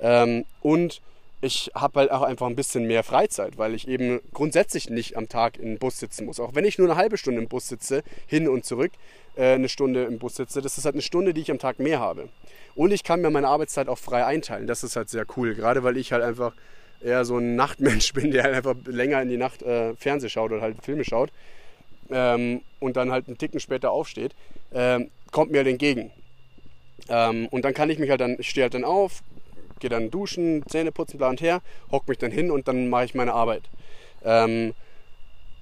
[0.00, 1.02] Ähm, und
[1.40, 5.28] ich habe halt auch einfach ein bisschen mehr Freizeit, weil ich eben grundsätzlich nicht am
[5.28, 6.38] Tag im Bus sitzen muss.
[6.38, 8.92] Auch wenn ich nur eine halbe Stunde im Bus sitze, hin und zurück,
[9.36, 11.78] äh, eine Stunde im Bus sitze, das ist halt eine Stunde, die ich am Tag
[11.78, 12.28] mehr habe.
[12.74, 14.66] Und ich kann mir meine Arbeitszeit auch frei einteilen.
[14.66, 16.52] Das ist halt sehr cool, gerade weil ich halt einfach
[17.02, 20.52] eher so ein Nachtmensch bin, der halt einfach länger in die Nacht äh, Fernseh schaut
[20.52, 21.30] oder halt Filme schaut
[22.10, 24.34] ähm, und dann halt einen Ticken später aufsteht,
[24.72, 26.10] ähm, kommt mir halt entgegen.
[27.08, 29.22] Ähm, und dann kann ich mich halt dann, ich stehe halt dann auf,
[29.80, 31.60] gehe dann duschen, Zähne putzen, bla und her,
[31.90, 33.62] hock mich dann hin und dann mache ich meine Arbeit.
[34.24, 34.74] Ähm,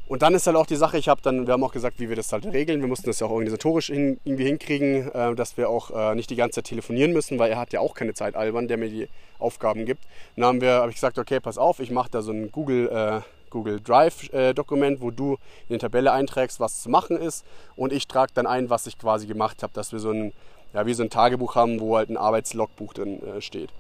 [0.08, 2.08] und dann ist halt auch die Sache, ich habe dann, wir haben auch gesagt, wie
[2.08, 2.80] wir das halt regeln.
[2.80, 6.30] Wir mussten das ja auch organisatorisch hin, irgendwie hinkriegen, äh, dass wir auch äh, nicht
[6.30, 8.88] die ganze Zeit telefonieren müssen, weil er hat ja auch keine Zeit, Alban, der mir
[8.88, 9.08] die
[9.38, 10.02] Aufgaben gibt.
[10.34, 12.88] Dann haben wir, habe ich gesagt, okay, pass auf, ich mache da so ein Google,
[12.88, 15.34] äh, Google Drive äh, Dokument, wo du
[15.68, 17.44] in die Tabelle einträgst, was zu machen ist
[17.76, 20.32] und ich trage dann ein, was ich quasi gemacht habe, dass wir so ein,
[20.72, 23.70] ja, wie so ein Tagebuch haben, wo halt ein Arbeitslogbuch drin äh, steht.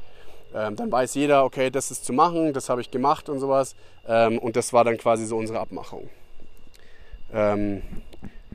[0.54, 3.74] Ähm, dann weiß jeder, okay, das ist zu machen, das habe ich gemacht und sowas.
[4.06, 6.08] Ähm, und das war dann quasi so unsere Abmachung.
[7.32, 7.82] Ähm,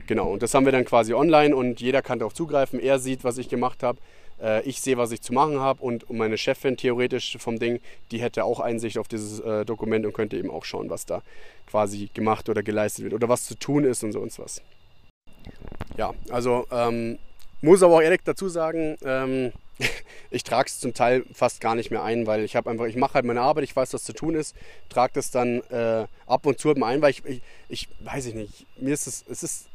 [0.06, 2.80] genau, und das haben wir dann quasi online und jeder kann darauf zugreifen.
[2.80, 3.98] Er sieht, was ich gemacht habe.
[4.42, 7.80] Äh, ich sehe, was ich zu machen habe und meine Chefin theoretisch vom Ding,
[8.10, 11.22] die hätte auch Einsicht auf dieses äh, Dokument und könnte eben auch schauen, was da
[11.66, 14.62] quasi gemacht oder geleistet wird oder was zu tun ist und so und was.
[15.96, 17.18] Ja, also ähm,
[17.60, 19.52] muss aber auch ehrlich dazu sagen, ähm,
[20.30, 22.96] ich trage es zum Teil fast gar nicht mehr ein, weil ich habe einfach, ich
[22.96, 24.54] mache halt meine Arbeit, ich weiß, was zu tun ist,
[24.88, 28.34] trage das dann äh, ab und zu mal ein, weil ich, ich, ich weiß ich
[28.34, 29.66] nicht, mir ist es, es ist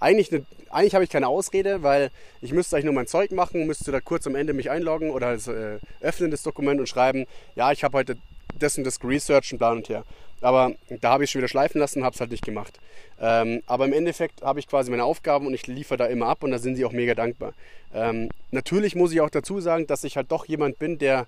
[0.00, 2.10] eigentlich, eine, eigentlich habe ich keine Ausrede, weil
[2.40, 5.28] ich müsste eigentlich nur mein Zeug machen, müsste da kurz am Ende mich einloggen oder
[5.28, 8.16] also, äh, öffnen das Dokument und schreiben, ja, ich habe heute
[8.58, 10.04] das und das geresearched und bla und her.
[10.40, 12.78] Aber da habe ich schon wieder schleifen lassen habe es halt nicht gemacht.
[13.20, 16.42] Ähm, aber im Endeffekt habe ich quasi meine Aufgaben und ich liefere da immer ab
[16.42, 17.54] und da sind sie auch mega dankbar.
[17.94, 21.26] Ähm, natürlich muss ich auch dazu sagen, dass ich halt doch jemand bin, der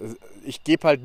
[0.00, 1.00] äh, ich gebe halt,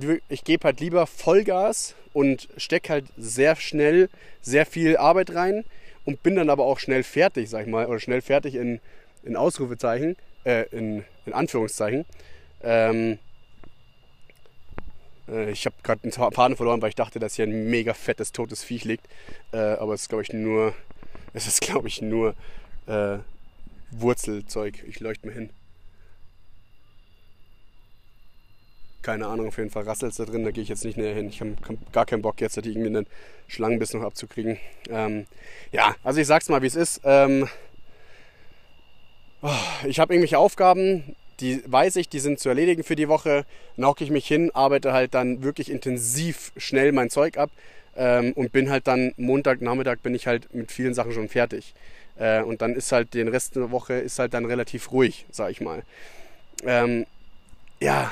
[0.45, 4.09] geb halt lieber Vollgas und stecke halt sehr schnell
[4.41, 5.63] sehr viel Arbeit rein
[6.05, 8.79] und bin dann aber auch schnell fertig, sag ich mal, oder schnell fertig in,
[9.23, 12.05] in Ausrufezeichen, äh, in, in Anführungszeichen.
[12.63, 13.17] Ähm, äh,
[15.27, 18.63] ich habe gerade einen Faden verloren, weil ich dachte, dass hier ein mega fettes, totes
[18.63, 19.07] Viech liegt.
[19.51, 20.73] Äh, aber es ist, glaube ich, nur,
[21.33, 22.35] es ist, glaube ich, nur
[22.87, 23.19] äh,
[23.91, 24.83] Wurzelzeug.
[24.87, 25.49] Ich leuchte mir hin.
[29.01, 31.15] Keine Ahnung, auf jeden Fall rasselt es da drin, da gehe ich jetzt nicht näher
[31.15, 31.29] hin.
[31.29, 31.55] Ich habe
[31.91, 33.07] gar keinen Bock jetzt, irgendwie einen
[33.47, 34.59] Schlangenbiss noch abzukriegen.
[34.89, 35.25] Ähm,
[35.71, 37.01] ja, also ich sag's mal, wie es ist.
[37.03, 37.47] Ähm,
[39.41, 39.49] oh,
[39.87, 43.45] ich habe irgendwelche Aufgaben, die weiß ich, die sind zu erledigen für die Woche.
[43.75, 47.49] Dann hocke ich mich hin, arbeite halt dann wirklich intensiv schnell mein Zeug ab
[47.95, 51.73] ähm, und bin halt dann Montagnachmittag bin ich halt mit vielen Sachen schon fertig.
[52.17, 55.51] Äh, und dann ist halt den Rest der Woche ist halt dann relativ ruhig, sag
[55.51, 55.83] ich mal.
[56.63, 57.05] Ähm,
[57.79, 58.11] ja,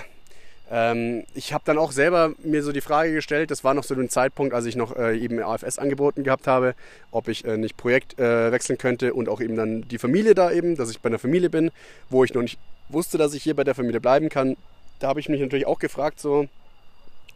[0.71, 3.95] ähm, ich habe dann auch selber mir so die Frage gestellt, das war noch so
[3.95, 6.75] ein Zeitpunkt, als ich noch äh, eben AFS angeboten gehabt habe,
[7.11, 10.51] ob ich äh, nicht Projekt äh, wechseln könnte und auch eben dann die Familie da
[10.51, 11.71] eben, dass ich bei einer Familie bin,
[12.09, 12.59] wo ich noch nicht
[12.89, 14.57] wusste, dass ich hier bei der Familie bleiben kann.
[14.99, 16.47] Da habe ich mich natürlich auch gefragt, so,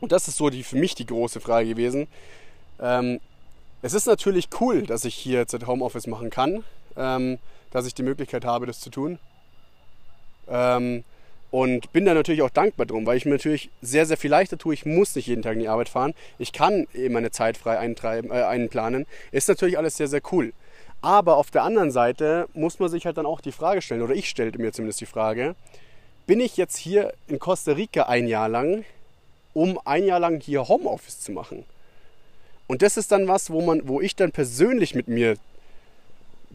[0.02, 2.08] und das ist so die, für mich die große Frage gewesen.
[2.82, 3.20] Ähm,
[3.82, 6.64] es ist natürlich cool, dass ich hier jetzt Homeoffice machen kann,
[6.98, 7.40] ähm,
[7.72, 9.20] dass ich die Möglichkeit habe, das zu tun.
[10.48, 11.04] Ähm,
[11.52, 14.58] und bin da natürlich auch dankbar drum, weil ich mir natürlich sehr, sehr viel leichter
[14.58, 14.74] tue.
[14.74, 16.16] Ich muss nicht jeden Tag in die Arbeit fahren.
[16.40, 19.06] Ich kann eben meine Zeit frei eintreiben, äh, einplanen.
[19.32, 20.52] Ist natürlich alles sehr, sehr cool.
[21.04, 24.16] Aber auf der anderen Seite muss man sich halt dann auch die Frage stellen, oder
[24.16, 25.54] ich stellte mir zumindest die Frage,
[26.28, 28.86] bin ich jetzt hier in Costa Rica ein Jahr lang,
[29.54, 31.66] um ein Jahr lang hier Homeoffice zu machen?
[32.68, 35.36] Und das ist dann was, wo, man, wo ich dann persönlich mit mir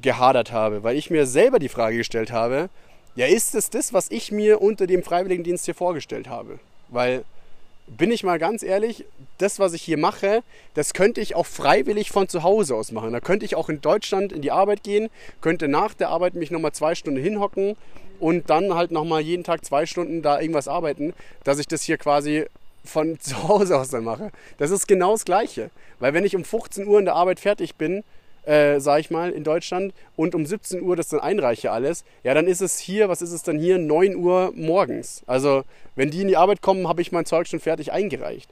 [0.00, 2.70] gehadert habe, weil ich mir selber die Frage gestellt habe,
[3.16, 6.58] ja, ist es das, was ich mir unter dem Freiwilligendienst hier vorgestellt habe?
[6.88, 7.22] Weil,
[7.96, 9.04] bin ich mal ganz ehrlich,
[9.38, 10.42] das, was ich hier mache,
[10.74, 13.12] das könnte ich auch freiwillig von zu Hause aus machen.
[13.12, 15.08] Da könnte ich auch in Deutschland in die Arbeit gehen,
[15.40, 17.76] könnte nach der Arbeit mich nochmal zwei Stunden hinhocken
[18.20, 21.14] und dann halt nochmal jeden Tag zwei Stunden da irgendwas arbeiten,
[21.44, 22.46] dass ich das hier quasi
[22.84, 24.30] von zu Hause aus dann mache.
[24.58, 25.70] Das ist genau das Gleiche.
[25.98, 28.04] Weil wenn ich um 15 Uhr in der Arbeit fertig bin,
[28.48, 32.32] äh, sag ich mal, in Deutschland und um 17 Uhr das dann einreiche alles, ja,
[32.32, 35.22] dann ist es hier, was ist es dann hier, 9 Uhr morgens.
[35.26, 35.64] Also,
[35.96, 38.48] wenn die in die Arbeit kommen, habe ich mein Zeug schon fertig eingereicht.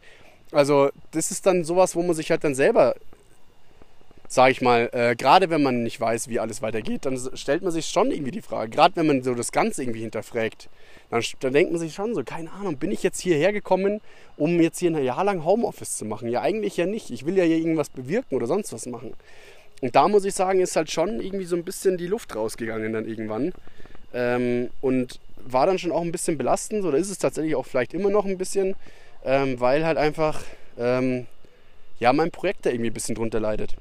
[0.52, 2.94] Also, das ist dann sowas, wo man sich halt dann selber
[4.28, 7.72] sage ich mal, äh, gerade wenn man nicht weiß, wie alles weitergeht, dann stellt man
[7.72, 10.68] sich schon irgendwie die Frage, gerade wenn man so das Ganze irgendwie hinterfragt,
[11.10, 14.00] dann, dann denkt man sich schon so, keine Ahnung, bin ich jetzt hierher gekommen,
[14.36, 16.28] um jetzt hier ein Jahr lang Homeoffice zu machen?
[16.28, 17.10] Ja, eigentlich ja nicht.
[17.10, 19.14] Ich will ja hier irgendwas bewirken oder sonst was machen.
[19.80, 22.92] Und da muss ich sagen, ist halt schon irgendwie so ein bisschen die Luft rausgegangen
[22.92, 23.52] dann irgendwann.
[24.14, 27.94] Ähm, und war dann schon auch ein bisschen belastend, oder ist es tatsächlich auch vielleicht
[27.94, 28.74] immer noch ein bisschen,
[29.24, 30.42] ähm, weil halt einfach
[30.78, 31.26] ähm,
[31.98, 33.76] ja, mein Projekt da irgendwie ein bisschen drunter leidet.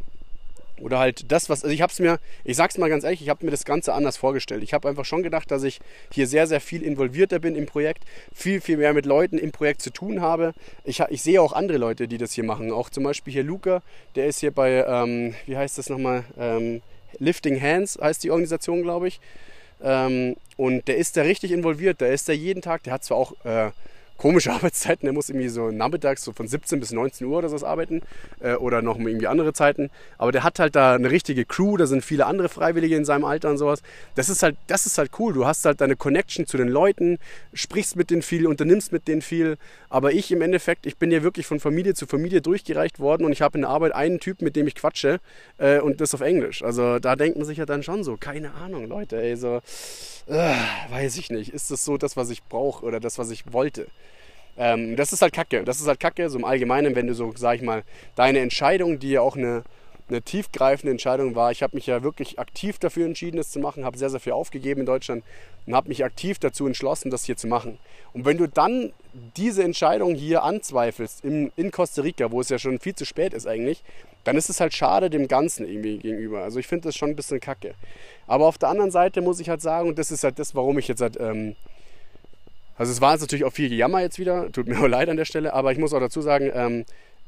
[0.81, 3.29] Oder halt das, was, also ich habe es mir, ich sag's mal ganz ehrlich, ich
[3.29, 4.61] habe mir das Ganze anders vorgestellt.
[4.61, 5.79] Ich habe einfach schon gedacht, dass ich
[6.11, 8.03] hier sehr, sehr viel involvierter bin im Projekt,
[8.33, 10.53] viel, viel mehr mit Leuten im Projekt zu tun habe.
[10.83, 12.71] Ich, ich sehe auch andere Leute, die das hier machen.
[12.71, 13.81] Auch zum Beispiel hier Luca,
[14.15, 16.81] der ist hier bei, ähm, wie heißt das nochmal, ähm,
[17.19, 19.19] Lifting Hands heißt die Organisation, glaube ich.
[19.81, 23.17] Ähm, und der ist da richtig involviert, der ist da jeden Tag, der hat zwar
[23.17, 23.71] auch äh,
[24.17, 25.07] komische Arbeitszeiten.
[25.07, 28.01] Er muss irgendwie so nachmittags so von 17 bis 19 Uhr oder so arbeiten
[28.39, 29.89] äh, oder noch irgendwie andere Zeiten.
[30.17, 33.25] Aber der hat halt da eine richtige Crew, da sind viele andere Freiwillige in seinem
[33.25, 33.81] Alter und sowas.
[34.15, 35.33] Das ist halt, das ist halt cool.
[35.33, 37.17] Du hast halt deine Connection zu den Leuten,
[37.53, 39.57] sprichst mit denen viel, unternimmst mit denen viel.
[39.89, 43.31] Aber ich im Endeffekt, ich bin ja wirklich von Familie zu Familie durchgereicht worden und
[43.31, 45.19] ich habe in der Arbeit einen Typ, mit dem ich quatsche
[45.57, 46.63] äh, und das auf Englisch.
[46.63, 49.61] Also da denkt man sich ja dann schon so, keine Ahnung, Leute, ey, so,
[50.27, 50.55] äh,
[50.89, 51.53] weiß ich nicht.
[51.53, 53.87] Ist das so das, was ich brauche oder das, was ich wollte?
[54.57, 55.63] Ähm, das ist halt Kacke.
[55.63, 57.83] Das ist halt Kacke, so im Allgemeinen, wenn du so, sag ich mal,
[58.15, 59.63] deine Entscheidung, die ja auch eine,
[60.09, 61.51] eine tiefgreifende Entscheidung war.
[61.51, 64.33] Ich habe mich ja wirklich aktiv dafür entschieden, das zu machen, habe sehr, sehr viel
[64.33, 65.23] aufgegeben in Deutschland
[65.65, 67.79] und habe mich aktiv dazu entschlossen, das hier zu machen.
[68.13, 68.93] Und wenn du dann
[69.35, 73.33] diese Entscheidung hier anzweifelst, in, in Costa Rica, wo es ja schon viel zu spät
[73.33, 73.83] ist eigentlich,
[74.23, 76.43] dann ist es halt schade dem Ganzen irgendwie gegenüber.
[76.43, 77.75] Also ich finde das schon ein bisschen kacke.
[78.27, 80.77] Aber auf der anderen Seite muss ich halt sagen, und das ist halt das, warum
[80.79, 81.55] ich jetzt halt ähm,
[82.77, 85.17] also es war jetzt natürlich auch viel Gejammer jetzt wieder, tut mir auch leid an
[85.17, 86.85] der Stelle, aber ich muss auch dazu sagen, ähm,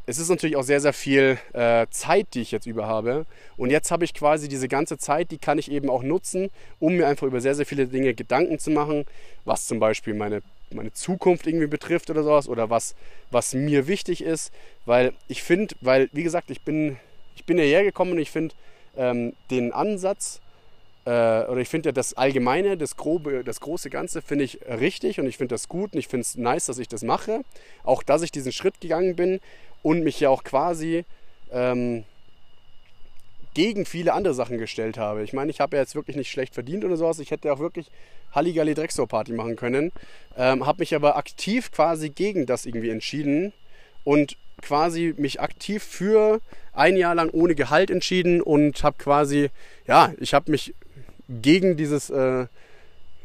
[0.09, 3.25] es ist natürlich auch sehr, sehr viel äh, Zeit, die ich jetzt über habe.
[3.57, 6.95] Und jetzt habe ich quasi diese ganze Zeit, die kann ich eben auch nutzen, um
[6.95, 9.03] mir einfach über sehr, sehr viele Dinge Gedanken zu machen,
[9.43, 12.95] was zum Beispiel meine, meine Zukunft irgendwie betrifft oder sowas oder was,
[13.31, 14.53] was mir wichtig ist.
[14.85, 16.95] Weil ich finde, weil, wie gesagt, ich bin,
[17.35, 18.55] ich bin hierher gekommen und ich finde
[18.95, 20.39] ähm, den Ansatz,
[21.09, 25.27] oder ich finde ja das Allgemeine, das Grobe, das große Ganze finde ich richtig und
[25.27, 27.41] ich finde das gut und ich finde es nice, dass ich das mache.
[27.83, 29.39] Auch, dass ich diesen Schritt gegangen bin
[29.83, 31.05] und mich ja auch quasi
[31.51, 32.03] ähm,
[33.53, 35.23] gegen viele andere Sachen gestellt habe.
[35.23, 37.19] Ich meine, ich habe ja jetzt wirklich nicht schlecht verdient oder sowas.
[37.19, 37.87] Ich hätte auch wirklich
[38.33, 39.91] Halligalli Drexor Party machen können.
[40.37, 43.53] Ähm, habe mich aber aktiv quasi gegen das irgendwie entschieden
[44.03, 46.41] und quasi mich aktiv für
[46.73, 49.49] ein Jahr lang ohne Gehalt entschieden und habe quasi,
[49.87, 50.73] ja, ich habe mich
[51.29, 52.47] gegen dieses, äh,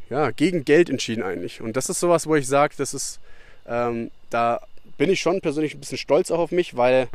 [0.09, 1.61] ja, gegen Geld entschieden eigentlich.
[1.61, 3.19] Und das ist sowas, wo ich sage, das ist,
[3.67, 4.61] ähm, da
[4.97, 7.07] bin ich schon persönlich ein bisschen stolz auch auf mich, weil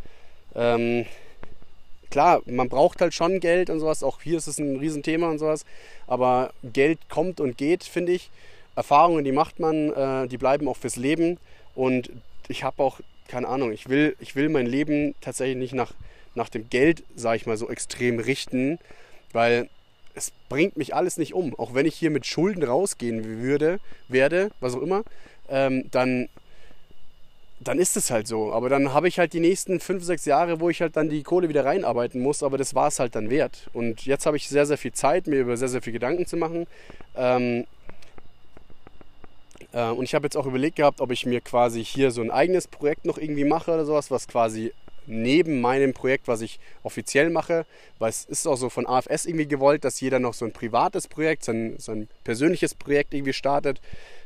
[0.54, 1.06] ähm,
[2.10, 4.02] klar, man braucht halt schon Geld und sowas.
[4.02, 5.64] Auch hier ist es ein Riesenthema und sowas.
[6.06, 8.30] Aber Geld kommt und geht, finde ich.
[8.76, 11.38] Erfahrungen, die macht man, äh, die bleiben auch fürs Leben.
[11.74, 12.10] Und
[12.48, 15.92] ich habe auch, keine Ahnung, ich will, ich will mein Leben tatsächlich nicht nach,
[16.34, 18.78] nach dem Geld, sage ich mal, so extrem richten,
[19.32, 19.68] weil
[20.18, 21.54] es bringt mich alles nicht um.
[21.58, 25.02] Auch wenn ich hier mit Schulden rausgehen würde, werde, was auch immer,
[25.48, 26.28] ähm, dann,
[27.60, 28.52] dann ist es halt so.
[28.52, 31.22] Aber dann habe ich halt die nächsten fünf, sechs Jahre, wo ich halt dann die
[31.22, 32.42] Kohle wieder reinarbeiten muss.
[32.42, 33.68] Aber das war es halt dann wert.
[33.72, 36.36] Und jetzt habe ich sehr, sehr viel Zeit, mir über sehr, sehr viel Gedanken zu
[36.36, 36.66] machen.
[37.16, 37.64] Ähm,
[39.72, 42.30] äh, und ich habe jetzt auch überlegt gehabt, ob ich mir quasi hier so ein
[42.30, 44.72] eigenes Projekt noch irgendwie mache oder sowas, was quasi
[45.08, 47.66] neben meinem Projekt, was ich offiziell mache,
[47.98, 51.08] weil es ist auch so von AFS irgendwie gewollt, dass jeder noch so ein privates
[51.08, 53.80] Projekt, sein, sein persönliches Projekt irgendwie startet,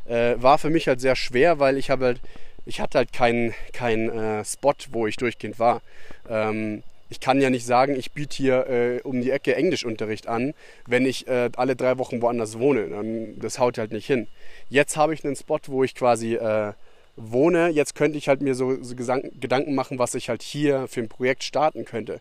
[0.07, 2.20] äh, war für mich halt sehr schwer, weil ich habe halt,
[2.66, 5.83] ich hatte halt keinen kein, äh, Spot, wo ich durchgehend war.
[6.28, 10.54] Ähm, ich kann ja nicht sagen, ich biete hier äh, um die Ecke Englischunterricht an,
[10.87, 12.88] wenn ich äh, alle drei Wochen woanders wohne.
[12.88, 14.29] Dann, das haut halt nicht hin.
[14.71, 16.72] Jetzt habe ich einen Spot, wo ich quasi äh,
[17.17, 17.68] wohne.
[17.68, 21.09] Jetzt könnte ich halt mir so, so Gedanken machen, was ich halt hier für ein
[21.09, 22.21] Projekt starten könnte.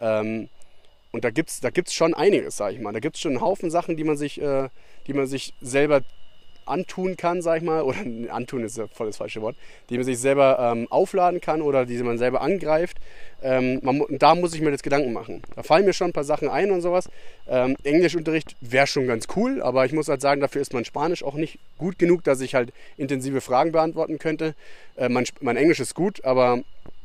[0.00, 0.48] Ähm,
[1.12, 2.92] und da gibt es da gibt's schon einiges, sage ich mal.
[2.92, 4.68] Da gibt es schon einen Haufen Sachen, die man sich, äh,
[5.06, 6.02] die man sich selber
[6.66, 7.98] antun kann, sag ich mal, oder
[8.30, 9.56] antun ist ja voll das falsche Wort,
[9.90, 12.98] die man sich selber ähm, aufladen kann oder die man selber angreift.
[13.42, 15.42] Ähm, man, da muss ich mir jetzt Gedanken machen.
[15.56, 17.08] Da fallen mir schon ein paar Sachen ein und sowas.
[17.48, 21.24] Ähm, Englischunterricht wäre schon ganz cool, aber ich muss halt sagen, dafür ist mein Spanisch
[21.24, 24.54] auch nicht gut genug, dass ich halt intensive Fragen beantworten könnte.
[24.96, 26.60] Äh, mein, mein Englisch ist gut, aber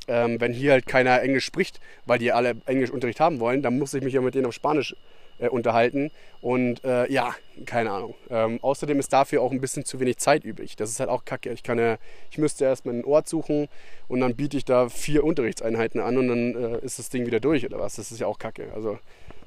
[0.07, 3.93] ähm, wenn hier halt keiner Englisch spricht, weil die alle Englischunterricht haben wollen, dann muss
[3.93, 4.95] ich mich ja mit denen auf Spanisch
[5.39, 6.11] äh, unterhalten.
[6.41, 7.35] Und äh, ja,
[7.65, 8.15] keine Ahnung.
[8.29, 10.75] Ähm, außerdem ist dafür auch ein bisschen zu wenig Zeit übrig.
[10.75, 11.51] Das ist halt auch kacke.
[11.51, 11.97] Ich, kann ja,
[12.31, 13.67] ich müsste erstmal einen Ort suchen
[14.07, 17.39] und dann biete ich da vier Unterrichtseinheiten an und dann äh, ist das Ding wieder
[17.39, 17.95] durch oder was.
[17.95, 18.71] Das ist ja auch kacke.
[18.73, 18.99] Also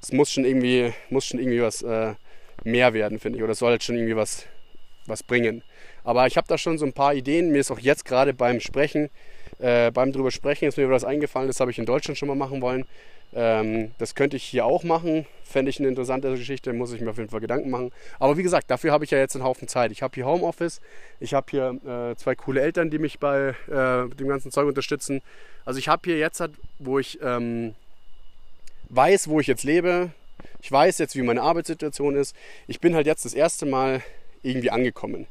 [0.03, 2.15] es muss schon irgendwie, muss schon irgendwie was äh,
[2.65, 3.45] mehr werden, finde ich.
[3.45, 4.47] Oder es soll halt schon irgendwie was,
[5.07, 5.63] was bringen.
[6.05, 7.51] Aber ich habe da schon so ein paar Ideen.
[7.51, 9.11] Mir ist auch jetzt gerade beim Sprechen,
[9.59, 11.49] äh, beim drüber sprechen, ist mir was eingefallen.
[11.49, 12.87] Das habe ich in Deutschland schon mal machen wollen.
[13.33, 15.27] Ähm, das könnte ich hier auch machen.
[15.45, 17.93] Fände ich eine interessante Geschichte, muss ich mir auf jeden Fall Gedanken machen.
[18.19, 19.93] Aber wie gesagt, dafür habe ich ja jetzt einen Haufen Zeit.
[19.93, 20.81] Ich habe hier Homeoffice,
[21.19, 25.23] ich habe hier äh, zwei coole Eltern, die mich bei äh, dem ganzen Zeug unterstützen.
[25.65, 27.75] Also ich habe hier jetzt, halt, wo ich ähm,
[28.89, 30.11] weiß, wo ich jetzt lebe,
[30.63, 32.35] ich weiß jetzt, wie meine Arbeitssituation ist.
[32.67, 34.03] Ich bin halt jetzt das erste Mal
[34.43, 35.27] irgendwie angekommen.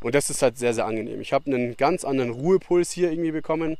[0.00, 1.20] Und das ist halt sehr, sehr angenehm.
[1.20, 3.76] Ich habe einen ganz anderen Ruhepuls hier irgendwie bekommen.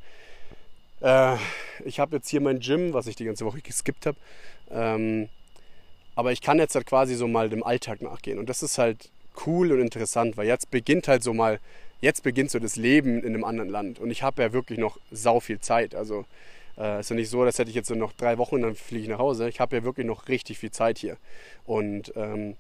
[1.03, 1.37] Äh,
[1.85, 4.17] ich habe jetzt hier mein Gym, was ich die ganze Woche geskippt habe.
[4.71, 5.29] Ähm,
[6.15, 8.39] aber ich kann jetzt halt quasi so mal dem Alltag nachgehen.
[8.39, 9.11] Und das ist halt
[9.47, 11.59] cool und interessant, weil jetzt beginnt halt so mal,
[12.01, 13.99] jetzt beginnt so das Leben in einem anderen Land.
[13.99, 15.95] Und ich habe ja wirklich noch sau viel Zeit.
[15.95, 16.25] Also
[16.79, 18.75] äh, ist ja nicht so, dass hätte ich jetzt so noch drei Wochen und dann
[18.75, 19.49] fliege ich nach Hause.
[19.49, 21.17] Ich habe ja wirklich noch richtig viel Zeit hier.
[21.67, 22.57] Und ähm,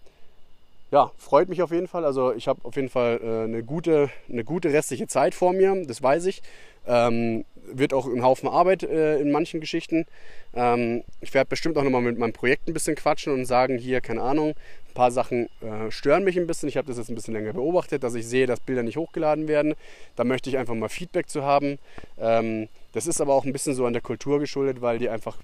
[0.90, 2.05] ja, freut mich auf jeden Fall.
[2.05, 5.85] Also ich habe auf jeden Fall äh, eine, gute, eine gute restliche Zeit vor mir,
[5.86, 6.43] das weiß ich.
[6.86, 10.06] Ähm, wird auch ein Haufen Arbeit äh, in manchen Geschichten.
[10.55, 14.01] Ähm, ich werde bestimmt auch nochmal mit meinem Projekt ein bisschen quatschen und sagen, hier,
[14.01, 14.55] keine Ahnung,
[14.93, 16.68] ein paar Sachen äh, stören mich ein bisschen.
[16.68, 19.48] Ich habe das jetzt ein bisschen länger beobachtet, dass ich sehe, dass Bilder nicht hochgeladen
[19.48, 19.74] werden.
[20.16, 21.78] Da möchte ich einfach mal Feedback zu haben.
[22.18, 25.39] Ähm, das ist aber auch ein bisschen so an der Kultur geschuldet, weil die einfach,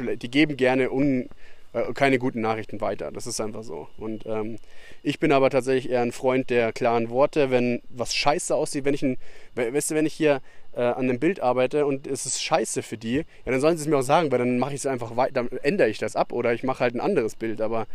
[0.00, 1.28] die geben gerne un,
[1.78, 3.10] äh, keine guten Nachrichten weiter.
[3.12, 3.88] Das ist einfach so.
[3.98, 4.56] Und ähm,
[5.02, 7.50] ich bin aber tatsächlich eher ein Freund der klaren Worte.
[7.50, 9.16] Wenn was scheiße aussieht, wenn ich ein,
[9.54, 10.40] weißt du, wenn ich hier
[10.74, 13.82] äh, an einem Bild arbeite und es ist scheiße für die, ja, dann sollen sie
[13.82, 16.16] es mir auch sagen, weil dann mache ich es einfach weiter, dann ändere ich das
[16.16, 17.60] ab oder ich mache halt ein anderes Bild.
[17.60, 17.86] Aber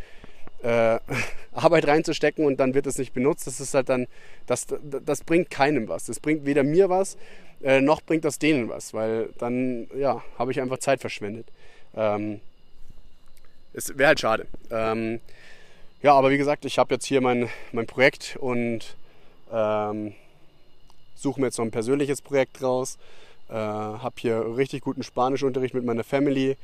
[0.63, 0.99] äh,
[1.51, 4.07] Arbeit reinzustecken und dann wird es nicht benutzt, das ist halt dann,
[4.47, 6.05] das, das bringt keinem was.
[6.05, 7.17] Das bringt weder mir was,
[7.61, 11.47] äh, noch bringt das denen was, weil dann, ja, habe ich einfach Zeit verschwendet.
[11.95, 12.41] Ähm,
[13.73, 14.47] es wäre halt schade.
[14.71, 15.19] Ähm,
[16.01, 18.95] ja, aber wie gesagt, ich habe jetzt hier mein, mein Projekt und
[19.51, 20.13] ähm,
[21.15, 22.97] suche mir jetzt noch ein persönliches Projekt raus.
[23.49, 26.57] Äh, habe hier richtig guten Spanischunterricht mit meiner Family.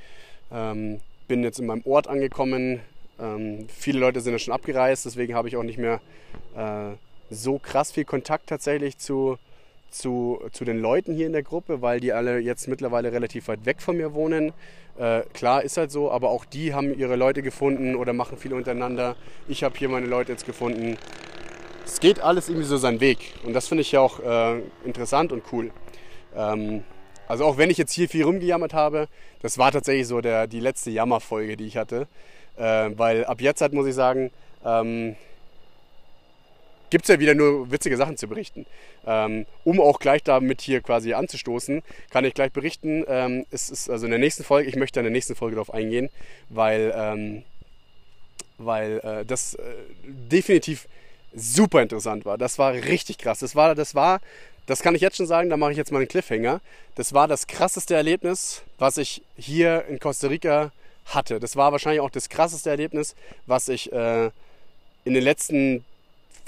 [0.52, 2.82] Ähm, bin jetzt in meinem Ort angekommen.
[3.20, 6.02] Ähm, viele Leute sind ja schon abgereist, deswegen habe ich auch nicht mehr
[6.56, 6.96] äh,
[7.30, 9.38] so krass viel Kontakt tatsächlich zu,
[9.92, 13.66] zu, zu den Leuten hier in der Gruppe, weil die alle jetzt mittlerweile relativ weit
[13.66, 14.54] weg von mir wohnen.
[14.98, 18.54] Äh, klar, ist halt so, aber auch die haben ihre Leute gefunden oder machen viel
[18.54, 19.16] untereinander.
[19.48, 20.98] Ich habe hier meine Leute jetzt gefunden.
[21.86, 25.32] Es geht alles irgendwie so seinen Weg und das finde ich ja auch äh, interessant
[25.32, 25.72] und cool.
[26.36, 26.84] Ähm,
[27.28, 29.08] also auch wenn ich jetzt hier viel rumgejammert habe,
[29.42, 32.08] das war tatsächlich so der, die letzte Jammerfolge, die ich hatte.
[32.58, 34.32] Äh, weil ab jetzt halt muss ich sagen,
[34.66, 35.16] ähm,
[36.90, 38.66] gibt es ja wieder nur witzige Sachen zu berichten.
[39.06, 43.04] Ähm, um auch gleich damit hier quasi anzustoßen, kann ich gleich berichten.
[43.08, 45.74] Ähm, es ist also in der nächsten Folge, ich möchte in der nächsten Folge darauf
[45.74, 46.10] eingehen,
[46.50, 47.44] weil, ähm,
[48.58, 49.62] weil äh, das äh,
[50.04, 50.88] definitiv
[51.34, 52.38] super interessant war.
[52.38, 53.40] Das war richtig krass.
[53.40, 54.20] Das war, das war,
[54.66, 56.62] das kann ich jetzt schon sagen, da mache ich jetzt mal einen Cliffhanger.
[56.96, 60.72] Das war das krasseste Erlebnis, was ich hier in Costa Rica
[61.06, 61.40] hatte.
[61.40, 63.16] Das war wahrscheinlich auch das krasseste Erlebnis,
[63.48, 64.30] was ich äh,
[65.06, 65.84] in den letzten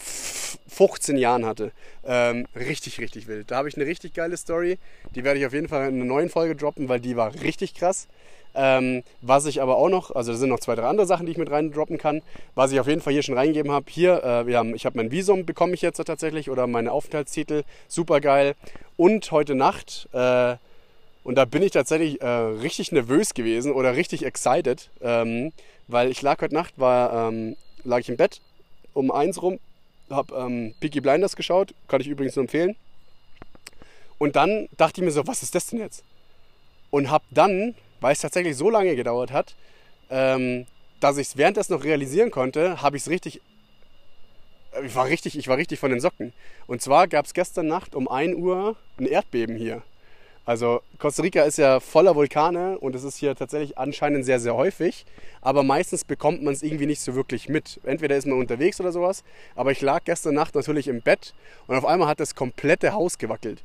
[0.01, 1.71] 15 Jahren hatte.
[2.05, 3.51] Ähm, richtig, richtig wild.
[3.51, 4.79] Da habe ich eine richtig geile Story.
[5.15, 7.75] Die werde ich auf jeden Fall in einer neuen Folge droppen, weil die war richtig
[7.75, 8.07] krass.
[8.53, 11.31] Ähm, was ich aber auch noch, also da sind noch zwei, drei andere Sachen, die
[11.31, 12.21] ich mit rein droppen kann.
[12.55, 13.85] Was ich auf jeden Fall hier schon reingegeben habe.
[13.89, 17.63] Hier, äh, wir haben, ich habe mein Visum, bekomme ich jetzt tatsächlich, oder meine Aufenthaltstitel.
[17.87, 18.55] Super geil.
[18.97, 20.55] Und heute Nacht, äh,
[21.23, 25.53] und da bin ich tatsächlich äh, richtig nervös gewesen oder richtig excited, ähm,
[25.87, 28.41] weil ich lag heute Nacht, war, ähm, lag ich im Bett
[28.93, 29.59] um eins rum,
[30.11, 32.75] habe ähm, Peaky Blinders geschaut, kann ich übrigens nur empfehlen.
[34.17, 36.03] Und dann dachte ich mir so, was ist das denn jetzt?
[36.91, 39.55] Und habe dann, weil es tatsächlich so lange gedauert hat,
[40.09, 40.67] ähm,
[40.99, 43.41] dass ich es währenddessen noch realisieren konnte, habe ich es richtig,
[44.73, 46.33] äh, ich war richtig, ich war richtig von den Socken.
[46.67, 49.81] Und zwar gab es gestern Nacht um 1 Uhr ein Erdbeben hier.
[50.45, 54.55] Also Costa Rica ist ja voller Vulkane und es ist hier tatsächlich anscheinend sehr, sehr
[54.55, 55.05] häufig.
[55.41, 57.79] Aber meistens bekommt man es irgendwie nicht so wirklich mit.
[57.83, 59.23] Entweder ist man unterwegs oder sowas.
[59.55, 61.33] Aber ich lag gestern Nacht natürlich im Bett
[61.67, 63.63] und auf einmal hat das komplette Haus gewackelt.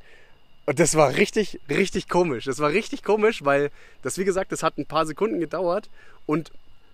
[0.66, 2.44] Und das war richtig, richtig komisch.
[2.44, 3.70] Das war richtig komisch, weil
[4.02, 5.88] das, wie gesagt, das hat ein paar Sekunden gedauert
[6.26, 6.50] und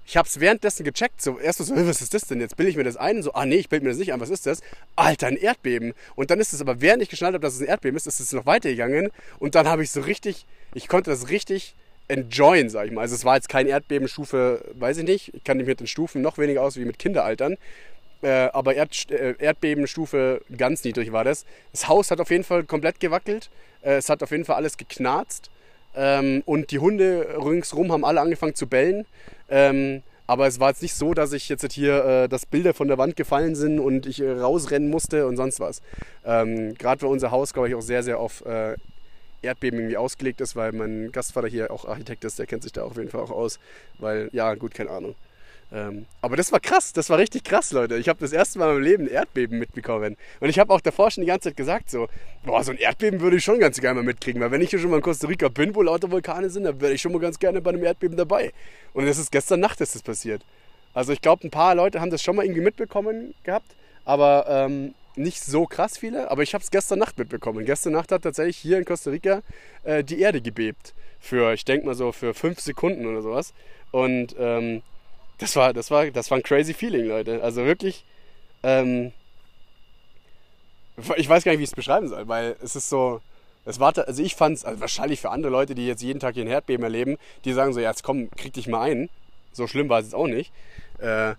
[0.06, 1.22] ich habe es währenddessen gecheckt.
[1.22, 2.40] So, erst so, was ist das denn?
[2.40, 3.22] Jetzt bilde ich mir das ein.
[3.22, 4.20] So, ah nee, ich bilde mir das nicht ein.
[4.20, 4.60] Was ist das?
[4.96, 5.94] Alter, ein Erdbeben.
[6.16, 8.20] Und dann ist es aber, während ich geschnallt habe, dass es ein Erdbeben ist, ist
[8.20, 9.10] es noch weitergegangen.
[9.38, 11.74] Und dann habe ich so richtig, ich konnte das richtig
[12.08, 13.02] enjoyen, sag ich mal.
[13.02, 15.34] Also es war jetzt kein Erdbebenstufe, weiß ich nicht.
[15.34, 17.56] Ich kann mich mit den Stufen noch weniger aus wie mit Kinderaltern.
[18.22, 21.44] Äh, aber Erd, äh, Erdbebenstufe ganz niedrig war das.
[21.72, 23.50] Das Haus hat auf jeden Fall komplett gewackelt.
[23.82, 25.50] Äh, es hat auf jeden Fall alles geknarzt.
[25.94, 29.06] Ähm, und die Hunde ringsrum haben alle angefangen zu bellen.
[29.48, 32.88] Ähm, aber es war jetzt nicht so, dass ich jetzt hier, äh, dass Bilder von
[32.88, 35.82] der Wand gefallen sind und ich äh, rausrennen musste und sonst was.
[36.24, 38.76] Ähm, Gerade weil unser Haus, glaube ich, auch sehr, sehr auf äh,
[39.42, 42.84] Erdbeben irgendwie ausgelegt ist, weil mein Gastvater hier auch Architekt ist, der kennt sich da
[42.84, 43.58] auf jeden Fall auch aus.
[43.98, 45.14] Weil, ja, gut, keine Ahnung.
[45.72, 47.96] Ähm, aber das war krass, das war richtig krass, Leute.
[47.96, 50.16] Ich habe das erste Mal in meinem Leben ein Erdbeben mitbekommen.
[50.40, 52.08] Und ich habe auch davor schon die ganze Zeit gesagt, so,
[52.44, 54.42] boah, so ein Erdbeben würde ich schon ganz gerne mal mitkriegen.
[54.42, 56.80] Weil wenn ich hier schon mal in Costa Rica bin, wo lauter Vulkane sind, dann
[56.80, 58.52] wäre ich schon mal ganz gerne bei einem Erdbeben dabei.
[58.92, 60.42] Und es ist gestern Nacht ist das passiert.
[60.92, 63.74] Also ich glaube, ein paar Leute haben das schon mal irgendwie mitbekommen gehabt,
[64.04, 66.30] aber ähm, nicht so krass viele.
[66.30, 67.64] Aber ich habe es gestern Nacht mitbekommen.
[67.64, 69.42] Gestern Nacht hat tatsächlich hier in Costa Rica
[69.84, 70.92] äh, die Erde gebebt.
[71.18, 73.54] Für, ich denke mal so, für fünf Sekunden oder sowas.
[73.90, 74.82] Und ähm,
[75.42, 77.42] das war, das war, das war ein crazy Feeling, Leute.
[77.42, 78.04] Also wirklich,
[78.62, 79.12] ähm,
[81.16, 83.20] ich weiß gar nicht, wie ich es beschreiben soll, weil es ist so,
[83.64, 86.34] es war, also ich fand es, also wahrscheinlich für andere Leute, die jetzt jeden Tag
[86.34, 89.08] hier ein Erdbeben erleben, die sagen so, ja, jetzt komm, krieg dich mal ein.
[89.52, 90.52] So schlimm war es jetzt auch nicht.
[90.98, 91.34] Äh,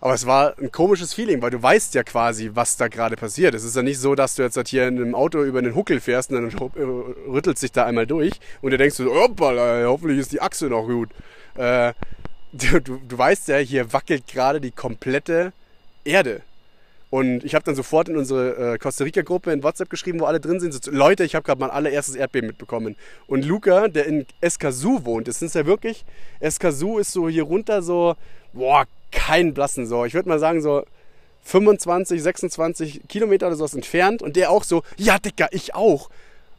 [0.00, 3.54] aber es war ein komisches Feeling, weil du weißt ja quasi, was da gerade passiert.
[3.54, 5.74] Es ist ja nicht so, dass du jetzt halt hier in einem Auto über einen
[5.74, 9.84] Huckel fährst und dann äh, rüttelt sich da einmal durch und du denkst so, hoppala,
[9.86, 11.10] hoffentlich ist die Achse noch gut.
[11.56, 11.92] Äh,
[12.56, 15.52] du, du, du weißt ja, hier wackelt gerade die komplette
[16.04, 16.42] Erde.
[17.08, 20.40] Und ich habe dann sofort in unsere äh, Costa Rica-Gruppe in WhatsApp geschrieben, wo alle
[20.40, 20.74] drin sind.
[20.74, 22.96] So, Leute, ich habe gerade mein allererstes Erdbeben mitbekommen.
[23.28, 26.04] Und Luca, der in Escazú wohnt, das ist ja wirklich,
[26.40, 28.16] Escazú ist so hier runter so,
[28.52, 30.04] boah, kein Blassen so.
[30.04, 30.84] Ich würde mal sagen so
[31.44, 34.20] 25, 26 Kilometer oder sowas entfernt.
[34.20, 36.10] Und der auch so, ja Dicker, ich auch.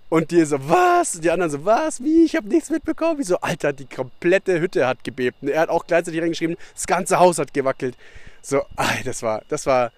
[0.09, 1.19] Und die so, was?
[1.19, 2.01] Die anderen so, was?
[2.01, 2.23] Wie?
[2.23, 3.19] Ich habe nichts mitbekommen.
[3.19, 5.37] Wie so, Alter, die komplette Hütte hat gebebt.
[5.41, 7.97] Und er hat auch gleichzeitig reingeschrieben, das ganze Haus hat gewackelt.
[8.41, 9.91] So, ay, das war, das war,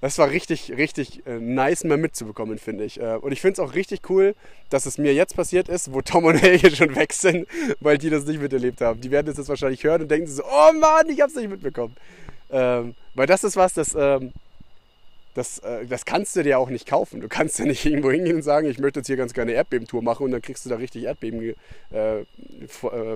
[0.00, 3.00] das war richtig, richtig äh, nice mal mitzubekommen, finde ich.
[3.00, 4.34] Äh, und ich finde es auch richtig cool,
[4.70, 7.46] dass es mir jetzt passiert ist, wo Tom und Helge schon weg sind,
[7.80, 9.00] weil die das nicht miterlebt haben.
[9.00, 11.48] Die werden das jetzt wahrscheinlich hören und denken so, oh Mann, ich habe es nicht
[11.48, 11.94] mitbekommen.
[12.50, 14.32] Ähm, weil das ist was, das, ähm,
[15.34, 17.20] das, äh, das kannst du dir auch nicht kaufen.
[17.20, 20.02] Du kannst ja nicht irgendwo hingehen und sagen, ich möchte jetzt hier ganz gerne Erdbebentour
[20.02, 21.54] machen und dann kriegst du da richtig Erdbeben
[21.92, 22.24] äh, äh,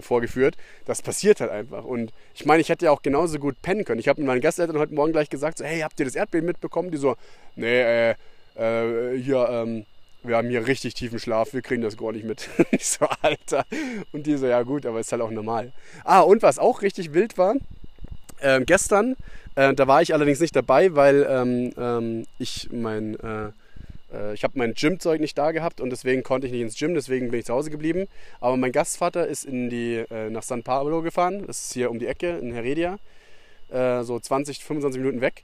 [0.00, 0.56] vorgeführt.
[0.84, 1.84] Das passiert halt einfach.
[1.84, 4.00] Und ich meine, ich hätte ja auch genauso gut pennen können.
[4.00, 6.90] Ich habe meinen Gasteltern heute Morgen gleich gesagt, so, hey, habt ihr das Erdbeben mitbekommen?
[6.90, 7.16] Die so,
[7.54, 8.14] nee, äh,
[8.56, 9.86] äh, hier, ähm,
[10.24, 12.48] wir haben hier richtig tiefen Schlaf, wir kriegen das gar nicht mit.
[12.72, 13.64] ich so, Alter.
[14.12, 15.72] Und die so, ja gut, aber ist halt auch normal.
[16.04, 17.54] Ah, und was auch richtig wild war,
[18.42, 19.16] ähm, gestern
[19.58, 23.48] äh, da war ich allerdings nicht dabei, weil ähm, ähm, ich mein, äh,
[24.16, 26.94] äh, ich habe mein Gymzeug nicht da gehabt und deswegen konnte ich nicht ins Gym,
[26.94, 28.06] deswegen bin ich zu Hause geblieben.
[28.40, 31.98] Aber mein Gastvater ist in die, äh, nach San Pablo gefahren, das ist hier um
[31.98, 33.00] die Ecke in Heredia,
[33.72, 35.42] äh, so 20, 25 Minuten weg,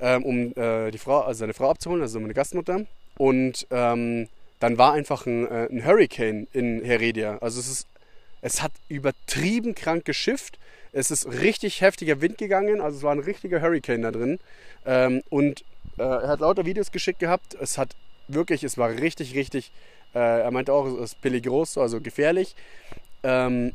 [0.00, 2.86] ähm, um die Frau, also seine Frau abzuholen, also meine Gastmutter.
[3.18, 4.28] Und ähm,
[4.60, 7.38] dann war einfach ein, ein Hurricane in Heredia.
[7.40, 7.86] Also es ist
[8.42, 10.58] es hat übertrieben krank geschifft.
[10.92, 14.38] Es ist richtig heftiger Wind gegangen, also es war ein richtiger Hurricane da drin.
[14.84, 15.64] Ähm, und
[15.98, 17.54] äh, er hat lauter Videos geschickt gehabt.
[17.60, 17.94] Es hat
[18.28, 19.70] wirklich, es war richtig, richtig,
[20.14, 22.54] äh, er meinte auch, es ist peligroso, also gefährlich.
[23.22, 23.72] Ähm,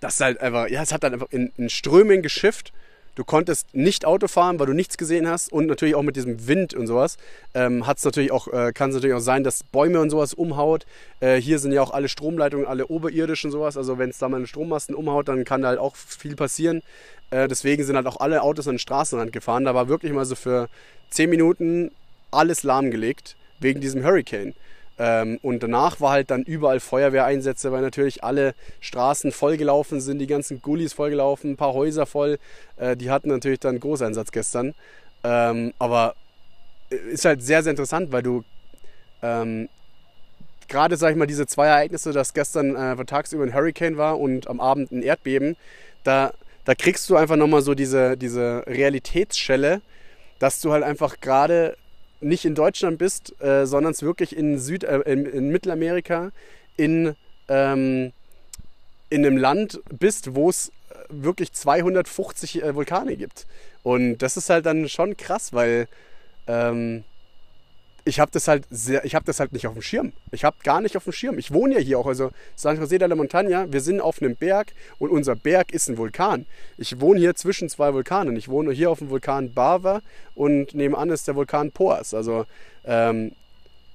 [0.00, 2.72] das ist halt einfach, ja, es hat dann einfach in, in Strömen geschifft
[3.20, 6.48] Du konntest nicht Auto fahren, weil du nichts gesehen hast und natürlich auch mit diesem
[6.48, 7.18] Wind und sowas
[7.52, 10.86] ähm, hat's natürlich auch, äh, kann es natürlich auch sein, dass Bäume und sowas umhaut.
[11.20, 13.76] Äh, hier sind ja auch alle Stromleitungen, alle oberirdisch und sowas.
[13.76, 16.80] Also wenn es da mal einen Strommasten umhaut, dann kann da halt auch viel passieren.
[17.28, 19.66] Äh, deswegen sind halt auch alle Autos an den Straßenrand gefahren.
[19.66, 20.70] Da war wirklich mal so für
[21.10, 21.90] 10 Minuten
[22.30, 24.54] alles lahmgelegt wegen diesem Hurricane.
[25.00, 30.26] Ähm, und danach war halt dann überall Feuerwehreinsätze, weil natürlich alle Straßen vollgelaufen sind, die
[30.26, 32.38] ganzen Gullis vollgelaufen, ein paar Häuser voll.
[32.76, 34.74] Äh, die hatten natürlich dann Großeinsatz gestern.
[35.24, 36.16] Ähm, aber
[36.90, 38.44] äh, ist halt sehr, sehr interessant, weil du
[39.22, 39.70] ähm,
[40.68, 44.48] gerade, sag ich mal, diese zwei Ereignisse, dass gestern äh, tagsüber ein Hurricane war und
[44.48, 45.56] am Abend ein Erdbeben,
[46.04, 46.34] da,
[46.66, 49.80] da kriegst du einfach nochmal so diese, diese Realitätsschelle,
[50.38, 51.78] dass du halt einfach gerade
[52.20, 56.32] nicht in Deutschland bist, äh, sondern es wirklich in, Süd, äh, in, in, Mittelamerika,
[56.76, 57.14] in,
[57.48, 58.12] ähm,
[59.08, 63.46] in einem Land bist, wo es äh, wirklich 250 äh, Vulkane gibt.
[63.82, 65.88] Und das ist halt dann schon krass, weil
[66.46, 67.04] ähm,
[68.10, 70.12] ich habe das halt sehr, ich habe das halt nicht auf dem Schirm.
[70.32, 71.38] Ich habe gar nicht auf dem Schirm.
[71.38, 74.34] Ich wohne ja hier auch, also San José de la Montaña, wir sind auf einem
[74.34, 76.44] Berg und unser Berg ist ein Vulkan.
[76.76, 78.34] Ich wohne hier zwischen zwei Vulkanen.
[78.34, 80.02] Ich wohne hier auf dem Vulkan Bava
[80.34, 82.12] und nebenan ist der Vulkan Poas.
[82.12, 82.46] Also
[82.84, 83.30] ähm,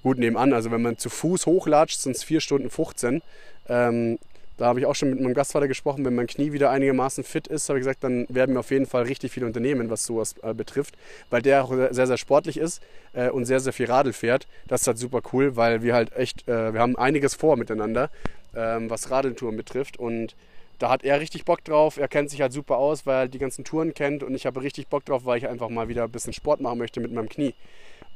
[0.02, 3.22] gut nebenan, also wenn man zu Fuß hochlatscht, sind es 4 Stunden 15.
[3.68, 4.18] Ähm,
[4.58, 7.48] da habe ich auch schon mit meinem Gastvater gesprochen, wenn mein Knie wieder einigermaßen fit
[7.48, 10.36] ist, habe ich gesagt, dann werden wir auf jeden Fall richtig viel unternehmen, was sowas
[10.44, 10.96] äh, betrifft,
[11.30, 12.82] weil der auch sehr, sehr sportlich ist
[13.14, 14.48] äh, und sehr, sehr viel Radl fährt.
[14.68, 18.10] Das ist halt super cool, weil wir halt echt, äh, wir haben einiges vor miteinander,
[18.56, 20.36] ähm, was Radeltouren betrifft und
[20.80, 21.98] da hat er richtig Bock drauf.
[21.98, 24.62] Er kennt sich halt super aus, weil er die ganzen Touren kennt und ich habe
[24.62, 27.30] richtig Bock drauf, weil ich einfach mal wieder ein bisschen Sport machen möchte mit meinem
[27.30, 27.54] Knie.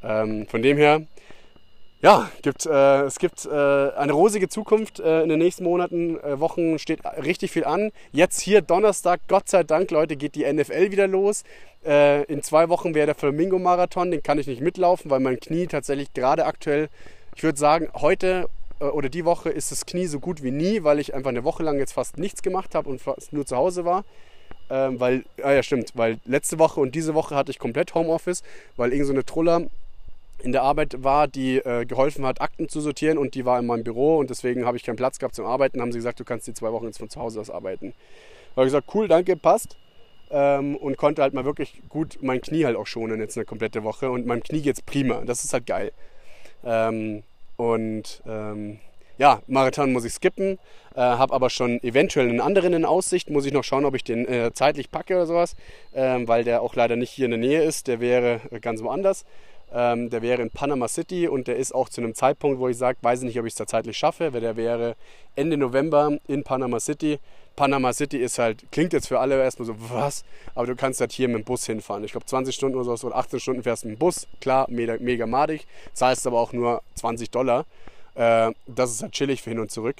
[0.04, 1.02] Ähm, von dem her
[2.02, 6.40] ja, gibt, äh, es gibt äh, eine rosige Zukunft äh, in den nächsten Monaten, äh,
[6.40, 7.92] Wochen steht richtig viel an.
[8.14, 11.44] Jetzt hier Donnerstag, Gott sei Dank, Leute, geht die NFL wieder los.
[11.86, 15.68] Äh, in zwei Wochen wäre der Flamingo-Marathon, den kann ich nicht mitlaufen, weil mein Knie
[15.68, 16.88] tatsächlich gerade aktuell,
[17.36, 18.48] ich würde sagen, heute
[18.80, 21.44] äh, oder die Woche ist das Knie so gut wie nie, weil ich einfach eine
[21.44, 24.06] Woche lang jetzt fast nichts gemacht habe und fast nur zu Hause war.
[24.70, 28.44] Ähm, weil, ah ja stimmt, weil letzte Woche und diese Woche hatte ich komplett Homeoffice,
[28.78, 29.68] weil irgend so eine Truller
[30.42, 33.66] in der Arbeit war, die äh, geholfen hat, Akten zu sortieren und die war in
[33.66, 35.82] meinem Büro und deswegen habe ich keinen Platz gehabt zum Arbeiten.
[35.82, 37.94] Haben sie gesagt, du kannst die zwei Wochen jetzt von zu Hause aus arbeiten.
[38.56, 39.78] Habe ich gesagt, cool, danke, passt.
[40.32, 43.84] Ähm, und konnte halt mal wirklich gut mein Knie halt auch schonen jetzt eine komplette
[43.84, 45.22] Woche und meinem Knie geht's prima.
[45.26, 45.92] Das ist halt geil.
[46.64, 47.24] Ähm,
[47.58, 48.80] und ähm,
[49.18, 50.58] ja, Marathon muss ich skippen,
[50.96, 53.30] äh, habe aber schon eventuell einen anderen in Aussicht.
[53.30, 55.56] Muss ich noch schauen, ob ich den äh, zeitlich packe oder sowas,
[55.94, 57.88] ähm, weil der auch leider nicht hier in der Nähe ist.
[57.88, 59.26] Der wäre ganz woanders.
[59.72, 62.78] Ähm, der wäre in Panama City und der ist auch zu einem Zeitpunkt, wo ich
[62.78, 64.96] sage, weiß ich nicht, ob ich es da zeitlich schaffe, weil der wäre
[65.36, 67.20] Ende November in Panama City.
[67.56, 70.24] Panama City ist halt, klingt jetzt für alle erstmal so, was?
[70.56, 72.04] Aber du kannst halt hier mit dem Bus hinfahren.
[72.04, 74.28] Ich glaube 20 Stunden oder so oder 18 Stunden fährst du mit dem Bus.
[74.42, 75.68] Klar, mega, mega madig.
[75.94, 77.66] Zahlst aber auch nur 20 Dollar.
[78.16, 79.98] Äh, das ist halt chillig für hin und zurück.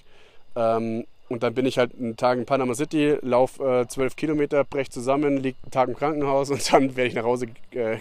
[0.56, 4.64] Ähm, und dann bin ich halt einen Tag in Panama City, lauf äh, 12 Kilometer,
[4.64, 7.98] brech zusammen, lieg einen Tag im Krankenhaus und dann werde ich nach Hause äh,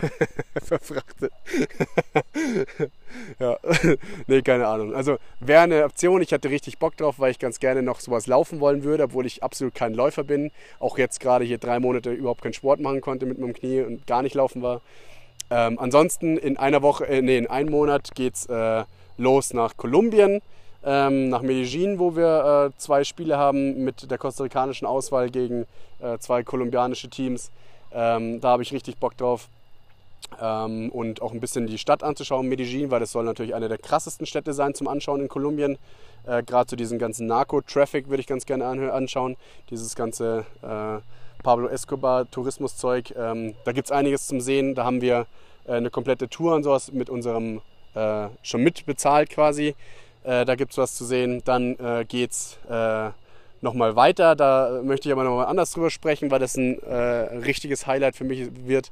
[0.62, 1.32] verfrachtet.
[3.38, 3.58] ja,
[4.26, 4.94] nee, keine Ahnung.
[4.94, 6.22] Also wäre eine Option.
[6.22, 9.26] Ich hatte richtig Bock drauf, weil ich ganz gerne noch sowas laufen wollen würde, obwohl
[9.26, 10.50] ich absolut kein Läufer bin.
[10.78, 14.06] Auch jetzt gerade hier drei Monate überhaupt keinen Sport machen konnte mit meinem Knie und
[14.06, 14.80] gar nicht laufen war.
[15.50, 18.84] Ähm, ansonsten in einer Woche, äh, nee, in einem Monat geht's äh,
[19.16, 20.42] los nach Kolumbien.
[20.84, 25.66] Ähm, nach Medellin, wo wir äh, zwei Spiele haben mit der kostarikanischen Auswahl gegen
[26.00, 27.50] äh, zwei kolumbianische Teams.
[27.92, 29.48] Ähm, da habe ich richtig Bock drauf.
[30.40, 33.78] Ähm, und auch ein bisschen die Stadt anzuschauen, Medellin, weil das soll natürlich eine der
[33.78, 35.78] krassesten Städte sein zum Anschauen in Kolumbien.
[36.26, 39.36] Äh, Gerade zu diesem ganzen Narco-Traffic würde ich ganz gerne anschauen.
[39.70, 40.98] Dieses ganze äh,
[41.42, 43.14] Pablo Escobar-Tourismuszeug.
[43.16, 44.74] Ähm, da gibt es einiges zum Sehen.
[44.74, 45.26] Da haben wir
[45.66, 47.60] äh, eine komplette Tour und sowas mit unserem
[47.94, 49.74] äh, schon mitbezahlt quasi.
[50.24, 51.42] Äh, da gibt es was zu sehen.
[51.44, 52.58] Dann äh, geht es
[53.60, 54.36] nochmal weiter.
[54.36, 58.24] Da möchte ich aber nochmal anders drüber sprechen, weil das ein äh, richtiges Highlight für
[58.24, 58.90] mich wird.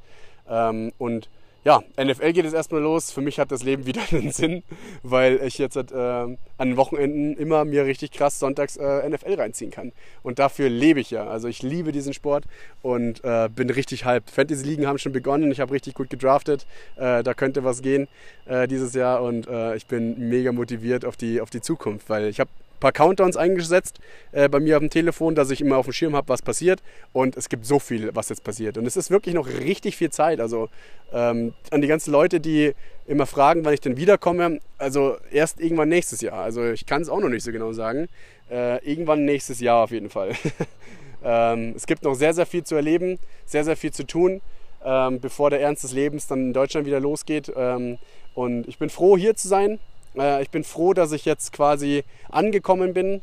[0.49, 1.29] Ähm, und
[1.67, 3.11] ja, NFL geht es erstmal los.
[3.11, 4.63] Für mich hat das Leben wieder einen Sinn,
[5.03, 9.73] weil ich jetzt äh, an den Wochenenden immer mir richtig krass sonntags äh, NFL reinziehen
[9.73, 9.91] kann.
[10.23, 11.27] Und dafür lebe ich ja.
[11.27, 12.45] Also ich liebe diesen Sport
[12.83, 14.31] und äh, bin richtig hyped.
[14.31, 15.51] Fantasy-Ligen haben schon begonnen.
[15.51, 16.67] Ich habe richtig gut gedraftet.
[16.95, 18.07] Äh, da könnte was gehen
[18.45, 22.27] äh, dieses Jahr und äh, ich bin mega motiviert auf die, auf die Zukunft, weil
[22.27, 23.99] ich habe paar Countdowns eingesetzt
[24.33, 26.83] äh, bei mir auf dem Telefon, dass ich immer auf dem Schirm habe, was passiert.
[27.13, 28.79] Und es gibt so viel, was jetzt passiert.
[28.79, 30.41] Und es ist wirklich noch richtig viel Zeit.
[30.41, 30.69] Also
[31.13, 32.75] ähm, an die ganzen Leute, die
[33.07, 34.61] immer fragen, wann ich denn wiederkomme.
[34.79, 36.41] Also erst irgendwann nächstes Jahr.
[36.41, 38.09] Also ich kann es auch noch nicht so genau sagen.
[38.51, 40.33] Äh, irgendwann nächstes Jahr auf jeden Fall.
[41.25, 44.41] ähm, es gibt noch sehr, sehr viel zu erleben, sehr, sehr viel zu tun,
[44.85, 47.53] ähm, bevor der Ernst des Lebens dann in Deutschland wieder losgeht.
[47.57, 47.99] Ähm,
[48.35, 49.79] und ich bin froh, hier zu sein.
[50.19, 53.21] Äh, ich bin froh, dass ich jetzt quasi angekommen bin.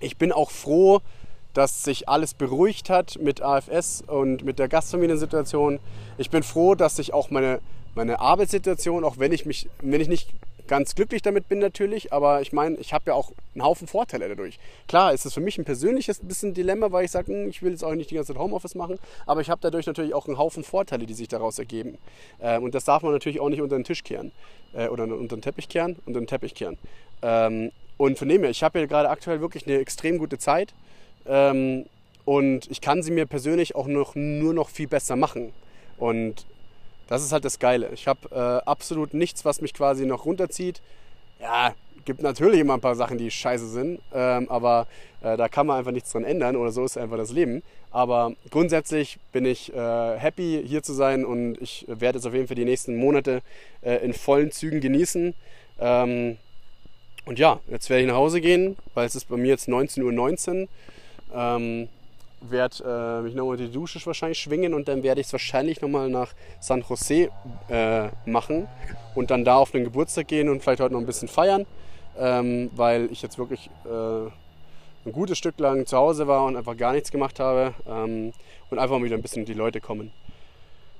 [0.00, 1.00] Ich bin auch froh,
[1.54, 5.80] dass sich alles beruhigt hat mit AFS und mit der Gastfamiliensituation.
[6.18, 7.60] Ich bin froh, dass sich auch meine,
[7.94, 10.30] meine Arbeitssituation, auch wenn ich mich, wenn ich nicht
[10.72, 14.26] ganz glücklich damit bin natürlich, aber ich meine, ich habe ja auch einen Haufen Vorteile
[14.26, 14.58] dadurch.
[14.88, 17.72] Klar, ist es für mich ein persönliches bisschen Dilemma, weil ich sage, hm, ich will
[17.72, 20.38] jetzt auch nicht die ganze Zeit Homeoffice machen, aber ich habe dadurch natürlich auch einen
[20.38, 21.98] Haufen Vorteile, die sich daraus ergeben.
[22.40, 24.32] Ähm, und das darf man natürlich auch nicht unter den Tisch kehren
[24.72, 26.78] äh, oder unter den Teppich kehren, unter den Teppich kehren.
[27.20, 30.72] Ähm, und von dem her, ich habe ja gerade aktuell wirklich eine extrem gute Zeit
[31.26, 31.84] ähm,
[32.24, 35.52] und ich kann sie mir persönlich auch noch, nur noch viel besser machen.
[35.98, 36.46] Und
[37.12, 37.90] das ist halt das Geile.
[37.92, 40.80] Ich habe äh, absolut nichts, was mich quasi noch runterzieht.
[41.42, 41.74] Ja,
[42.06, 44.86] gibt natürlich immer ein paar Sachen, die scheiße sind, ähm, aber
[45.20, 47.62] äh, da kann man einfach nichts dran ändern oder so ist einfach das Leben.
[47.90, 52.46] Aber grundsätzlich bin ich äh, happy hier zu sein und ich werde es auf jeden
[52.46, 53.42] Fall die nächsten Monate
[53.82, 55.34] äh, in vollen Zügen genießen.
[55.80, 56.38] Ähm,
[57.26, 60.62] und ja, jetzt werde ich nach Hause gehen, weil es ist bei mir jetzt 19.19
[60.62, 60.68] Uhr.
[61.34, 61.88] Ähm,
[62.50, 66.08] werde äh, mich nochmal die Dusche wahrscheinlich schwingen und dann werde ich es wahrscheinlich nochmal
[66.08, 67.30] nach San Jose
[67.68, 68.68] äh, machen
[69.14, 71.66] und dann da auf den Geburtstag gehen und vielleicht heute noch ein bisschen feiern,
[72.18, 74.28] ähm, weil ich jetzt wirklich äh,
[75.04, 78.32] ein gutes Stück lang zu Hause war und einfach gar nichts gemacht habe ähm,
[78.70, 80.12] und einfach mal wieder ein bisschen die Leute kommen.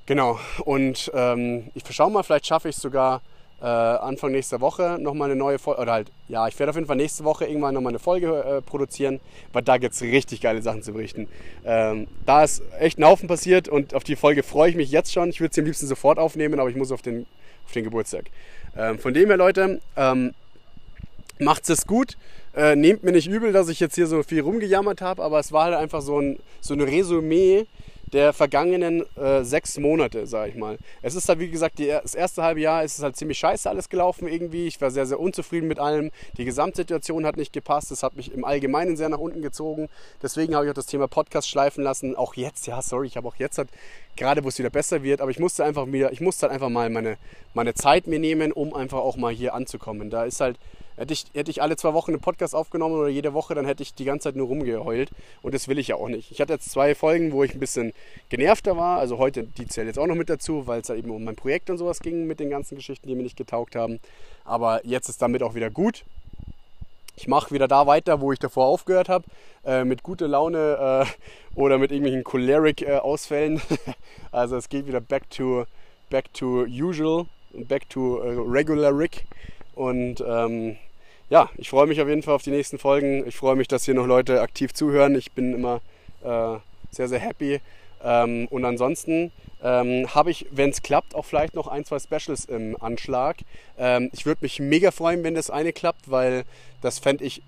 [0.07, 3.23] Genau, und ähm, ich schaue mal, vielleicht schaffe ich es sogar
[3.63, 6.89] äh, Anfang nächster Woche nochmal eine neue Folge, oder halt, ja, ich werde auf jeden
[6.89, 9.21] Fall nächste Woche irgendwann nochmal eine Folge äh, produzieren,
[9.53, 11.29] weil da gibt es richtig geile Sachen zu berichten.
[11.65, 15.13] Ähm, da ist echt ein Haufen passiert und auf die Folge freue ich mich jetzt
[15.13, 15.31] schon.
[15.31, 17.27] Ich würde sie am liebsten sofort aufnehmen, aber ich muss auf den,
[17.65, 18.25] auf den Geburtstag.
[18.77, 20.35] Ähm, von dem her, Leute, ähm,
[21.39, 22.17] macht's es gut.
[22.57, 25.53] Äh, nehmt mir nicht übel, dass ich jetzt hier so viel rumgejammert habe, aber es
[25.53, 27.67] war halt einfach so ein, so ein Resümee
[28.13, 30.79] der vergangenen äh, sechs Monate, sage ich mal.
[31.01, 33.69] Es ist halt, wie gesagt, die, das erste halbe Jahr ist es halt ziemlich scheiße
[33.69, 34.67] alles gelaufen irgendwie.
[34.67, 36.11] Ich war sehr, sehr unzufrieden mit allem.
[36.37, 37.91] Die Gesamtsituation hat nicht gepasst.
[37.91, 39.89] Es hat mich im Allgemeinen sehr nach unten gezogen.
[40.23, 42.15] Deswegen habe ich auch das Thema Podcast schleifen lassen.
[42.15, 43.71] Auch jetzt, ja, sorry, ich habe auch jetzt halt,
[44.17, 46.69] gerade wo es wieder besser wird, aber ich musste einfach wieder, ich musste halt einfach
[46.69, 47.17] mal meine,
[47.55, 50.11] meine Zeit mir nehmen, um einfach auch mal hier anzukommen.
[50.11, 50.59] Da ist halt,
[50.97, 53.83] Hätte ich, hätte ich alle zwei Wochen einen Podcast aufgenommen oder jede Woche, dann hätte
[53.83, 55.11] ich die ganze Zeit nur rumgeheult.
[55.41, 56.31] Und das will ich ja auch nicht.
[56.31, 57.93] Ich hatte jetzt zwei Folgen, wo ich ein bisschen
[58.29, 58.99] genervter war.
[58.99, 61.37] Also heute, die zählt jetzt auch noch mit dazu, weil es halt eben um mein
[61.37, 64.01] Projekt und sowas ging mit den ganzen Geschichten, die mir nicht getaugt haben.
[64.45, 66.05] Aber jetzt ist damit auch wieder gut.
[67.17, 69.25] Ich mache wieder da weiter, wo ich davor aufgehört habe,
[69.65, 73.57] äh, mit guter Laune äh, oder mit irgendwelchen Choleric-Ausfällen.
[73.59, 73.77] Äh,
[74.33, 75.67] also es geht wieder back to,
[76.11, 79.25] back to usual, back to äh, regular Rick.
[79.75, 80.77] Und ähm,
[81.31, 83.27] ja, ich freue mich auf jeden Fall auf die nächsten Folgen.
[83.27, 85.15] Ich freue mich, dass hier noch Leute aktiv zuhören.
[85.15, 85.81] Ich bin immer
[86.23, 86.59] äh,
[86.91, 87.61] sehr, sehr happy.
[88.05, 92.45] Ähm, und ansonsten ähm, habe ich, wenn es klappt, auch vielleicht noch ein, zwei Specials
[92.47, 93.37] im Anschlag.
[93.79, 96.45] Ähm, ich würde mich mega freuen, wenn das eine klappt, weil
[96.81, 97.43] das fände ich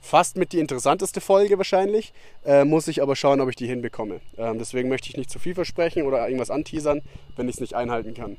[0.00, 2.12] fast mit die interessanteste Folge wahrscheinlich.
[2.44, 4.20] Äh, muss ich aber schauen, ob ich die hinbekomme.
[4.38, 7.02] Ähm, deswegen möchte ich nicht zu viel versprechen oder irgendwas anteasern,
[7.36, 8.36] wenn ich es nicht einhalten kann.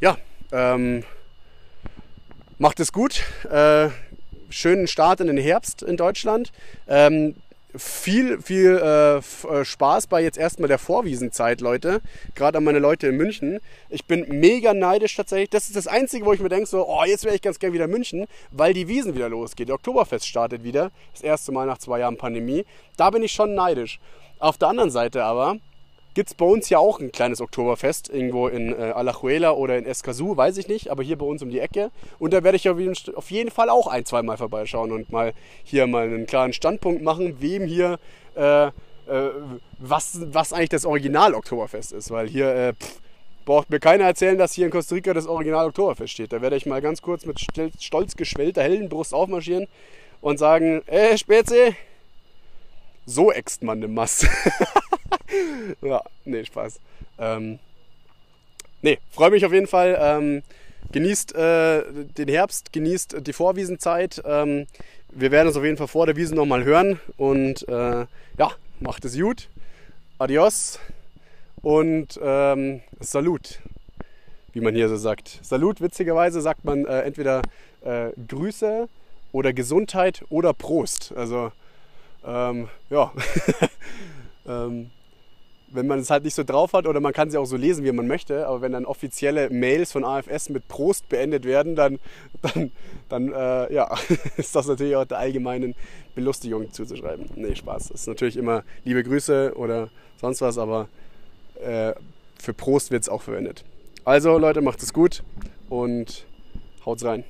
[0.00, 0.16] Ja,
[0.52, 1.02] ähm,
[2.60, 3.22] Macht es gut.
[3.48, 3.90] Äh,
[4.50, 6.50] schönen Start in den Herbst in Deutschland.
[7.78, 12.00] Viel, viel äh, äh, Spaß bei jetzt erstmal der Vorwiesenzeit, Leute.
[12.34, 13.60] Gerade an meine Leute in München.
[13.88, 15.50] Ich bin mega neidisch tatsächlich.
[15.50, 17.74] Das ist das Einzige, wo ich mir denke, so, oh, jetzt wäre ich ganz gerne
[17.74, 19.68] wieder in München, weil die Wiesen wieder losgeht.
[19.68, 20.90] Der Oktoberfest startet wieder.
[21.12, 22.64] Das erste Mal nach zwei Jahren Pandemie.
[22.96, 24.00] Da bin ich schon neidisch.
[24.40, 25.56] Auf der anderen Seite aber
[26.14, 29.86] gibt es bei uns ja auch ein kleines Oktoberfest, irgendwo in äh, Alajuela oder in
[29.86, 31.90] Escazú, weiß ich nicht, aber hier bei uns um die Ecke.
[32.18, 35.32] Und da werde ich auf jeden Fall auch ein, zwei Mal vorbeischauen und mal
[35.64, 37.98] hier mal einen klaren Standpunkt machen, wem hier,
[38.36, 38.70] äh, äh,
[39.78, 42.10] was, was eigentlich das Original-Oktoberfest ist.
[42.10, 43.00] Weil hier äh, pff,
[43.44, 46.32] braucht mir keiner erzählen, dass hier in Costa Rica das Original-Oktoberfest steht.
[46.32, 47.40] Da werde ich mal ganz kurz mit
[47.80, 49.66] stolz geschwellter Heldenbrust aufmarschieren
[50.20, 51.74] und sagen, ey, Spezi,
[53.06, 54.28] so äxt man eine Masse.
[55.82, 56.80] ja, nee, Spaß.
[57.18, 57.58] Ähm,
[58.82, 59.96] nee, freue mich auf jeden Fall.
[60.00, 60.42] Ähm,
[60.92, 64.22] genießt äh, den Herbst, genießt die Vorwiesenzeit.
[64.24, 64.66] Ähm,
[65.10, 67.00] wir werden uns auf jeden Fall vor der Wiesen nochmal hören.
[67.16, 68.06] Und äh,
[68.38, 69.48] ja, macht es gut.
[70.18, 70.78] Adios
[71.62, 73.60] und ähm, Salut,
[74.52, 75.38] wie man hier so sagt.
[75.42, 77.42] Salut, witzigerweise sagt man äh, entweder
[77.82, 78.88] äh, Grüße
[79.32, 81.12] oder Gesundheit oder Prost.
[81.16, 81.52] Also,
[82.24, 83.12] ähm, ja.
[84.46, 84.90] ähm,
[85.70, 87.84] wenn man es halt nicht so drauf hat oder man kann sie auch so lesen,
[87.84, 91.98] wie man möchte, aber wenn dann offizielle Mails von AFS mit Prost beendet werden, dann,
[92.42, 92.72] dann,
[93.08, 93.90] dann äh, ja,
[94.36, 95.74] ist das natürlich auch der allgemeinen
[96.14, 97.26] Belustigung zuzuschreiben.
[97.36, 97.88] Nee, Spaß.
[97.88, 99.90] Das ist natürlich immer liebe Grüße oder
[100.20, 100.88] sonst was, aber
[101.62, 101.92] äh,
[102.38, 103.64] für Prost wird es auch verwendet.
[104.04, 105.22] Also Leute, macht es gut
[105.68, 106.26] und
[106.86, 107.24] haut's rein.